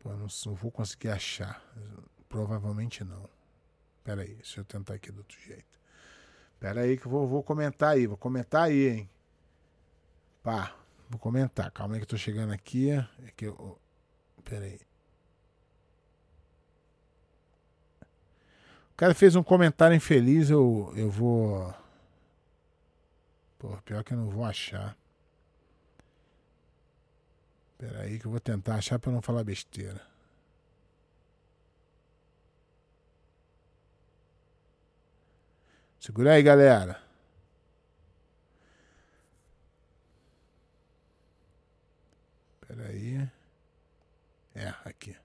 Pô, 0.00 0.10
não, 0.10 0.26
não 0.46 0.54
vou 0.54 0.70
conseguir 0.70 1.10
achar. 1.10 1.62
Provavelmente 2.28 3.04
não. 3.04 3.28
Pera 4.02 4.22
aí, 4.22 4.34
deixa 4.34 4.60
eu 4.60 4.64
tentar 4.64 4.94
aqui 4.94 5.12
do 5.12 5.18
outro 5.18 5.38
jeito. 5.40 5.78
Pera 6.58 6.82
aí 6.82 6.96
que 6.96 7.06
eu 7.06 7.10
vou, 7.10 7.26
vou 7.26 7.42
comentar 7.42 7.90
aí, 7.90 8.06
vou 8.06 8.16
comentar 8.16 8.64
aí, 8.64 8.88
hein. 8.88 9.10
Pá, 10.42 10.74
vou 11.08 11.18
comentar. 11.18 11.70
Calma 11.70 11.94
aí 11.94 12.00
que 12.00 12.04
eu 12.04 12.08
tô 12.08 12.16
chegando 12.16 12.52
aqui. 12.52 12.90
É 12.90 13.30
que 13.36 13.46
eu, 13.46 13.78
pera 14.44 14.64
aí. 14.64 14.89
Cara 19.00 19.14
fez 19.14 19.34
um 19.34 19.42
comentário 19.42 19.96
infeliz, 19.96 20.50
eu, 20.50 20.92
eu 20.94 21.10
vou. 21.10 21.74
Pô, 23.58 23.74
pior 23.82 24.04
que 24.04 24.12
eu 24.12 24.18
não 24.18 24.28
vou 24.28 24.44
achar. 24.44 24.94
Pera 27.78 28.02
aí 28.02 28.18
que 28.18 28.26
eu 28.26 28.30
vou 28.30 28.40
tentar 28.40 28.74
achar 28.74 28.98
pra 28.98 29.10
não 29.10 29.22
falar 29.22 29.42
besteira. 29.42 30.02
Segura 35.98 36.34
aí, 36.34 36.42
galera. 36.42 37.00
Pera 42.66 42.86
aí. 42.88 43.26
É, 44.54 44.74
aqui. 44.84 45.16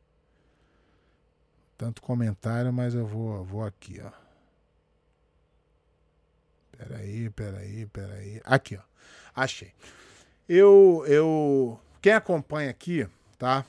Tanto 1.77 2.01
comentário, 2.01 2.71
mas 2.71 2.93
eu 2.93 3.05
vou, 3.05 3.43
vou 3.43 3.63
aqui, 3.63 4.01
ó. 4.01 4.11
Peraí, 6.77 7.29
peraí, 7.29 7.85
peraí. 7.87 8.41
Aqui, 8.43 8.77
ó. 8.77 8.81
Achei. 9.35 9.73
Eu, 10.47 11.03
eu. 11.07 11.79
Quem 12.01 12.13
acompanha 12.13 12.69
aqui, 12.69 13.07
tá? 13.37 13.65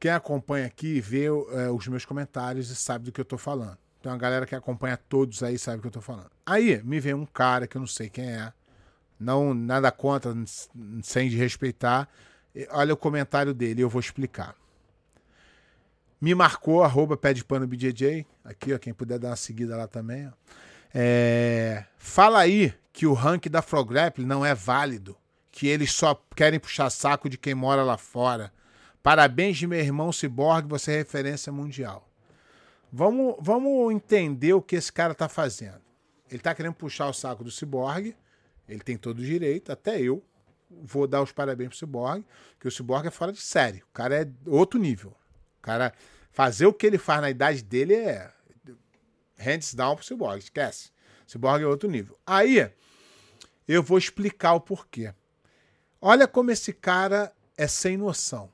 Quem 0.00 0.10
acompanha 0.10 0.66
aqui 0.66 1.00
vê 1.00 1.26
é, 1.26 1.70
os 1.70 1.86
meus 1.86 2.04
comentários 2.04 2.70
e 2.70 2.76
sabe 2.76 3.04
do 3.04 3.12
que 3.12 3.20
eu 3.20 3.24
tô 3.24 3.38
falando. 3.38 3.78
Tem 4.02 4.10
uma 4.10 4.18
galera 4.18 4.44
que 4.44 4.54
acompanha 4.54 4.96
todos 4.96 5.42
aí 5.44 5.56
sabe 5.56 5.76
do 5.76 5.82
que 5.82 5.86
eu 5.86 5.92
tô 5.92 6.00
falando. 6.00 6.30
Aí 6.44 6.82
me 6.82 6.98
vem 6.98 7.14
um 7.14 7.24
cara 7.24 7.68
que 7.68 7.76
eu 7.76 7.80
não 7.80 7.86
sei 7.86 8.10
quem 8.10 8.28
é. 8.28 8.52
Não, 9.18 9.54
nada 9.54 9.92
contra, 9.92 10.34
sem 11.04 11.28
de 11.28 11.36
respeitar. 11.36 12.08
Olha 12.70 12.92
o 12.92 12.96
comentário 12.96 13.54
dele, 13.54 13.80
eu 13.80 13.88
vou 13.88 14.00
explicar. 14.00 14.56
Me 16.22 16.36
marcou, 16.36 16.84
arroba 16.84 17.16
pé 17.16 17.34
de 17.34 17.44
pano 17.44 17.66
BJJ. 17.66 18.24
Aqui, 18.44 18.72
ó, 18.72 18.78
quem 18.78 18.94
puder 18.94 19.18
dar 19.18 19.30
uma 19.30 19.36
seguida 19.36 19.76
lá 19.76 19.88
também. 19.88 20.28
Ó. 20.28 20.30
É, 20.94 21.84
fala 21.98 22.38
aí 22.38 22.72
que 22.92 23.08
o 23.08 23.12
rank 23.12 23.46
da 23.46 23.60
Frograpple 23.60 24.24
não 24.24 24.46
é 24.46 24.54
válido, 24.54 25.16
que 25.50 25.66
eles 25.66 25.90
só 25.90 26.14
querem 26.36 26.60
puxar 26.60 26.90
saco 26.90 27.28
de 27.28 27.36
quem 27.36 27.56
mora 27.56 27.82
lá 27.82 27.98
fora. 27.98 28.52
Parabéns 29.02 29.56
de 29.56 29.66
meu 29.66 29.80
irmão 29.80 30.12
Cyborg, 30.12 30.68
você 30.68 30.92
é 30.92 30.98
referência 30.98 31.52
mundial. 31.52 32.08
Vamos, 32.92 33.34
vamos 33.40 33.92
entender 33.92 34.52
o 34.52 34.62
que 34.62 34.76
esse 34.76 34.92
cara 34.92 35.16
tá 35.16 35.28
fazendo. 35.28 35.82
Ele 36.30 36.40
tá 36.40 36.54
querendo 36.54 36.74
puxar 36.74 37.08
o 37.08 37.12
saco 37.12 37.42
do 37.42 37.50
Cyborg, 37.50 38.14
ele 38.68 38.80
tem 38.80 38.96
todo 38.96 39.18
o 39.18 39.24
direito, 39.24 39.72
até 39.72 40.00
eu 40.00 40.22
vou 40.70 41.08
dar 41.08 41.20
os 41.20 41.32
parabéns 41.32 41.70
pro 41.70 41.78
Cyborg, 41.78 42.24
que 42.60 42.68
o 42.68 42.70
Cyborg 42.70 43.08
é 43.08 43.10
fora 43.10 43.32
de 43.32 43.40
série. 43.40 43.78
O 43.78 43.92
cara 43.92 44.22
é 44.22 44.28
outro 44.46 44.78
nível. 44.78 45.16
Cara 45.62 45.94
fazer 46.32 46.66
o 46.66 46.72
que 46.72 46.86
ele 46.86 46.98
faz 46.98 47.20
na 47.20 47.30
idade 47.30 47.62
dele 47.62 47.94
é 47.94 48.30
hands 49.36 49.74
down 49.74 49.96
pro 49.96 50.04
Cyborg, 50.04 50.38
esquece. 50.38 50.90
Cyborg 51.26 51.62
é 51.62 51.66
outro 51.66 51.88
nível. 51.88 52.18
Aí, 52.26 52.70
eu 53.66 53.82
vou 53.82 53.96
explicar 53.96 54.54
o 54.54 54.60
porquê. 54.60 55.14
Olha 56.00 56.26
como 56.26 56.50
esse 56.50 56.72
cara 56.72 57.32
é 57.56 57.66
sem 57.66 57.96
noção. 57.96 58.52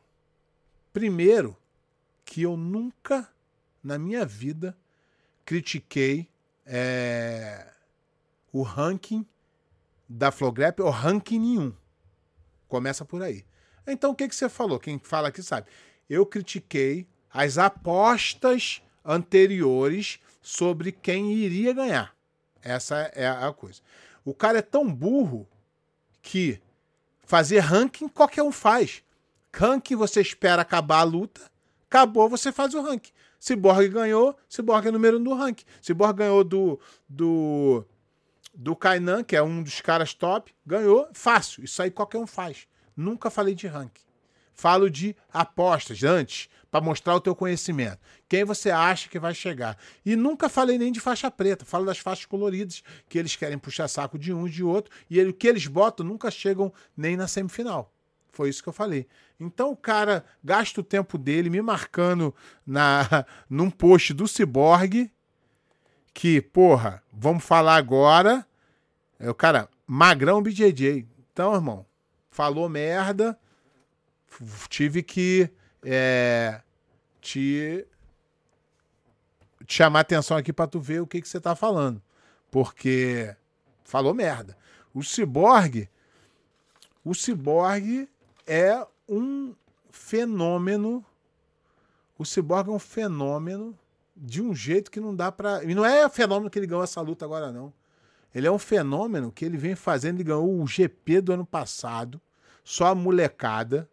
Primeiro, 0.93 1.57
que 2.25 2.43
eu 2.43 2.57
nunca 2.57 3.29
na 3.83 3.99
minha 3.99 4.25
vida 4.27 4.77
critiquei 5.45 6.29
é, 6.67 7.67
o 8.53 8.63
ranking 8.63 9.27
da 10.07 10.31
Flograp 10.31 10.81
ou 10.81 10.91
ranking 10.91 11.39
nenhum. 11.39 11.73
Começa 12.69 13.05
por 13.05 13.23
aí. 13.23 13.47
Então 13.87 14.11
o 14.11 14.15
que, 14.15 14.29
que 14.29 14.37
você 14.37 14.49
falou? 14.49 14.79
Quem 14.79 14.99
fala 14.99 15.29
aqui 15.29 15.43
sabe. 15.43 15.69
Eu 16.09 16.25
critiquei 16.25 17.07
as 17.33 17.59
apostas 17.59 18.83
anteriores 19.05 20.19
sobre 20.41 20.93
quem 20.93 21.33
iria 21.33 21.73
ganhar. 21.73 22.15
Essa 22.63 22.97
é 23.15 23.29
a 23.29 23.53
coisa. 23.53 23.81
O 24.25 24.35
cara 24.35 24.59
é 24.59 24.63
tão 24.63 24.93
burro 24.93 25.49
que 26.23 26.61
fazer 27.25 27.61
ranking 27.61 28.09
qualquer 28.09 28.43
um 28.43 28.53
faz. 28.53 29.03
Ranking 29.55 29.97
você 29.97 30.21
espera 30.21 30.63
acabar 30.63 31.01
a 31.01 31.05
luta, 31.05 31.41
acabou, 31.87 32.29
você 32.29 32.53
faz 32.53 32.75
o 32.75 32.83
ranking. 32.83 33.13
Cyborg 33.41 33.89
ganhou, 33.89 34.37
Cyborg 34.49 34.89
é 34.89 34.91
número 34.91 35.19
um 35.19 35.23
do 35.23 35.35
ranking. 35.35 35.65
Cyborg 35.81 36.19
ganhou 36.19 36.43
do, 36.43 36.81
do, 37.09 37.85
do 38.55 38.75
Kainan, 38.75 39.23
que 39.23 39.37
é 39.37 39.43
um 39.43 39.63
dos 39.63 39.81
caras 39.81 40.13
top, 40.13 40.55
ganhou, 40.67 41.09
fácil. 41.13 41.65
Isso 41.65 41.81
aí 41.83 41.91
qualquer 41.91 42.19
um 42.19 42.27
faz. 42.27 42.67
Nunca 42.97 43.31
falei 43.31 43.55
de 43.55 43.67
ranking. 43.67 44.08
Falo 44.59 44.91
de 44.91 45.15
apostas 45.33 46.03
antes, 46.03 46.49
para 46.69 46.85
mostrar 46.85 47.15
o 47.15 47.21
teu 47.21 47.33
conhecimento. 47.33 48.01
Quem 48.29 48.43
você 48.43 48.73
acha 48.73 49.09
que 49.09 49.17
vai 49.17 49.33
chegar. 49.33 49.79
E 50.05 50.17
nunca 50.17 50.49
falei 50.49 50.77
nem 50.77 50.91
de 50.91 50.99
faixa 50.99 51.31
preta, 51.31 51.65
falo 51.65 51.87
das 51.87 52.01
faixas 52.01 52.27
coloridas, 52.27 52.83
que 53.09 53.21
eles 53.21 53.37
querem 53.37 53.57
puxar 53.57 53.87
saco 53.87 54.19
de 54.19 54.33
um 54.33 54.49
de 54.49 54.65
outro, 54.65 54.93
e 55.09 55.17
ele, 55.17 55.31
o 55.31 55.33
que 55.33 55.47
eles 55.47 55.69
botam 55.69 56.05
nunca 56.05 56.29
chegam 56.29 56.73
nem 56.97 57.17
na 57.17 57.29
semifinal. 57.29 57.95
Foi 58.33 58.49
isso 58.49 58.61
que 58.61 58.69
eu 58.69 58.73
falei. 58.73 59.07
Então 59.39 59.71
o 59.71 59.77
cara 59.77 60.25
gasta 60.43 60.81
o 60.81 60.85
tempo 60.85 61.17
dele 61.17 61.49
me 61.49 61.63
marcando 61.63 62.35
na 62.67 63.25
num 63.49 63.71
post 63.71 64.13
do 64.13 64.27
Cyborg, 64.27 65.09
que, 66.13 66.43
porra, 66.43 67.01
vamos 67.13 67.45
falar 67.45 67.77
agora. 67.77 68.45
É 69.21 69.31
o 69.31 69.35
cara, 69.37 69.69
magrão 69.87 70.43
BJJ. 70.43 71.07
Então, 71.33 71.55
irmão, 71.55 71.87
falou 72.29 72.69
merda, 72.69 73.39
tive 74.69 75.03
que 75.03 75.51
é, 75.85 76.61
te, 77.21 77.87
te 79.67 79.75
chamar 79.75 80.01
atenção 80.01 80.37
aqui 80.37 80.53
para 80.53 80.67
tu 80.67 80.81
ver 80.81 81.01
o 81.01 81.07
que, 81.07 81.21
que 81.21 81.29
você 81.29 81.41
tá 81.41 81.55
falando. 81.55 82.03
Porque 82.51 83.35
falou 83.85 84.15
merda. 84.15 84.57
O 84.95 85.03
ciborgue, 85.03 85.89
o 87.05 87.15
ciborgue 87.15 88.09
é 88.47 88.85
um 89.09 89.55
fenômeno. 89.91 91.05
O 92.19 92.25
ciborgue 92.25 92.71
é 92.71 92.73
um 92.73 92.79
fenômeno 92.79 93.79
de 94.17 94.43
um 94.43 94.55
jeito 94.55 94.91
que 94.91 95.01
não 95.01 95.15
dá 95.15 95.31
para. 95.31 95.63
E 95.65 95.75
não 95.75 95.85
é 95.85 96.09
fenômeno 96.09 96.51
que 96.51 96.59
ele 96.59 96.67
ganhou 96.67 96.83
essa 96.83 97.01
luta 97.01 97.25
agora, 97.25 97.53
não. 97.53 97.73
Ele 98.35 98.47
é 98.47 98.51
um 98.51 98.59
fenômeno 98.59 99.33
que 99.33 99.45
ele 99.45 99.57
vem 99.57 99.75
fazendo. 99.75 100.17
Ele 100.17 100.25
ganhou 100.25 100.61
o 100.61 100.67
GP 100.67 101.21
do 101.21 101.33
ano 101.33 101.47
passado, 101.47 102.21
só 102.65 102.87
a 102.87 102.95
molecada. 102.95 103.89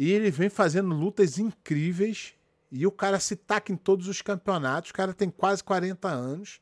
E 0.00 0.12
ele 0.12 0.30
vem 0.30 0.48
fazendo 0.48 0.94
lutas 0.94 1.38
incríveis. 1.38 2.32
E 2.72 2.86
o 2.86 2.90
cara 2.90 3.20
se 3.20 3.36
taca 3.36 3.70
em 3.70 3.76
todos 3.76 4.08
os 4.08 4.22
campeonatos. 4.22 4.92
O 4.92 4.94
cara 4.94 5.12
tem 5.12 5.28
quase 5.28 5.62
40 5.62 6.08
anos. 6.08 6.58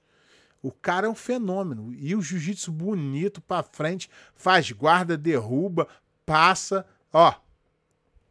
O 0.60 0.72
cara 0.72 1.06
é 1.06 1.08
um 1.08 1.14
fenômeno. 1.14 1.94
E 1.94 2.16
o 2.16 2.20
jiu-jitsu 2.20 2.72
bonito 2.72 3.40
pra 3.40 3.62
frente, 3.62 4.10
faz 4.34 4.72
guarda, 4.72 5.16
derruba, 5.16 5.86
passa. 6.26 6.84
Ó, 7.12 7.32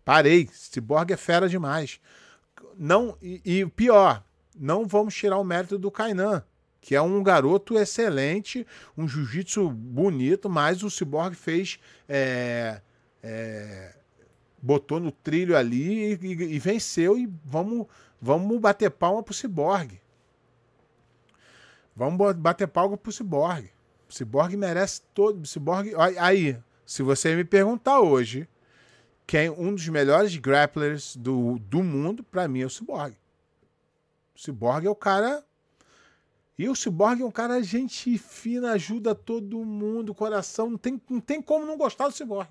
parei. 0.04 0.50
Cyborg 0.52 1.14
é 1.14 1.16
fera 1.16 1.48
demais. 1.48 2.02
Não, 2.78 3.18
e, 3.22 3.42
e 3.46 3.66
pior, 3.66 4.22
não 4.60 4.86
vamos 4.86 5.16
tirar 5.16 5.38
o 5.38 5.44
mérito 5.46 5.80
do 5.80 5.90
Kainan, 5.90 6.44
que 6.82 6.96
é 6.96 7.02
um 7.02 7.24
garoto 7.24 7.80
excelente, 7.80 8.68
um 8.98 9.08
jiu-jitsu 9.08 9.70
bonito, 9.70 10.50
mas 10.50 10.84
o 10.84 10.90
Cyborg 10.90 11.34
fez. 11.34 11.80
É, 12.10 12.82
é, 13.24 13.97
botou 14.68 15.00
no 15.00 15.14
trilho 15.14 15.56
ali 15.56 16.14
e, 16.14 16.20
e, 16.22 16.56
e, 16.56 16.60
venceu 16.60 17.18
e 17.18 17.26
vamos, 17.46 17.88
vamos 18.22 18.60
bater 18.60 18.92
palma 18.92 19.24
pro 19.24 19.34
Cyborg. 19.34 20.02
Vamos 21.96 22.36
bater 22.36 22.68
palma 22.68 22.98
pro 22.98 23.12
Cyborg. 23.12 23.72
O 24.10 24.14
Cyborg 24.14 24.58
merece 24.58 25.02
todo. 25.14 25.48
Cyborg, 25.48 25.94
aí, 26.20 26.60
se 26.86 27.02
você 27.02 27.34
me 27.34 27.46
perguntar 27.46 28.02
hoje 28.02 28.48
quem 29.26 29.50
um 29.50 29.74
dos 29.74 29.88
melhores 29.88 30.36
grapplers 30.36 31.16
do, 31.16 31.58
do 31.60 31.82
mundo, 31.82 32.22
para 32.22 32.48
mim 32.48 32.62
é 32.62 32.66
o 32.66 32.70
Cyborg. 32.70 33.16
O 34.36 34.40
Cyborg 34.40 34.86
é 34.86 34.90
o 34.90 34.96
cara. 34.96 35.46
E 36.58 36.68
o 36.68 36.76
Cyborg 36.76 37.22
é 37.22 37.26
um 37.26 37.32
cara 37.32 37.64
gente 37.64 38.18
fina, 38.18 38.74
ajuda 38.74 39.16
todo 39.16 39.64
mundo, 39.64 40.14
coração. 40.14 40.72
Não 40.72 40.78
tem, 40.78 41.02
não 41.10 41.22
tem 41.22 41.42
como 41.42 41.66
não 41.66 41.78
gostar 41.78 42.10
do 42.10 42.14
Cyborg. 42.14 42.50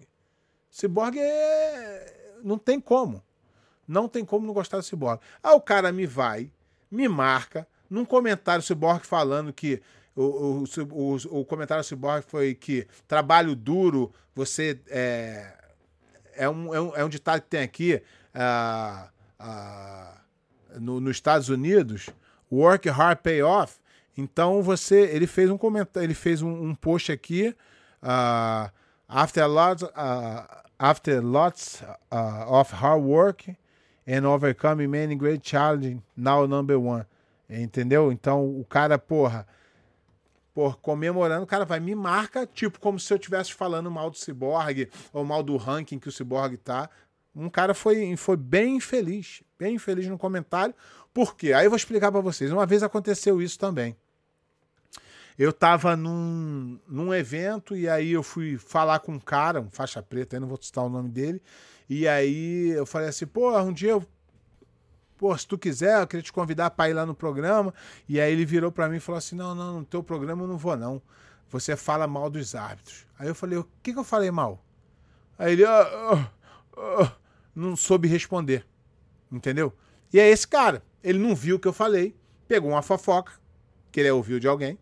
Cyborg 0.77 1.19
é. 1.19 2.35
Não 2.45 2.59
tem 2.59 2.79
como. 2.79 3.23
Não 3.89 4.09
tem 4.09 4.25
como 4.25 4.47
não 4.47 4.53
gostar 4.53 4.77
do 4.77 4.83
Cyborg. 4.83 5.21
Aí 5.43 5.55
o 5.55 5.61
cara 5.61 5.91
me 5.91 6.07
vai 6.07 6.51
me 6.91 7.09
marca 7.09 7.67
num 7.89 8.05
comentário 8.05 8.63
Cyborg 8.63 9.07
falando 9.07 9.53
que 9.53 9.81
o, 10.15 10.23
o, 10.23 10.65
o, 10.91 11.41
o 11.41 11.45
comentário 11.45 11.83
Cyborg 11.83 12.25
foi 12.27 12.55
que 12.55 12.87
trabalho 13.09 13.57
duro, 13.57 14.13
você 14.35 14.79
é, 14.89 15.55
é, 16.35 16.49
um, 16.49 16.75
é, 16.75 16.81
um, 16.81 16.97
é 16.97 17.05
um 17.05 17.09
ditado 17.09 17.41
que 17.41 17.49
tem 17.49 17.63
aqui 17.63 18.03
uh, 18.35 19.09
uh, 19.41 20.81
no, 20.81 21.01
nos 21.01 21.17
Estados 21.17 21.49
Unidos, 21.49 22.11
work 22.53 22.89
hard, 22.89 23.19
pay 23.19 23.43
off. 23.43 23.79
Então 24.17 24.63
você, 24.63 25.03
ele 25.07 25.27
fez 25.27 25.51
um 25.51 25.57
comentário, 25.57 26.07
ele 26.07 26.15
fez 26.15 26.43
um, 26.43 26.51
um 26.51 26.75
post 26.75 27.13
aqui, 27.13 27.55
uh, 28.03 28.71
after 29.09 29.47
lots, 29.47 29.83
uh, 29.83 30.66
after 30.79 31.21
lots 31.21 31.83
uh, 32.11 32.45
of 32.49 32.73
hard 32.75 33.03
work 33.03 33.57
and 34.07 34.25
overcoming 34.25 34.89
many 34.89 35.15
great 35.15 35.43
challenges, 35.43 36.01
now 36.17 36.47
number 36.47 36.79
one. 36.79 37.05
Entendeu? 37.49 38.11
Então 38.13 38.45
o 38.45 38.65
cara, 38.65 38.99
porra, 38.99 39.47
por 40.55 40.79
comemorando, 40.79 41.45
o 41.45 41.47
cara 41.47 41.65
vai 41.65 41.79
me 41.79 41.95
marca, 41.95 42.47
tipo 42.47 42.81
como 42.81 42.99
se 42.99 43.13
eu 43.13 43.17
estivesse 43.17 43.53
falando 43.53 43.91
mal 43.91 44.11
do 44.11 44.17
Cyborg 44.17 44.89
ou 45.13 45.25
mal 45.25 45.43
do 45.43 45.57
ranking 45.57 45.99
que 45.99 46.09
o 46.09 46.13
Cyborg 46.13 46.57
tá. 46.57 46.89
Um 47.35 47.51
cara 47.51 47.75
foi, 47.75 48.17
foi 48.17 48.37
bem 48.37 48.77
infeliz, 48.77 49.43
bem 49.59 49.75
infeliz 49.75 50.09
no 50.09 50.17
comentário. 50.17 50.75
Por 51.13 51.37
quê? 51.37 51.53
Aí 51.53 51.67
eu 51.67 51.71
vou 51.71 51.77
explicar 51.77 52.11
para 52.11 52.21
vocês. 52.21 52.51
Uma 52.51 52.65
vez 52.65 52.83
aconteceu 52.83 53.43
isso 53.43 53.59
também. 53.59 53.95
Eu 55.39 55.53
tava 55.53 55.97
num, 55.97 56.79
num 56.89 57.13
evento 57.13 57.77
e 57.77 57.89
aí 57.89 58.13
eu 58.13 58.23
fui 58.23 58.57
falar 58.57 59.01
com 59.01 59.13
um 59.13 59.21
cara, 59.21 59.61
um 59.61 59.71
faixa 59.71 60.03
preta, 60.03 60.37
aí 60.37 60.41
não 60.41 60.49
vou 60.49 60.59
citar 60.61 60.85
o 60.85 60.89
nome 60.89 61.11
dele. 61.11 61.43
E 61.89 62.09
aí 62.09 62.71
eu 62.71 62.87
falei 62.87 63.09
assim, 63.09 63.27
pô, 63.27 63.57
um 63.61 63.73
dia 63.73 63.91
eu 63.91 64.07
pô, 65.17 65.37
se 65.37 65.47
tu 65.47 65.59
quiser, 65.59 66.01
eu 66.01 66.07
queria 66.07 66.23
te 66.23 66.33
convidar 66.33 66.71
para 66.71 66.91
ir 66.91 66.95
lá 66.95 67.07
no 67.07 67.15
programa. 67.15 67.75
E 68.09 68.21
aí 68.21 68.33
ele 68.33 68.45
virou 68.45 68.71
para 68.71 68.89
mim 68.89 68.97
e 68.97 69.01
falou 69.01 69.19
assim: 69.19 69.37
não, 69.37 69.55
não, 69.55 69.81
no 69.81 69.85
teu 69.85 70.03
programa 70.03 70.45
eu 70.45 70.49
não 70.49 70.59
vou, 70.59 70.77
não. 70.77 71.01
Você 71.49 71.77
fala 71.77 72.07
mal 72.07 72.29
dos 72.29 72.55
árbitros. 72.55 73.07
Aí 73.19 73.29
eu 73.29 73.35
falei: 73.35 73.59
o 73.59 73.69
que, 73.83 73.93
que 73.93 73.99
eu 73.99 74.05
falei 74.05 74.31
mal? 74.31 74.63
Aí 75.39 75.53
ele 75.53 75.65
ah, 75.65 75.81
ah, 75.83 76.31
ah, 76.77 77.13
não 77.55 77.77
soube 77.77 78.09
responder. 78.09 78.67
Entendeu? 79.31 79.73
E 80.13 80.21
é 80.21 80.29
esse 80.29 80.47
cara. 80.47 80.83
Ele 81.03 81.19
não 81.19 81.35
viu 81.35 81.57
o 81.57 81.59
que 81.59 81.69
eu 81.69 81.73
falei, 81.73 82.17
pegou 82.49 82.71
uma 82.71 82.83
fofoca, 82.83 83.33
que 83.93 84.01
ele 84.01 84.11
ouviu 84.11 84.41
de 84.41 84.49
alguém, 84.49 84.77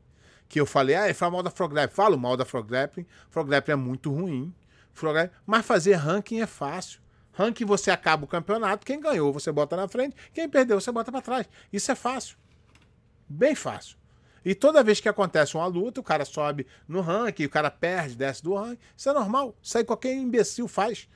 que 0.49 0.61
eu 0.61 0.67
falei: 0.67 0.97
ah, 0.97 1.05
ele 1.05 1.15
fala 1.15 1.33
mal 1.33 1.43
da 1.43 1.51
Frograp. 1.51 1.93
Falo 1.93 2.19
mal 2.19 2.37
da 2.37 2.45
Frograp. 2.45 3.07
Frograp 3.31 3.69
é 3.69 3.77
muito 3.77 4.13
ruim. 4.13 4.55
Frograp, 4.93 5.33
mas 5.45 5.67
fazer 5.67 5.95
ranking 5.95 6.41
é 6.41 6.47
fácil. 6.47 7.01
Ranking 7.33 7.65
você 7.65 7.91
acaba 7.91 8.25
o 8.25 8.29
campeonato, 8.29 8.87
quem 8.87 9.01
ganhou 9.01 9.33
você 9.33 9.51
bota 9.51 9.77
na 9.77 9.89
frente, 9.89 10.15
quem 10.33 10.49
perdeu 10.49 10.81
você 10.81 10.93
bota 10.93 11.11
para 11.11 11.21
trás. 11.21 11.49
Isso 11.73 11.91
é 11.91 11.95
fácil. 11.97 12.37
Bem 13.29 13.57
fácil. 13.57 13.99
E 14.45 14.55
toda 14.55 14.85
vez 14.85 15.01
que 15.01 15.09
acontece 15.09 15.57
uma 15.57 15.67
luta, 15.67 16.01
o 16.01 16.05
cara 16.05 16.25
sobe 16.25 16.67
no 16.87 17.01
ranking, 17.01 17.47
o 17.47 17.51
cara 17.51 17.71
perde, 17.71 18.15
desce 18.15 18.43
do 18.43 18.55
ranking. 18.55 18.79
Isso 18.97 19.09
é 19.09 19.13
normal. 19.13 19.57
Isso 19.61 19.79
aí 19.79 19.85
qualquer 19.85 20.15
imbecil 20.15 20.69
faz. 20.69 21.09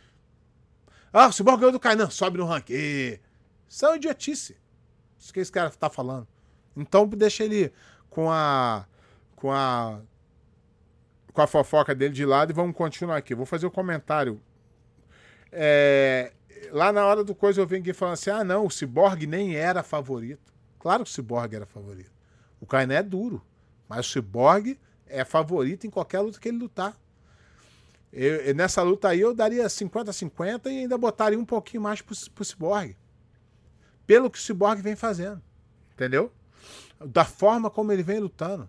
Ah, 1.12 1.28
o 1.28 1.32
Cyborg 1.32 1.60
ganhou 1.60 1.72
do 1.72 1.80
Kainan, 1.80 2.10
sobe 2.10 2.38
no 2.38 2.46
ranking. 2.46 2.72
E... 2.72 3.20
Isso 3.68 3.84
é 3.84 3.88
uma 3.90 3.96
idiotice. 3.96 4.56
Isso 5.18 5.32
que 5.32 5.40
esse 5.40 5.52
cara 5.52 5.70
tá 5.70 5.90
falando. 5.90 6.26
Então 6.76 7.06
deixa 7.06 7.44
ele 7.44 7.72
com 8.08 8.30
a. 8.30 8.86
com 9.38 9.52
a. 9.52 10.00
com 11.32 11.40
a 11.40 11.46
fofoca 11.46 11.94
dele 11.94 12.12
de 12.12 12.26
lado 12.26 12.50
e 12.50 12.54
vamos 12.54 12.76
continuar 12.76 13.16
aqui. 13.16 13.34
Vou 13.34 13.46
fazer 13.46 13.66
o 13.66 13.68
um 13.68 13.72
comentário 13.72 14.40
é, 15.50 16.32
lá 16.70 16.92
na 16.92 17.04
hora 17.04 17.24
do 17.24 17.34
coisa 17.34 17.60
eu 17.60 17.66
venho 17.66 17.82
aqui 17.82 17.92
falando 17.92 18.14
assim: 18.14 18.30
ah, 18.30 18.44
não, 18.44 18.66
o 18.66 18.70
Cyborg 18.70 19.26
nem 19.26 19.56
era 19.56 19.82
favorito. 19.82 20.52
Claro 20.78 21.04
que 21.04 21.10
o 21.10 21.12
Cyborg 21.12 21.54
era 21.54 21.66
favorito. 21.66 22.12
O 22.60 22.66
Kainé 22.66 22.96
é 22.96 23.02
duro, 23.02 23.42
mas 23.88 24.06
o 24.06 24.10
Cyborg 24.10 24.78
é 25.06 25.24
favorito 25.24 25.86
em 25.86 25.90
qualquer 25.90 26.20
luta 26.20 26.38
que 26.38 26.48
ele 26.48 26.58
lutar. 26.58 26.96
Eu, 28.12 28.54
nessa 28.54 28.82
luta 28.82 29.08
aí 29.08 29.20
eu 29.20 29.34
daria 29.34 29.66
50-50 29.66 30.66
e 30.66 30.68
ainda 30.80 30.96
botaria 30.96 31.38
um 31.38 31.44
pouquinho 31.44 31.82
mais 31.82 32.00
pro, 32.00 32.16
pro 32.34 32.44
Cyborg. 32.44 32.96
Pelo 34.06 34.30
que 34.30 34.38
o 34.38 34.40
Cyborg 34.40 34.80
vem 34.80 34.96
fazendo. 34.96 35.42
Entendeu? 35.92 36.32
Da 37.04 37.24
forma 37.24 37.70
como 37.70 37.92
ele 37.92 38.02
vem 38.02 38.18
lutando. 38.18 38.68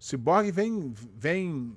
Cyborg 0.00 0.50
vem. 0.50 0.94
vem 1.14 1.76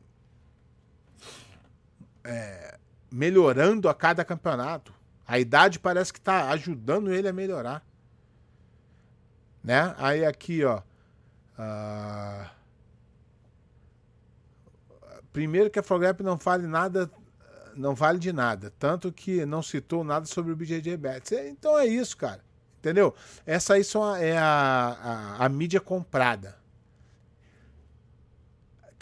é, 2.24 2.80
melhorando 3.12 3.90
a 3.90 3.94
cada 3.94 4.24
campeonato. 4.24 4.94
A 5.28 5.38
idade 5.38 5.78
parece 5.78 6.12
que 6.12 6.20
está 6.20 6.50
ajudando 6.50 7.14
ele 7.14 7.28
a 7.28 7.34
melhorar. 7.34 7.86
Né? 9.64 9.94
Aí 9.98 10.26
aqui, 10.26 10.64
ó. 10.64 10.82
Uh... 11.60 12.50
Primeiro 15.32 15.70
que 15.70 15.80
a 15.80 15.84
Frograp 15.84 16.22
não 16.22 16.38
vale 16.38 16.68
nada, 16.68 17.10
não 17.76 17.96
vale 17.96 18.20
de 18.20 18.32
nada. 18.32 18.72
Tanto 18.78 19.12
que 19.12 19.46
não 19.46 19.62
citou 19.62 20.04
nada 20.04 20.26
sobre 20.26 20.52
o 20.52 20.56
BJJ 20.56 20.96
Betts. 20.96 21.32
Então 21.32 21.78
é 21.78 21.86
isso, 21.86 22.16
cara. 22.16 22.42
Entendeu? 22.80 23.16
Essa 23.46 23.74
aí 23.74 23.84
só 23.84 24.16
é 24.16 24.38
a, 24.38 25.38
a, 25.40 25.46
a 25.46 25.50
mídia 25.50 25.80
comprada. 25.80 26.63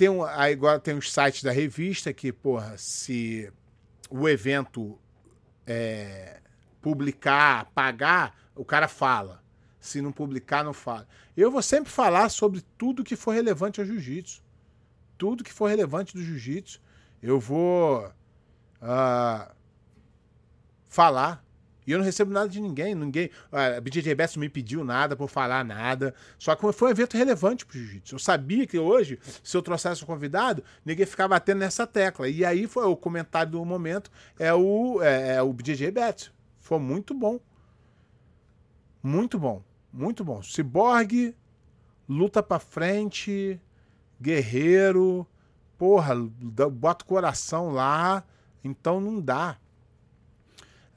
Tem 0.02 0.10
um, 0.10 0.24
agora 0.24 0.80
tem 0.80 0.98
os 0.98 1.14
sites 1.14 1.44
da 1.44 1.52
revista 1.52 2.12
que, 2.12 2.34
porra, 2.34 2.76
se 2.76 3.54
o 4.10 4.28
evento 4.28 4.98
é, 5.64 6.42
publicar, 6.82 7.70
pagar, 7.76 8.36
o 8.56 8.66
cara 8.66 8.88
fala. 8.88 9.44
Se 9.80 10.02
não 10.02 10.12
publicar, 10.12 10.64
não 10.64 10.74
fala. 10.74 11.08
Eu 11.38 11.52
vou 11.52 11.62
sempre 11.62 11.92
falar 11.92 12.30
sobre 12.30 12.62
tudo 12.80 13.04
que 13.04 13.16
for 13.16 13.36
relevante 13.36 13.80
ao 13.80 13.86
jiu-jitsu. 13.86 14.42
Tudo 15.20 15.44
que 15.44 15.54
for 15.54 15.68
relevante 15.68 16.16
do 16.16 16.24
jiu-jitsu, 16.24 16.82
eu 17.22 17.40
vou 17.40 18.08
uh, 18.82 19.56
falar. 20.90 21.46
E 21.86 21.92
eu 21.92 21.98
não 21.98 22.06
recebo 22.06 22.32
nada 22.32 22.48
de 22.48 22.60
ninguém. 22.62 22.94
ninguém 22.94 23.30
a 23.52 23.80
BJJ 23.82 24.14
Best 24.16 24.38
não 24.38 24.42
me 24.42 24.50
pediu 24.50 24.84
nada 24.84 25.16
por 25.16 25.28
falar 25.28 25.66
nada. 25.66 26.14
Só 26.38 26.56
que 26.56 26.72
foi 26.72 26.90
um 26.90 26.92
evento 26.92 27.18
relevante 27.18 27.66
pro 27.66 27.78
jiu-jitsu. 27.78 28.16
Eu 28.16 28.20
sabia 28.20 28.68
que 28.68 28.78
hoje, 28.78 29.20
se 29.44 29.56
eu 29.58 29.62
trouxesse 29.62 30.04
um 30.04 30.08
convidado, 30.08 30.64
ninguém 30.86 31.06
ficava 31.06 31.30
batendo 31.30 31.60
nessa 31.60 31.88
tecla. 31.88 32.30
E 32.30 32.46
aí 32.46 32.68
foi 32.68 32.86
o 32.86 32.96
comentário 32.96 33.52
do 33.52 33.66
momento: 33.66 34.12
é 34.38 34.54
o, 34.54 35.02
é, 35.02 35.36
é 35.36 35.42
o 35.42 35.52
BJJ 35.52 35.92
Bet. 35.92 36.32
Foi 36.60 36.80
muito 36.80 37.14
bom. 37.14 37.40
Muito 39.02 39.40
bom. 39.40 39.64
Muito 39.92 40.24
bom. 40.24 40.42
Cyborg, 40.42 41.36
luta 42.08 42.42
pra 42.42 42.60
frente, 42.60 43.60
guerreiro, 44.22 45.28
porra, 45.78 46.16
bota 46.72 47.04
o 47.04 47.08
coração 47.08 47.72
lá. 47.72 48.24
Então 48.64 49.02
não 49.02 49.20
dá. 49.20 49.58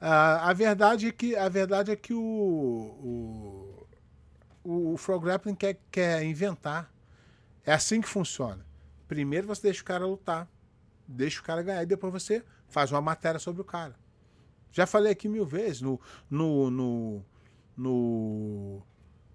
Uh, 0.05 0.37
a 0.41 0.53
verdade 0.53 1.07
é 1.07 1.11
que 1.11 1.35
a 1.35 1.49
verdade 1.49 1.89
é 1.89 1.95
que 1.95 2.13
o 2.13 3.87
o, 4.63 4.93
o 4.93 4.97
Frog 4.97 5.23
Grappling 5.23 5.55
quer, 5.55 5.79
quer 5.89 6.23
inventar. 6.23 6.93
É 7.65 7.73
assim 7.73 7.99
que 8.01 8.07
funciona. 8.07 8.63
Primeiro 9.07 9.47
você 9.47 9.63
deixa 9.63 9.81
o 9.81 9.85
cara 9.85 10.05
lutar, 10.05 10.47
deixa 11.07 11.41
o 11.41 11.43
cara 11.43 11.63
ganhar 11.63 11.81
e 11.81 11.87
depois 11.87 12.13
você 12.13 12.43
faz 12.69 12.91
uma 12.91 13.01
matéria 13.01 13.39
sobre 13.39 13.63
o 13.63 13.65
cara. 13.65 13.95
Já 14.71 14.85
falei 14.85 15.11
aqui 15.11 15.27
mil 15.27 15.43
vezes 15.43 15.81
no 15.81 15.99
no 16.29 16.69
no, 16.69 17.25
no 17.75 18.81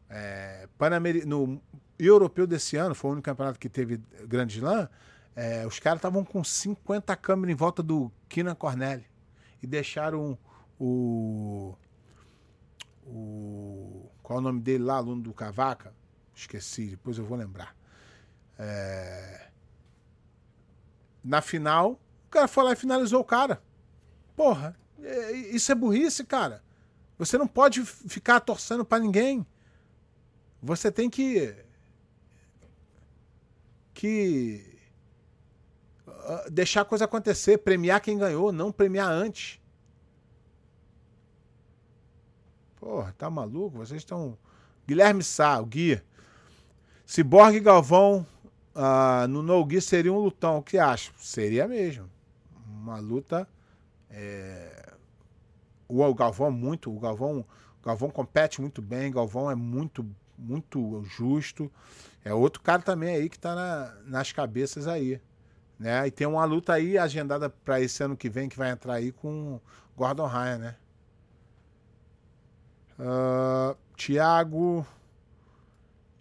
é, 0.08 0.68
no 1.26 1.60
europeu 1.98 2.46
desse 2.46 2.76
ano, 2.76 2.94
foi 2.94 3.10
o 3.10 3.12
único 3.14 3.24
campeonato 3.24 3.58
que 3.58 3.68
teve 3.68 4.00
grande 4.24 4.58
slam, 4.58 4.88
é, 5.34 5.66
os 5.66 5.80
caras 5.80 5.98
estavam 5.98 6.24
com 6.24 6.44
50 6.44 7.16
câmeras 7.16 7.52
em 7.52 7.56
volta 7.56 7.82
do 7.82 8.08
Kina 8.28 8.54
Cornelli 8.54 9.04
e 9.60 9.66
deixaram 9.66 10.38
o. 10.80 11.76
O. 13.06 14.10
Qual 14.22 14.38
é 14.38 14.40
o 14.40 14.44
nome 14.44 14.60
dele 14.60 14.84
lá, 14.84 14.96
aluno 14.96 15.22
do 15.22 15.34
Cavaca? 15.34 15.94
Esqueci, 16.34 16.88
depois 16.88 17.18
eu 17.18 17.24
vou 17.24 17.36
lembrar. 17.36 17.76
É... 18.58 19.48
Na 21.22 21.42
final, 21.42 22.00
o 22.26 22.30
cara 22.30 22.48
foi 22.48 22.64
lá 22.64 22.72
e 22.72 22.76
finalizou 22.76 23.20
o 23.20 23.24
cara. 23.24 23.62
Porra, 24.34 24.74
é, 25.02 25.32
isso 25.32 25.70
é 25.70 25.74
burrice, 25.74 26.24
cara. 26.24 26.62
Você 27.18 27.36
não 27.36 27.46
pode 27.46 27.84
ficar 27.84 28.40
torcendo 28.40 28.84
para 28.84 29.02
ninguém. 29.02 29.46
Você 30.62 30.90
tem 30.90 31.10
que. 31.10 31.54
Que. 33.92 34.78
Ah, 36.06 36.46
deixar 36.50 36.82
a 36.82 36.86
coisa 36.86 37.04
acontecer, 37.04 37.58
premiar 37.58 38.00
quem 38.00 38.16
ganhou, 38.16 38.50
não 38.50 38.72
premiar 38.72 39.10
antes. 39.10 39.59
Porra, 42.80 43.14
tá 43.18 43.28
maluco? 43.28 43.76
Vocês 43.76 44.00
estão. 44.00 44.38
Guilherme 44.88 45.22
Sá, 45.22 45.60
o 45.60 45.66
Gui. 45.66 46.00
Ciborgue 47.04 47.58
e 47.58 47.60
Galvão 47.60 48.26
uh, 48.74 49.28
no 49.28 49.42
No 49.42 49.64
Gui 49.64 49.80
seria 49.82 50.12
um 50.12 50.18
lutão. 50.18 50.58
O 50.58 50.62
que 50.62 50.78
acha? 50.78 51.12
Seria 51.18 51.68
mesmo. 51.68 52.08
Uma 52.66 52.98
luta. 52.98 53.46
É... 54.08 54.94
O 55.86 56.14
Galvão 56.14 56.46
é 56.46 56.50
muito. 56.50 56.90
O 56.90 56.98
Galvão, 56.98 57.40
o 57.82 57.86
Galvão 57.86 58.10
compete 58.10 58.60
muito 58.62 58.80
bem. 58.80 59.10
O 59.10 59.14
Galvão 59.14 59.50
é 59.50 59.54
muito. 59.54 60.06
muito 60.38 61.04
justo. 61.04 61.70
É 62.24 62.32
outro 62.32 62.62
cara 62.62 62.80
também 62.80 63.14
aí 63.14 63.28
que 63.28 63.38
tá 63.38 63.54
na, 63.54 63.94
nas 64.06 64.32
cabeças 64.32 64.86
aí. 64.88 65.20
Né? 65.78 66.06
E 66.06 66.10
tem 66.10 66.26
uma 66.26 66.44
luta 66.44 66.72
aí 66.72 66.96
agendada 66.96 67.50
para 67.50 67.80
esse 67.80 68.02
ano 68.02 68.16
que 68.16 68.30
vem 68.30 68.48
que 68.48 68.56
vai 68.56 68.70
entrar 68.70 68.94
aí 68.94 69.12
com 69.12 69.60
Gordon 69.96 70.26
Ryan, 70.26 70.58
né? 70.58 70.76
Uh, 73.00 73.74
Tiago 73.96 74.86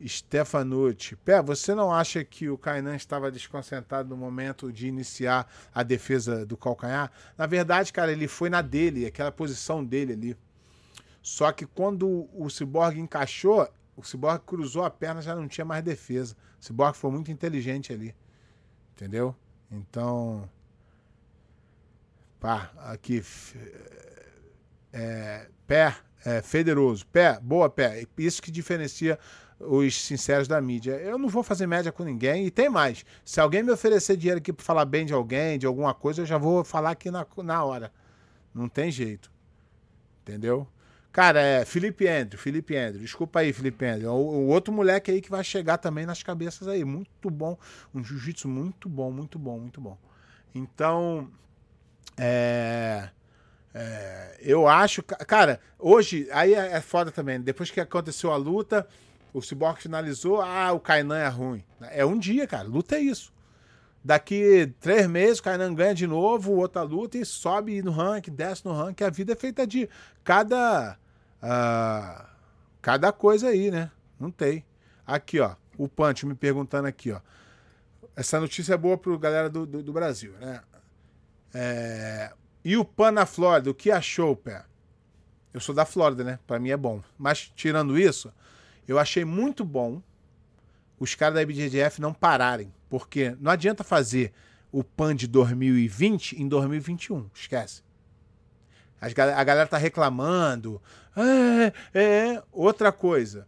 Stefanucci. 0.01 1.17
Pé, 1.17 1.41
você 1.41 1.75
não 1.75 1.93
acha 1.93 2.23
que 2.23 2.49
o 2.49 2.57
Kainan 2.57 2.95
estava 2.95 3.29
desconcentrado 3.29 4.07
no 4.07 4.15
momento 4.15 4.71
de 4.71 4.87
iniciar 4.87 5.45
a 5.75 5.83
defesa 5.83 6.45
do 6.45 6.55
calcanhar? 6.55 7.11
Na 7.37 7.45
verdade, 7.45 7.91
cara, 7.91 8.11
ele 8.13 8.27
foi 8.27 8.49
na 8.49 8.61
dele, 8.61 9.05
aquela 9.05 9.31
posição 9.31 9.83
dele 9.83 10.13
ali. 10.13 10.37
Só 11.21 11.51
que 11.51 11.65
quando 11.65 12.29
o 12.33 12.49
Cyborg 12.49 12.97
encaixou, 12.97 13.67
o 13.95 14.01
Cyborg 14.01 14.41
cruzou 14.45 14.85
a 14.85 14.89
perna, 14.89 15.21
já 15.21 15.35
não 15.35 15.49
tinha 15.49 15.65
mais 15.65 15.83
defesa. 15.83 16.35
O 16.61 16.65
Cyborg 16.65 16.95
foi 16.95 17.11
muito 17.11 17.29
inteligente 17.29 17.91
ali. 17.91 18.15
Entendeu? 18.95 19.35
Então. 19.69 20.49
Pá, 22.39 22.71
aqui. 22.77 23.21
É, 24.93 25.49
pé, 25.67 25.95
é, 26.25 26.41
federoso. 26.41 27.05
Pé, 27.07 27.39
boa 27.41 27.69
pé. 27.69 28.05
Isso 28.17 28.41
que 28.41 28.51
diferencia 28.51 29.17
os 29.59 30.01
sinceros 30.01 30.47
da 30.47 30.59
mídia. 30.61 30.93
Eu 30.93 31.17
não 31.17 31.27
vou 31.27 31.43
fazer 31.43 31.67
média 31.67 31.91
com 31.91 32.03
ninguém. 32.03 32.45
E 32.45 32.51
tem 32.51 32.69
mais. 32.69 33.05
Se 33.25 33.39
alguém 33.39 33.61
me 33.61 33.71
oferecer 33.71 34.15
dinheiro 34.15 34.39
aqui 34.39 34.53
para 34.53 34.63
falar 34.63 34.85
bem 34.85 35.05
de 35.05 35.13
alguém, 35.13 35.59
de 35.59 35.65
alguma 35.65 35.93
coisa, 35.93 36.21
eu 36.21 36.25
já 36.25 36.37
vou 36.37 36.63
falar 36.63 36.91
aqui 36.91 37.11
na, 37.11 37.25
na 37.43 37.63
hora. 37.63 37.91
Não 38.53 38.69
tem 38.69 38.89
jeito. 38.89 39.31
Entendeu? 40.21 40.67
Cara, 41.11 41.41
é 41.41 41.65
Felipe 41.65 42.07
Andrew, 42.07 42.39
Felipe 42.39 42.77
Andrew. 42.77 43.01
Desculpa 43.01 43.39
aí, 43.39 43.51
Felipe 43.51 43.83
Andrew. 43.85 44.11
O, 44.11 44.15
o, 44.15 44.47
outro 44.47 44.71
moleque 44.71 45.11
aí 45.11 45.21
que 45.21 45.29
vai 45.29 45.43
chegar 45.43 45.77
também 45.77 46.05
nas 46.05 46.21
cabeças 46.21 46.67
aí. 46.67 46.85
Muito 46.85 47.29
bom. 47.29 47.57
Um 47.93 48.03
jiu-jitsu 48.03 48.47
muito 48.47 48.87
bom, 48.87 49.11
muito 49.11 49.39
bom, 49.39 49.59
muito 49.59 49.81
bom. 49.81 49.97
Então, 50.53 51.29
é. 52.17 53.09
É, 53.73 54.37
eu 54.41 54.67
acho. 54.67 55.03
Cara, 55.03 55.59
hoje, 55.77 56.27
aí 56.31 56.53
é, 56.53 56.73
é 56.73 56.81
foda 56.81 57.11
também. 57.11 57.39
Depois 57.39 57.69
que 57.69 57.79
aconteceu 57.79 58.31
a 58.31 58.37
luta, 58.37 58.87
o 59.33 59.41
Cyborg 59.41 59.81
finalizou, 59.81 60.41
ah, 60.41 60.71
o 60.71 60.79
Kainan 60.79 61.17
é 61.17 61.27
ruim. 61.27 61.63
É 61.91 62.05
um 62.05 62.17
dia, 62.17 62.47
cara. 62.47 62.67
Luta 62.67 62.95
é 62.95 62.99
isso. 62.99 63.31
Daqui 64.03 64.73
três 64.79 65.07
meses 65.07 65.39
o 65.39 65.43
Kainan 65.43 65.73
ganha 65.73 65.93
de 65.93 66.07
novo, 66.07 66.53
outra 66.53 66.81
luta 66.81 67.17
e 67.17 67.25
sobe 67.25 67.81
no 67.81 67.91
ranking, 67.91 68.31
desce 68.31 68.65
no 68.65 68.73
ranking. 68.73 69.03
A 69.03 69.09
vida 69.09 69.33
é 69.33 69.35
feita 69.35 69.67
de 69.67 69.89
cada. 70.23 70.97
Uh, 71.43 72.25
cada 72.81 73.11
coisa 73.11 73.49
aí, 73.49 73.69
né? 73.69 73.91
Não 74.19 74.31
tem. 74.31 74.65
Aqui, 75.05 75.39
ó. 75.39 75.55
O 75.77 75.87
Punch 75.87 76.25
me 76.25 76.35
perguntando 76.35 76.87
aqui, 76.87 77.11
ó. 77.11 77.19
Essa 78.15 78.39
notícia 78.39 78.73
é 78.73 78.77
boa 78.77 78.97
pro 78.97 79.17
galera 79.17 79.49
do, 79.49 79.65
do, 79.65 79.81
do 79.81 79.93
Brasil, 79.93 80.33
né? 80.39 80.61
É... 81.53 82.33
E 82.63 82.75
o 82.77 82.83
Pan 82.83 83.11
na 83.11 83.25
Flórida, 83.25 83.69
o 83.69 83.73
que 83.73 83.89
achou, 83.89 84.35
pé? 84.35 84.65
Eu 85.53 85.59
sou 85.59 85.73
da 85.73 85.85
Flórida, 85.85 86.23
né? 86.23 86.39
Para 86.45 86.59
mim 86.59 86.69
é 86.69 86.77
bom. 86.77 87.01
Mas 87.17 87.51
tirando 87.55 87.97
isso, 87.97 88.31
eu 88.87 88.99
achei 88.99 89.25
muito 89.25 89.63
bom 89.63 90.01
os 90.99 91.15
caras 91.15 91.35
da 91.35 91.41
IBJJF 91.41 92.01
não 92.01 92.13
pararem. 92.13 92.73
Porque 92.89 93.35
não 93.39 93.51
adianta 93.51 93.83
fazer 93.83 94.33
o 94.71 94.83
PAN 94.83 95.15
de 95.15 95.27
2020 95.27 96.41
em 96.41 96.47
2021. 96.47 97.29
Esquece. 97.33 97.81
A 99.01 99.43
galera 99.43 99.67
tá 99.67 99.77
reclamando. 99.77 100.81
É, 101.15 101.73
é, 101.99 102.43
outra 102.51 102.91
coisa. 102.91 103.47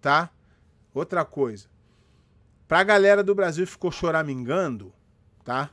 Tá? 0.00 0.30
Outra 0.92 1.24
coisa. 1.24 1.68
Pra 2.68 2.82
galera 2.82 3.22
do 3.22 3.34
Brasil 3.34 3.66
ficou 3.66 3.90
choramingando, 3.90 4.92
tá? 5.42 5.70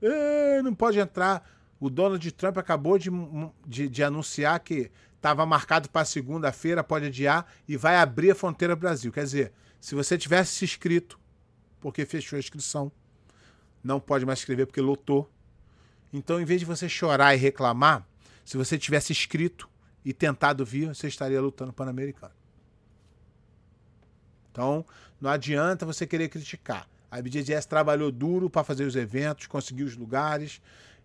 É, 0.00 0.62
não 0.62 0.74
pode 0.74 0.98
entrar. 0.98 1.48
O 1.80 1.88
Donald 1.88 2.30
Trump 2.32 2.58
acabou 2.58 2.98
de, 2.98 3.10
de, 3.66 3.88
de 3.88 4.02
anunciar 4.02 4.58
que 4.60 4.90
estava 5.16 5.44
marcado 5.46 5.88
para 5.88 6.04
segunda-feira, 6.04 6.82
pode 6.82 7.06
adiar 7.06 7.46
e 7.68 7.76
vai 7.76 7.96
abrir 7.96 8.30
a 8.30 8.34
fronteira 8.34 8.74
Brasil. 8.74 9.12
Quer 9.12 9.24
dizer, 9.24 9.52
se 9.80 9.94
você 9.94 10.18
tivesse 10.18 10.54
se 10.54 10.64
inscrito, 10.64 11.18
porque 11.80 12.04
fechou 12.04 12.36
a 12.36 12.40
inscrição, 12.40 12.90
não 13.82 14.00
pode 14.00 14.26
mais 14.26 14.40
escrever 14.40 14.66
porque 14.66 14.80
lotou. 14.80 15.30
Então, 16.12 16.40
em 16.40 16.44
vez 16.44 16.60
de 16.60 16.66
você 16.66 16.88
chorar 16.88 17.34
e 17.34 17.38
reclamar, 17.38 18.06
se 18.44 18.56
você 18.56 18.78
tivesse 18.78 19.12
escrito 19.12 19.68
e 20.04 20.12
tentado 20.12 20.64
vir, 20.64 20.88
você 20.88 21.06
estaria 21.06 21.40
lutando 21.40 21.72
Pan-Americano. 21.72 22.32
Então, 24.50 24.84
não 25.20 25.30
adianta 25.30 25.86
você 25.86 26.06
querer 26.06 26.28
criticar. 26.28 26.88
A 27.10 27.22
BJJS 27.22 27.66
trabalhou 27.66 28.10
duro 28.10 28.50
para 28.50 28.64
fazer 28.64 28.84
os 28.84 28.96
eventos, 28.96 29.46
conseguir 29.46 29.84
os 29.84 29.96
lugares, 29.96 30.60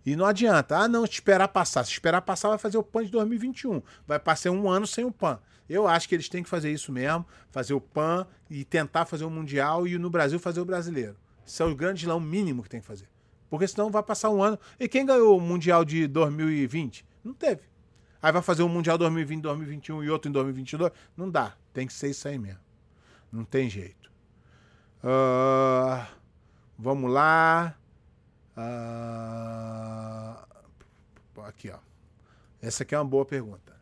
e 0.06 0.16
não 0.16 0.26
adianta, 0.26 0.78
ah, 0.78 0.88
não, 0.88 1.06
esperar 1.06 1.48
passar. 1.48 1.84
Se 1.86 1.92
esperar 1.92 2.22
passar, 2.22 2.50
vai 2.50 2.58
fazer 2.58 2.78
o 2.78 2.84
PAN 2.84 3.06
de 3.06 3.12
2021. 3.12 3.82
Vai 4.06 4.20
passar 4.20 4.52
um 4.52 4.70
ano 4.70 4.86
sem 4.86 5.06
o 5.06 5.12
PAN. 5.12 5.40
Eu 5.70 5.88
acho 5.88 6.10
que 6.10 6.16
eles 6.16 6.28
têm 6.28 6.44
que 6.44 6.50
fazer 6.50 6.72
isso 6.72 6.92
mesmo, 6.92 7.26
fazer 7.50 7.74
o 7.74 7.80
PAN 7.80 8.28
e 8.50 8.66
tentar 8.66 9.06
fazer 9.06 9.24
o 9.24 9.30
Mundial 9.30 9.88
e 9.88 9.98
no 9.98 10.10
Brasil 10.10 10.40
fazer 10.40 10.60
o 10.60 10.66
brasileiro. 10.66 11.16
Isso 11.46 11.64
é 11.64 11.66
o 11.66 11.76
grande 11.76 12.06
lão 12.06 12.20
mínimo 12.20 12.64
que 12.64 12.70
tem 12.70 12.82
que 12.82 12.86
fazer. 12.86 13.08
Porque 13.50 13.68
senão 13.68 13.90
vai 13.90 14.04
passar 14.04 14.30
um 14.30 14.44
ano. 14.44 14.60
E 14.80 14.88
quem 14.88 15.06
ganhou 15.06 15.38
o 15.38 15.42
Mundial 15.42 15.86
de 15.86 16.08
2020? 16.08 17.06
Não 17.24 17.34
teve. 17.34 17.62
Aí 18.22 18.32
vai 18.32 18.42
fazer 18.42 18.64
um 18.64 18.70
Mundial 18.70 18.98
2020, 18.98 19.42
2021 19.42 20.04
e 20.04 20.10
outro 20.10 20.30
em 20.30 20.32
2022? 20.34 20.92
Não 21.16 21.30
dá. 21.30 21.56
Tem 21.74 21.88
que 21.88 21.94
ser 21.94 22.10
isso 22.10 22.28
aí 22.28 22.38
mesmo. 22.38 22.60
Não 23.32 23.44
tem 23.44 23.70
jeito. 23.70 24.12
Uh, 25.04 26.06
vamos 26.78 27.12
lá. 27.12 27.76
Ah, 28.56 30.46
aqui, 31.46 31.70
ó. 31.70 31.80
Essa 32.62 32.84
aqui 32.84 32.96
é 32.96 32.98
uma 32.98 33.06
boa 33.06 33.26
pergunta. 33.26 33.74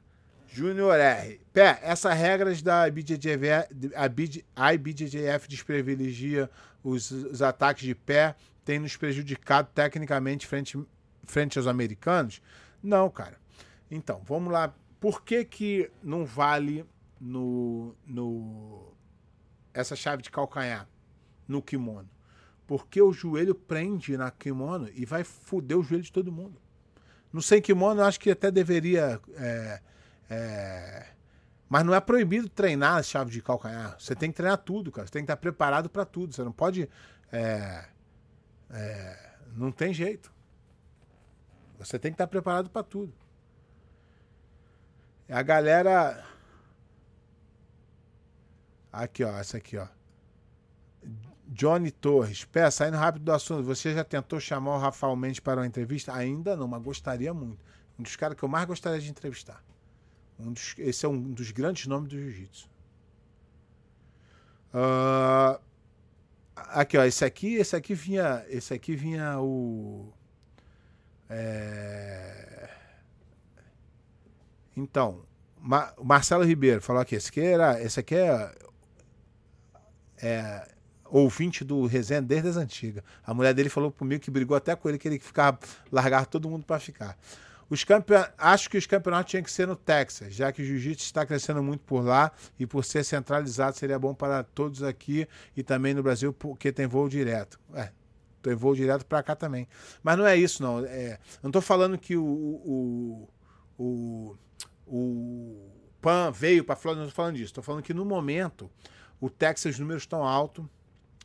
Júnior 0.47 0.99
R. 0.99 1.39
Pé, 1.53 1.79
essas 1.81 2.13
regras 2.17 2.61
da 2.61 2.87
IBJJF, 2.87 4.43
IBJJF 4.73 5.47
desprivilegia 5.47 6.49
os, 6.83 7.09
os 7.11 7.41
ataques 7.41 7.83
de 7.83 7.95
pé, 7.95 8.35
tem 8.65 8.79
nos 8.79 8.97
prejudicado 8.97 9.69
tecnicamente 9.73 10.45
frente, 10.45 10.77
frente 11.23 11.57
aos 11.57 11.67
americanos? 11.67 12.41
Não, 12.83 13.09
cara. 13.09 13.37
Então, 13.89 14.21
vamos 14.25 14.51
lá. 14.51 14.73
Por 14.99 15.23
que, 15.23 15.45
que 15.45 15.89
não 16.03 16.25
vale 16.25 16.85
no, 17.19 17.95
no 18.05 18.93
essa 19.73 19.95
chave 19.95 20.21
de 20.21 20.29
calcanhar 20.29 20.87
no 21.47 21.61
kimono? 21.61 22.09
Porque 22.71 23.01
o 23.01 23.11
joelho 23.11 23.53
prende 23.53 24.15
na 24.15 24.31
kimono 24.31 24.89
e 24.93 25.03
vai 25.03 25.25
foder 25.25 25.77
o 25.77 25.83
joelho 25.83 26.05
de 26.05 26.11
todo 26.13 26.31
mundo. 26.31 26.57
No 27.29 27.41
sem 27.41 27.61
kimono, 27.61 27.99
eu 27.99 28.05
acho 28.05 28.17
que 28.17 28.31
até 28.31 28.49
deveria. 28.49 29.19
É, 29.35 29.81
é... 30.29 31.07
Mas 31.67 31.83
não 31.83 31.93
é 31.93 31.99
proibido 31.99 32.47
treinar 32.47 32.95
a 32.95 33.03
chave 33.03 33.29
de 33.29 33.41
calcanhar. 33.41 33.99
Você 33.99 34.15
tem 34.15 34.31
que 34.31 34.37
treinar 34.37 34.57
tudo, 34.57 34.89
cara. 34.89 35.05
Você 35.05 35.11
tem 35.11 35.21
que 35.21 35.25
estar 35.25 35.35
preparado 35.35 35.89
para 35.89 36.05
tudo. 36.05 36.33
Você 36.33 36.45
não 36.45 36.53
pode. 36.53 36.89
É... 37.29 37.89
é 38.69 39.31
não 39.53 39.69
tem 39.69 39.93
jeito. 39.93 40.31
Você 41.77 41.99
tem 41.99 42.09
que 42.09 42.15
estar 42.15 42.27
preparado 42.27 42.69
para 42.69 42.83
tudo. 42.83 43.13
A 45.27 45.41
galera. 45.41 46.25
Aqui, 48.93 49.25
ó. 49.25 49.37
Essa 49.37 49.57
aqui, 49.57 49.75
ó. 49.75 49.89
Johnny 51.51 51.91
Torres. 51.91 52.45
Pé, 52.45 52.71
saindo 52.71 52.97
rápido 52.97 53.25
do 53.25 53.31
assunto, 53.31 53.63
você 53.63 53.93
já 53.93 54.03
tentou 54.03 54.39
chamar 54.39 54.75
o 54.75 54.79
Rafael 54.79 55.15
Mendes 55.15 55.41
para 55.41 55.59
uma 55.59 55.67
entrevista? 55.67 56.13
Ainda 56.13 56.55
não, 56.55 56.67
mas 56.67 56.81
gostaria 56.81 57.33
muito. 57.33 57.59
Um 57.99 58.03
dos 58.03 58.15
caras 58.15 58.37
que 58.37 58.43
eu 58.43 58.49
mais 58.49 58.65
gostaria 58.65 58.99
de 58.99 59.09
entrevistar. 59.09 59.61
Um 60.39 60.53
dos, 60.53 60.73
esse 60.77 61.05
é 61.05 61.09
um 61.09 61.19
dos 61.19 61.51
grandes 61.51 61.85
nomes 61.87 62.09
do 62.09 62.17
jiu-jitsu. 62.17 62.69
Uh, 64.73 65.61
aqui, 66.55 66.97
ó, 66.97 67.03
esse 67.03 67.25
aqui, 67.25 67.55
esse 67.55 67.75
aqui 67.75 67.93
vinha, 67.93 68.45
esse 68.47 68.73
aqui 68.73 68.95
vinha 68.95 69.37
o 69.39 70.13
é... 71.33 72.69
Então, 74.75 75.23
Ma 75.57 75.93
Marcelo 76.03 76.43
Ribeiro 76.43 76.81
falou 76.81 77.01
aqui, 77.01 77.15
esse 77.15 77.29
aqui 77.29 77.39
era, 77.39 77.81
esse 77.81 77.99
aqui 77.99 78.15
é, 78.15 78.55
é 80.17 80.67
ouvinte 81.19 81.63
do 81.63 81.85
Resenha 81.85 82.21
desde 82.21 82.49
as 82.49 82.57
antigas. 82.57 83.03
A 83.23 83.33
mulher 83.33 83.53
dele 83.53 83.69
falou 83.69 83.91
comigo 83.91 84.23
que 84.23 84.31
brigou 84.31 84.55
até 84.55 84.75
com 84.75 84.87
ele 84.87 84.97
que 84.97 85.07
ele 85.07 85.19
ficava 85.19 85.59
largar 85.91 86.25
todo 86.25 86.49
mundo 86.49 86.65
para 86.65 86.79
ficar. 86.79 87.17
Os 87.69 87.83
campeon... 87.83 88.23
Acho 88.37 88.69
que 88.69 88.77
os 88.77 88.85
campeonatos 88.85 89.31
tinham 89.31 89.43
que 89.43 89.51
ser 89.51 89.67
no 89.67 89.75
Texas, 89.75 90.33
já 90.33 90.51
que 90.51 90.61
o 90.61 90.65
jiu-jitsu 90.65 91.05
está 91.05 91.25
crescendo 91.25 91.61
muito 91.63 91.81
por 91.81 92.03
lá 92.03 92.31
e 92.59 92.65
por 92.65 92.83
ser 92.83 93.03
centralizado 93.03 93.77
seria 93.77 93.97
bom 93.97 94.13
para 94.13 94.43
todos 94.43 94.83
aqui 94.83 95.27
e 95.55 95.63
também 95.63 95.93
no 95.93 96.03
Brasil, 96.03 96.33
porque 96.33 96.71
tem 96.71 96.85
voo 96.85 97.07
direto. 97.07 97.59
É, 97.73 97.89
tem 98.41 98.55
voo 98.55 98.75
direto 98.75 99.05
para 99.05 99.23
cá 99.23 99.35
também. 99.35 99.67
Mas 100.03 100.17
não 100.17 100.25
é 100.25 100.35
isso, 100.35 100.61
não. 100.61 100.85
É, 100.85 101.17
não 101.41 101.49
estou 101.49 101.61
falando 101.61 101.97
que 101.97 102.17
o, 102.17 102.25
o, 102.25 103.29
o, 103.77 104.35
o 104.85 105.69
Pan 106.01 106.31
veio 106.31 106.65
para 106.65 106.75
Flórida, 106.75 107.01
não 107.01 107.07
estou 107.07 107.23
falando 107.23 107.35
disso. 107.35 107.51
Estou 107.51 107.63
falando 107.63 107.83
que 107.83 107.93
no 107.93 108.03
momento 108.03 108.69
o 109.19 109.29
Texas, 109.29 109.75
os 109.75 109.79
números 109.79 110.03
estão 110.03 110.25
altos, 110.25 110.65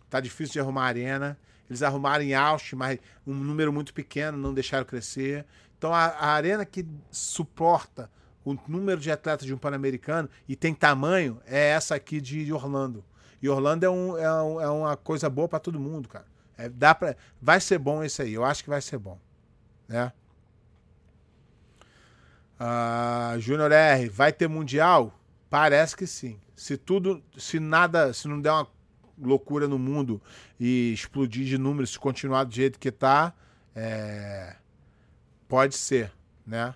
tá 0.09 0.21
difícil 0.21 0.55
de 0.55 0.61
arrumar 0.61 0.85
arena. 0.85 1.39
Eles 1.69 1.83
arrumaram 1.83 2.23
em 2.23 2.35
Austin, 2.35 2.77
mas 2.77 2.99
um 3.27 3.35
número 3.35 3.73
muito 3.73 3.93
pequeno, 3.93 4.39
não 4.39 4.55
deixaram 4.55 4.85
crescer. 4.85 5.45
Então 5.77 5.93
a, 5.93 6.05
a 6.05 6.29
arena 6.29 6.65
que 6.65 6.87
suporta 7.11 8.11
o 8.45 8.57
número 8.69 9.01
de 9.01 9.11
atletas 9.11 9.45
de 9.45 9.53
um 9.53 9.59
Pan-Americano 9.59 10.31
e 10.49 10.55
tem 10.55 10.73
tamanho 10.73 11.41
é 11.45 11.71
essa 11.71 11.97
aqui 11.97 12.21
de 12.21 12.53
Orlando. 12.53 13.05
E 13.43 13.49
Orlando 13.49 13.85
é, 13.85 13.91
um, 13.91 14.17
é, 14.17 14.43
um, 14.43 14.61
é 14.61 14.71
uma 14.71 14.97
coisa 14.97 15.29
boa 15.29 15.49
para 15.49 15.59
todo 15.59 15.79
mundo, 15.81 16.09
cara. 16.09 16.27
É, 16.57 16.69
dá 16.69 16.95
pra, 16.95 17.17
vai 17.43 17.61
ser 17.61 17.79
bom 17.79 18.03
esse 18.03 18.23
aí, 18.23 18.33
eu 18.33 18.45
acho 18.45 18.63
que 18.63 18.71
vai 18.71 18.81
ser 18.81 18.99
bom. 18.99 19.19
Né? 19.89 20.13
Uh, 22.59 23.39
Júnior 23.39 23.71
R, 23.73 24.09
vai 24.09 24.33
ter 24.33 24.49
Mundial? 24.49 25.13
Parece 25.51 25.97
que 25.97 26.07
sim. 26.07 26.41
Se 26.55 26.77
tudo, 26.77 27.23
se 27.37 27.61
nada, 27.61 28.13
se 28.13 28.27
não 28.27 28.41
der 28.41 28.53
uma 28.53 28.67
loucura 29.19 29.67
no 29.67 29.79
mundo 29.79 30.21
e 30.59 30.93
explodir 30.93 31.45
de 31.47 31.59
números, 31.59 31.91
se 31.91 31.99
continuar 31.99 32.45
do 32.45 32.55
jeito 32.55 32.79
que 32.79 32.91
tá, 32.91 33.33
é, 33.75 34.57
pode 35.49 35.75
ser, 35.75 36.12
né? 36.47 36.75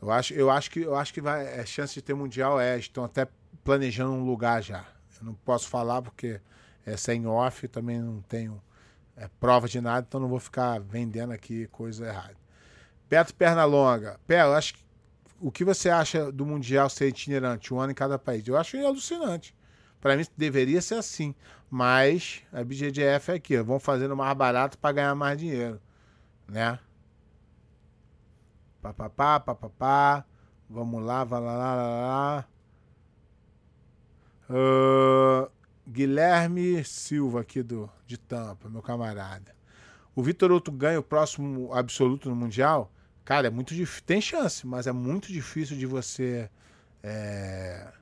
Eu 0.00 0.10
acho, 0.10 0.32
eu 0.32 0.50
acho 0.50 0.70
que 0.70 0.80
eu 0.80 0.94
acho 0.94 1.12
que 1.12 1.20
vai, 1.20 1.46
é 1.46 1.64
chance 1.66 1.92
de 1.92 2.00
ter 2.00 2.14
mundial 2.14 2.58
é, 2.58 2.78
estão 2.78 3.04
até 3.04 3.28
planejando 3.62 4.12
um 4.12 4.24
lugar 4.24 4.62
já. 4.62 4.86
Eu 5.20 5.26
não 5.26 5.34
posso 5.34 5.68
falar 5.68 6.00
porque 6.00 6.40
é 6.86 6.96
sem 6.96 7.26
off, 7.26 7.68
também 7.68 8.00
não 8.00 8.22
tenho 8.22 8.60
é, 9.16 9.28
prova 9.38 9.68
de 9.68 9.80
nada, 9.80 10.06
então 10.08 10.18
não 10.18 10.28
vou 10.28 10.40
ficar 10.40 10.80
vendendo 10.80 11.32
aqui 11.32 11.66
coisa 11.66 12.06
errada. 12.06 12.36
Beto 13.08 13.34
Pernalonga. 13.34 14.18
Pé, 14.26 14.40
eu 14.40 14.54
acho 14.54 14.74
que 14.74 14.84
o 15.40 15.50
que 15.50 15.64
você 15.64 15.88
acha 15.88 16.30
do 16.30 16.44
Mundial 16.44 16.88
ser 16.90 17.08
itinerante, 17.08 17.72
um 17.72 17.80
ano 17.80 17.92
em 17.92 17.94
cada 17.94 18.18
país? 18.18 18.46
Eu 18.46 18.56
acho 18.56 18.76
alucinante. 18.78 19.54
Para 20.00 20.16
mim 20.16 20.24
deveria 20.36 20.80
ser 20.80 20.94
assim. 20.94 21.34
Mas 21.70 22.42
a 22.52 22.64
BGDF 22.64 23.30
é 23.30 23.34
aqui, 23.34 23.56
vão 23.62 23.78
fazendo 23.78 24.16
mais 24.16 24.36
barato 24.36 24.76
para 24.76 24.92
ganhar 24.92 25.14
mais 25.14 25.38
dinheiro, 25.38 25.80
né? 26.48 26.78
Papapá, 28.82 29.38
papapá. 29.38 30.24
Vamos 30.68 31.02
lá, 31.04 31.24
vai 31.24 31.40
lá, 31.40 31.56
lá, 31.56 31.74
lá, 31.74 31.88
lá. 32.00 32.48
Uh, 34.48 35.50
Guilherme 35.86 36.82
Silva 36.84 37.40
aqui 37.40 37.62
do 37.62 37.90
de 38.06 38.16
Tampa, 38.16 38.68
meu 38.68 38.82
camarada. 38.82 39.54
O 40.14 40.22
Vitor 40.22 40.50
Outro 40.50 40.72
ganha 40.72 40.98
o 40.98 41.02
próximo 41.02 41.72
absoluto 41.72 42.28
no 42.28 42.34
Mundial? 42.34 42.92
Cara, 43.24 43.46
é 43.46 43.50
muito 43.50 43.74
difícil. 43.74 44.02
Tem 44.04 44.20
chance, 44.20 44.66
mas 44.66 44.86
é 44.86 44.92
muito 44.92 45.32
difícil 45.32 45.76
de 45.76 45.86
você 45.86 46.50
é, 47.02 47.92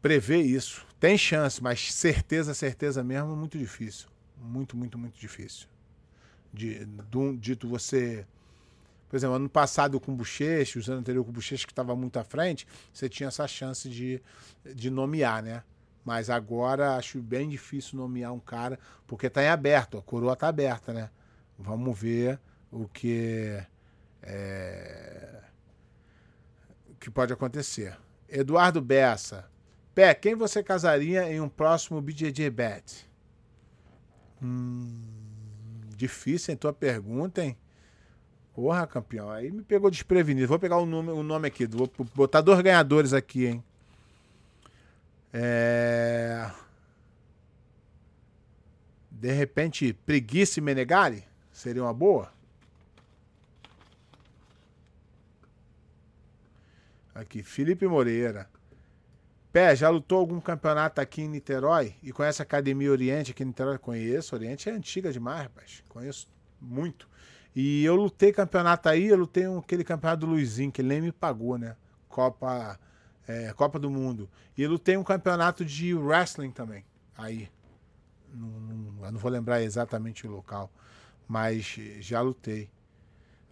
prever 0.00 0.42
isso. 0.42 0.86
Tem 0.98 1.16
chance, 1.16 1.62
mas 1.62 1.92
certeza, 1.92 2.54
certeza 2.54 3.04
mesmo, 3.04 3.36
muito 3.36 3.58
difícil. 3.58 4.08
Muito, 4.36 4.76
muito, 4.76 4.98
muito 4.98 5.18
difícil. 5.18 5.66
De, 6.52 6.84
de, 6.84 7.36
dito 7.38 7.68
você. 7.68 8.26
Por 9.08 9.16
exemplo, 9.16 9.36
ano 9.36 9.48
passado 9.48 9.98
com 9.98 10.12
o 10.12 10.16
Bochecha, 10.16 10.78
os 10.78 10.88
anos 10.88 11.00
anteriores 11.00 11.30
com 11.32 11.38
o 11.38 11.42
que 11.42 11.72
estava 11.72 11.96
muito 11.96 12.18
à 12.18 12.24
frente, 12.24 12.66
você 12.92 13.08
tinha 13.08 13.28
essa 13.28 13.48
chance 13.48 13.88
de, 13.88 14.20
de 14.74 14.90
nomear, 14.90 15.42
né? 15.42 15.62
Mas 16.04 16.28
agora 16.28 16.96
acho 16.96 17.20
bem 17.20 17.48
difícil 17.48 17.98
nomear 17.98 18.32
um 18.32 18.40
cara, 18.40 18.78
porque 19.06 19.26
está 19.26 19.42
em 19.42 19.48
aberto, 19.48 19.96
a 19.96 20.02
coroa 20.02 20.34
está 20.34 20.48
aberta, 20.48 20.92
né? 20.92 21.10
Vamos 21.58 21.98
ver 21.98 22.38
o 22.70 22.86
que 22.86 23.62
é, 24.22 25.42
que 27.00 27.10
pode 27.10 27.32
acontecer. 27.32 27.96
Eduardo 28.28 28.80
Bessa. 28.80 29.48
Pé, 29.98 30.14
quem 30.14 30.36
você 30.36 30.62
casaria 30.62 31.28
em 31.28 31.40
um 31.40 31.48
próximo 31.48 32.00
BJJ 32.00 32.50
Bet? 32.50 33.04
Hum, 34.40 35.02
difícil, 35.96 36.52
hein? 36.52 36.56
Tua 36.56 36.72
pergunta, 36.72 37.42
hein? 37.42 37.58
Porra, 38.54 38.86
campeão. 38.86 39.28
Aí 39.28 39.50
me 39.50 39.60
pegou 39.60 39.90
desprevenido. 39.90 40.46
Vou 40.46 40.56
pegar 40.56 40.76
o 40.76 40.86
nome, 40.86 41.10
o 41.10 41.24
nome 41.24 41.48
aqui. 41.48 41.66
Vou 41.66 41.90
botar 42.14 42.42
dois 42.42 42.60
ganhadores 42.60 43.12
aqui, 43.12 43.46
hein? 43.46 43.64
É... 45.32 46.48
De 49.10 49.32
repente, 49.32 49.92
Preguiça 49.92 50.60
e 50.60 50.62
Menegari? 50.62 51.24
Seria 51.50 51.82
uma 51.82 51.92
boa? 51.92 52.32
Aqui, 57.12 57.42
Felipe 57.42 57.84
Moreira. 57.88 58.48
Pé, 59.58 59.74
já 59.74 59.88
lutou 59.88 60.20
algum 60.20 60.40
campeonato 60.40 61.00
aqui 61.00 61.22
em 61.22 61.28
Niterói? 61.28 61.92
E 62.00 62.12
conhece 62.12 62.40
a 62.40 62.44
Academia 62.44 62.92
Oriente 62.92 63.32
aqui 63.32 63.42
em 63.42 63.46
Niterói? 63.46 63.76
Conheço, 63.76 64.36
Oriente 64.36 64.70
é 64.70 64.72
antiga 64.72 65.12
demais, 65.12 65.42
rapaz. 65.42 65.82
Conheço 65.88 66.28
muito. 66.60 67.08
E 67.56 67.84
eu 67.84 67.96
lutei 67.96 68.30
campeonato 68.30 68.88
aí, 68.88 69.08
eu 69.08 69.16
lutei 69.16 69.46
aquele 69.46 69.82
campeonato 69.82 70.20
do 70.20 70.26
Luizinho, 70.30 70.70
que 70.70 70.80
ele 70.80 70.90
nem 70.90 71.00
me 71.00 71.10
pagou, 71.10 71.58
né? 71.58 71.74
Copa, 72.08 72.78
é, 73.26 73.52
Copa 73.52 73.80
do 73.80 73.90
Mundo. 73.90 74.30
E 74.56 74.62
eu 74.62 74.70
lutei 74.70 74.96
um 74.96 75.02
campeonato 75.02 75.64
de 75.64 75.92
wrestling 75.92 76.52
também, 76.52 76.84
aí. 77.16 77.48
Não, 78.32 78.46
não, 78.46 79.10
não 79.10 79.18
vou 79.18 79.28
lembrar 79.28 79.60
exatamente 79.60 80.24
o 80.24 80.30
local, 80.30 80.70
mas 81.26 81.64
já 81.98 82.20
lutei. 82.20 82.70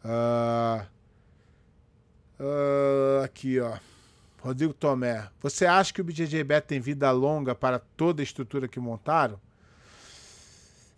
Uh, 0.05 0.87
Uh, 2.39 3.25
aqui, 3.25 3.59
ó. 3.61 3.79
Rodrigo 4.47 4.73
Tomé. 4.73 5.29
Você 5.41 5.67
acha 5.67 5.93
que 5.93 6.01
o 6.01 6.05
BJJ 6.05 6.45
Bet 6.45 6.67
tem 6.67 6.81
vida 6.81 7.11
longa 7.11 7.55
para 7.55 7.79
toda 7.79 8.23
a 8.23 8.25
estrutura 8.25 8.69
que 8.69 8.79
montaram? 8.79 9.41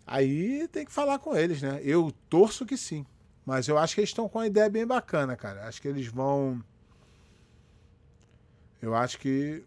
Aí 0.05 0.67
tem 0.69 0.85
que 0.85 0.91
falar 0.91 1.19
com 1.19 1.35
eles, 1.35 1.61
né? 1.61 1.79
Eu 1.83 2.11
torço 2.29 2.65
que 2.65 2.77
sim. 2.77 3.05
Mas 3.45 3.67
eu 3.67 3.77
acho 3.77 3.95
que 3.95 4.01
eles 4.01 4.09
estão 4.09 4.29
com 4.29 4.39
uma 4.39 4.47
ideia 4.47 4.69
bem 4.69 4.85
bacana, 4.85 5.35
cara. 5.35 5.67
Acho 5.67 5.81
que 5.81 5.87
eles 5.87 6.07
vão. 6.07 6.63
Eu 8.81 8.95
acho 8.95 9.17
que. 9.17 9.63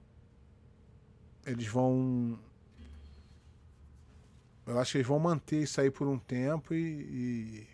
Eles 1.45 1.67
vão. 1.67 2.39
Eu 4.67 4.79
acho 4.79 4.93
que 4.93 4.99
eles 4.99 5.09
vão 5.09 5.19
manter 5.19 5.63
isso 5.63 5.81
aí 5.81 5.91
por 5.91 6.07
um 6.07 6.19
tempo 6.19 6.73
e. 6.75 7.67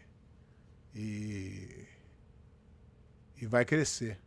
e, 0.95 0.99
e 0.99 1.89
e 3.41 3.47
vai 3.47 3.65
crescer. 3.65 4.19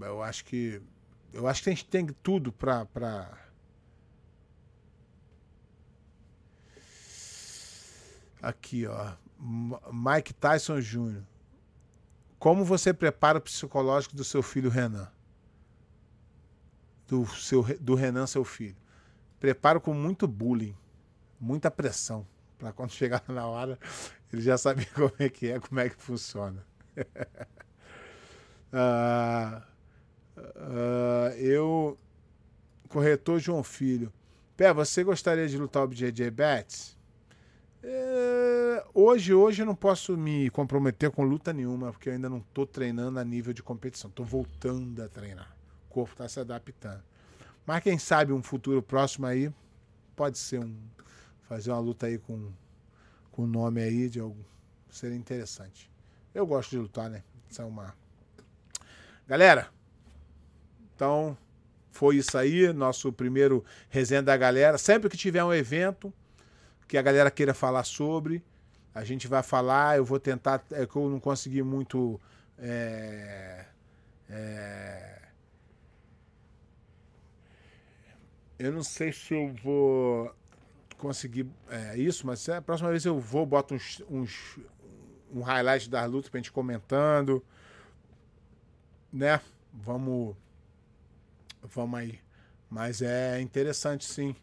Eu 0.00 0.22
acho 0.22 0.44
que 0.44 0.80
eu 1.32 1.46
acho 1.46 1.62
que 1.62 1.70
a 1.70 1.72
gente 1.72 1.84
tem 1.86 2.06
tudo 2.06 2.52
para 2.52 2.86
pra... 2.86 3.46
aqui, 8.40 8.86
ó, 8.86 9.12
Mike 9.92 10.32
Tyson 10.34 10.80
Jr. 10.80 11.22
Como 12.38 12.64
você 12.64 12.92
prepara 12.94 13.38
o 13.38 13.40
psicológico 13.40 14.14
do 14.14 14.22
seu 14.24 14.42
filho 14.42 14.70
Renan? 14.70 15.10
Do 17.08 17.26
seu 17.26 17.62
do 17.80 17.94
Renan 17.94 18.26
seu 18.26 18.44
filho. 18.44 18.76
Preparo 19.40 19.80
com 19.80 19.92
muito 19.92 20.26
bullying, 20.26 20.76
muita 21.40 21.70
pressão 21.70 22.26
para 22.58 22.72
quando 22.72 22.90
chegar 22.92 23.22
na 23.28 23.46
hora 23.46 23.78
ele 24.32 24.42
já 24.42 24.58
sabia 24.58 24.86
como 24.94 25.12
é 25.18 25.28
que 25.28 25.50
é, 25.50 25.60
como 25.60 25.80
é 25.80 25.88
que 25.88 25.96
funciona. 25.96 26.64
uh, 28.72 29.62
uh, 30.36 31.34
eu, 31.36 31.98
corretor 32.88 33.38
João 33.38 33.62
Filho. 33.62 34.12
Pé, 34.56 34.72
você 34.72 35.04
gostaria 35.04 35.48
de 35.48 35.58
lutar 35.58 35.84
o 35.84 35.88
BJJ 35.88 36.30
Bets? 36.30 36.96
É, 37.82 38.84
hoje, 38.94 39.34
hoje 39.34 39.62
eu 39.62 39.66
não 39.66 39.74
posso 39.74 40.16
me 40.16 40.50
comprometer 40.50 41.10
com 41.10 41.22
luta 41.22 41.52
nenhuma, 41.52 41.92
porque 41.92 42.08
eu 42.08 42.14
ainda 42.14 42.28
não 42.28 42.38
estou 42.38 42.66
treinando 42.66 43.18
a 43.18 43.24
nível 43.24 43.52
de 43.52 43.62
competição. 43.62 44.08
Estou 44.08 44.24
voltando 44.24 45.02
a 45.02 45.08
treinar. 45.08 45.54
O 45.88 45.92
corpo 45.92 46.12
está 46.12 46.28
se 46.28 46.40
adaptando. 46.40 47.02
Mas 47.64 47.82
quem 47.82 47.98
sabe 47.98 48.32
um 48.32 48.42
futuro 48.42 48.82
próximo 48.82 49.26
aí 49.26 49.52
pode 50.14 50.38
ser 50.38 50.60
um 50.60 50.74
fazer 51.42 51.70
uma 51.70 51.78
luta 51.78 52.06
aí 52.06 52.18
com 52.18 52.50
com 53.36 53.42
o 53.42 53.46
nome 53.46 53.82
aí 53.82 54.08
de 54.08 54.18
algum. 54.18 54.42
Seria 54.88 55.16
interessante. 55.16 55.90
Eu 56.34 56.46
gosto 56.46 56.70
de 56.70 56.78
lutar, 56.78 57.10
né? 57.10 57.22
Isso 57.50 57.60
é 57.60 57.64
uma. 57.66 57.94
Galera, 59.28 59.68
então 60.96 61.36
foi 61.92 62.16
isso 62.16 62.36
aí, 62.36 62.72
nosso 62.72 63.12
primeiro 63.12 63.62
resenha 63.90 64.22
da 64.22 64.36
galera. 64.36 64.78
Sempre 64.78 65.10
que 65.10 65.16
tiver 65.16 65.44
um 65.44 65.52
evento 65.52 66.12
que 66.88 66.96
a 66.96 67.02
galera 67.02 67.30
queira 67.30 67.52
falar 67.52 67.84
sobre, 67.84 68.42
a 68.94 69.04
gente 69.04 69.28
vai 69.28 69.42
falar. 69.42 69.98
Eu 69.98 70.04
vou 70.04 70.18
tentar. 70.18 70.64
É 70.72 70.86
que 70.86 70.96
eu 70.96 71.08
não 71.10 71.20
consegui 71.20 71.62
muito. 71.62 72.20
É, 72.58 73.66
é, 74.30 75.22
eu 78.58 78.72
não 78.72 78.82
sei 78.82 79.12
se 79.12 79.34
eu 79.34 79.54
vou 79.62 80.34
conseguir 80.96 81.46
é, 81.70 81.98
isso, 81.98 82.26
mas 82.26 82.48
a 82.48 82.62
próxima 82.62 82.88
vez 82.88 83.04
eu 83.04 83.20
vou, 83.20 83.44
boto 83.44 83.74
uns, 83.74 84.02
uns 84.08 84.58
um 85.30 85.42
highlight 85.42 85.90
das 85.90 86.10
lutas 86.10 86.30
pra 86.30 86.38
gente 86.38 86.52
comentando. 86.52 87.44
né? 89.12 89.40
Vamos. 89.72 90.34
Vamos 91.72 91.98
aí. 91.98 92.18
Mas 92.68 93.02
é 93.02 93.40
interessante 93.40 94.04
sim 94.04 94.34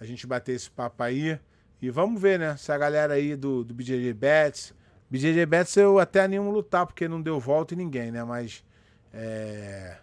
a 0.00 0.04
gente 0.04 0.26
bater 0.26 0.52
esse 0.52 0.70
papo 0.70 1.02
aí. 1.02 1.38
E 1.80 1.90
vamos 1.90 2.20
ver, 2.20 2.38
né? 2.38 2.56
Se 2.56 2.72
a 2.72 2.78
galera 2.78 3.14
aí 3.14 3.36
do, 3.36 3.64
do 3.64 3.74
BJJ 3.74 4.12
Bets. 4.12 4.74
BJJ 5.10 5.46
Bets 5.46 5.76
eu 5.76 5.98
até 5.98 6.22
animo 6.22 6.50
lutar, 6.50 6.86
porque 6.86 7.08
não 7.08 7.20
deu 7.20 7.38
volta 7.38 7.74
em 7.74 7.76
ninguém, 7.76 8.10
né? 8.10 8.22
Mas. 8.24 8.64
É. 9.12 9.96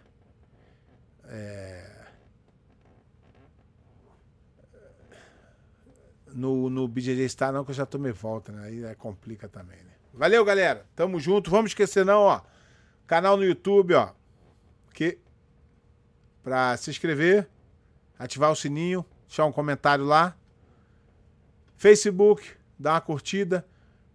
É. 1.24 1.96
No, 6.32 6.68
no 6.68 6.86
BJJ 6.86 7.28
Star 7.28 7.52
não, 7.52 7.64
que 7.64 7.70
eu 7.70 7.74
já 7.74 7.86
tomei 7.86 8.12
volta, 8.12 8.52
né? 8.52 8.66
Aí 8.66 8.84
é, 8.84 8.94
complica 8.94 9.48
também, 9.48 9.78
né? 9.78 9.92
Valeu, 10.12 10.44
galera. 10.44 10.86
Tamo 10.94 11.18
junto. 11.18 11.50
Vamos 11.50 11.70
esquecer 11.70 12.04
não, 12.04 12.22
ó. 12.22 12.42
Canal 13.06 13.36
no 13.36 13.44
YouTube, 13.44 13.94
ó. 13.94 14.12
Que 14.92 15.18
para 16.46 16.76
se 16.76 16.90
inscrever, 16.90 17.48
ativar 18.16 18.52
o 18.52 18.54
sininho, 18.54 19.04
deixar 19.26 19.46
um 19.46 19.50
comentário 19.50 20.04
lá. 20.04 20.36
Facebook, 21.76 22.52
dá 22.78 22.92
uma 22.92 23.00
curtida. 23.00 23.66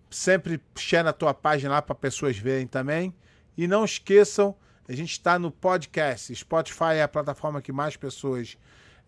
Sempre 0.10 0.64
share 0.78 1.04
na 1.04 1.12
tua 1.12 1.34
página 1.34 1.74
lá 1.74 1.82
para 1.82 1.94
pessoas 1.94 2.38
verem 2.38 2.68
também. 2.68 3.14
E 3.58 3.68
não 3.68 3.84
esqueçam, 3.84 4.56
a 4.88 4.94
gente 4.94 5.12
está 5.12 5.38
no 5.38 5.52
podcast. 5.52 6.34
Spotify 6.34 6.94
é 6.96 7.04
a 7.04 7.08
plataforma 7.10 7.62
que 7.62 7.74
mais 7.74 7.98
pessoas 7.98 8.58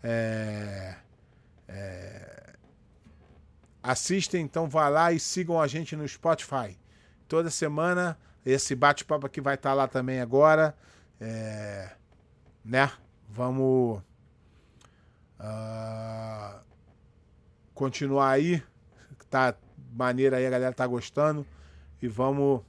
é, 0.03 0.93
é, 1.69 2.55
assistem. 3.81 4.41
Então 4.41 4.67
vá 4.67 4.89
lá 4.89 5.13
e 5.13 5.19
sigam 5.19 5.61
a 5.61 5.67
gente 5.67 5.95
no 5.95 6.05
Spotify. 6.05 6.77
Toda 7.29 7.49
semana 7.49 8.19
esse 8.45 8.75
bate-papo 8.75 9.25
aqui 9.27 9.39
vai 9.39 9.55
estar 9.55 9.69
tá 9.69 9.75
lá 9.75 9.87
também 9.87 10.19
agora. 10.19 10.75
É, 11.21 11.89
né? 12.65 12.91
Vamos 13.35 13.99
uh, 15.39 16.59
continuar 17.73 18.29
aí. 18.29 18.61
Tá 19.27 19.55
maneira 19.91 20.37
aí, 20.37 20.45
a 20.45 20.51
galera 20.51 20.71
tá 20.71 20.85
gostando. 20.85 21.43
E 21.99 22.07
vamos 22.07 22.61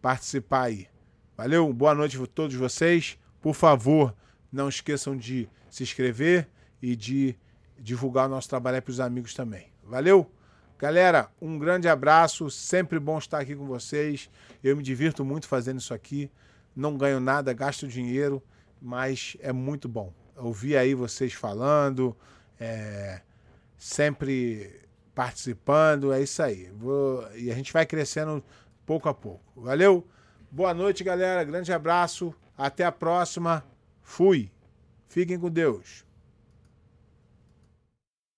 participar 0.00 0.62
aí. 0.62 0.88
Valeu, 1.36 1.72
boa 1.72 1.94
noite 1.94 2.20
a 2.20 2.26
todos 2.26 2.56
vocês. 2.56 3.16
Por 3.40 3.54
favor, 3.54 4.12
não 4.50 4.68
esqueçam 4.68 5.16
de 5.16 5.48
se 5.70 5.84
inscrever 5.84 6.48
e 6.82 6.96
de 6.96 7.36
divulgar 7.78 8.26
o 8.26 8.30
nosso 8.30 8.48
trabalho 8.48 8.82
para 8.82 8.90
os 8.90 8.98
amigos 8.98 9.34
também. 9.34 9.68
Valeu? 9.84 10.28
Galera, 10.80 11.30
um 11.40 11.56
grande 11.60 11.86
abraço. 11.86 12.50
Sempre 12.50 12.98
bom 12.98 13.18
estar 13.18 13.38
aqui 13.38 13.54
com 13.54 13.66
vocês. 13.66 14.28
Eu 14.64 14.76
me 14.76 14.82
divirto 14.82 15.24
muito 15.24 15.46
fazendo 15.46 15.78
isso 15.78 15.94
aqui. 15.94 16.28
Não 16.74 16.96
ganho 16.96 17.20
nada, 17.20 17.52
gasto 17.52 17.86
dinheiro, 17.86 18.42
mas 18.82 19.36
é 19.40 19.52
muito 19.52 19.88
bom. 19.88 20.12
Ouvir 20.36 20.76
aí 20.76 20.94
vocês 20.94 21.32
falando, 21.32 22.16
é, 22.58 23.20
sempre 23.78 24.80
participando, 25.14 26.12
é 26.12 26.20
isso 26.20 26.42
aí. 26.42 26.70
Vou, 26.74 27.26
e 27.36 27.50
a 27.50 27.54
gente 27.54 27.72
vai 27.72 27.86
crescendo 27.86 28.42
pouco 28.84 29.08
a 29.08 29.14
pouco. 29.14 29.62
Valeu? 29.62 30.06
Boa 30.50 30.74
noite, 30.74 31.04
galera. 31.04 31.44
Grande 31.44 31.72
abraço. 31.72 32.34
Até 32.58 32.84
a 32.84 32.92
próxima. 32.92 33.64
Fui. 34.02 34.50
Fiquem 35.08 35.38
com 35.38 35.50
Deus. 35.50 36.04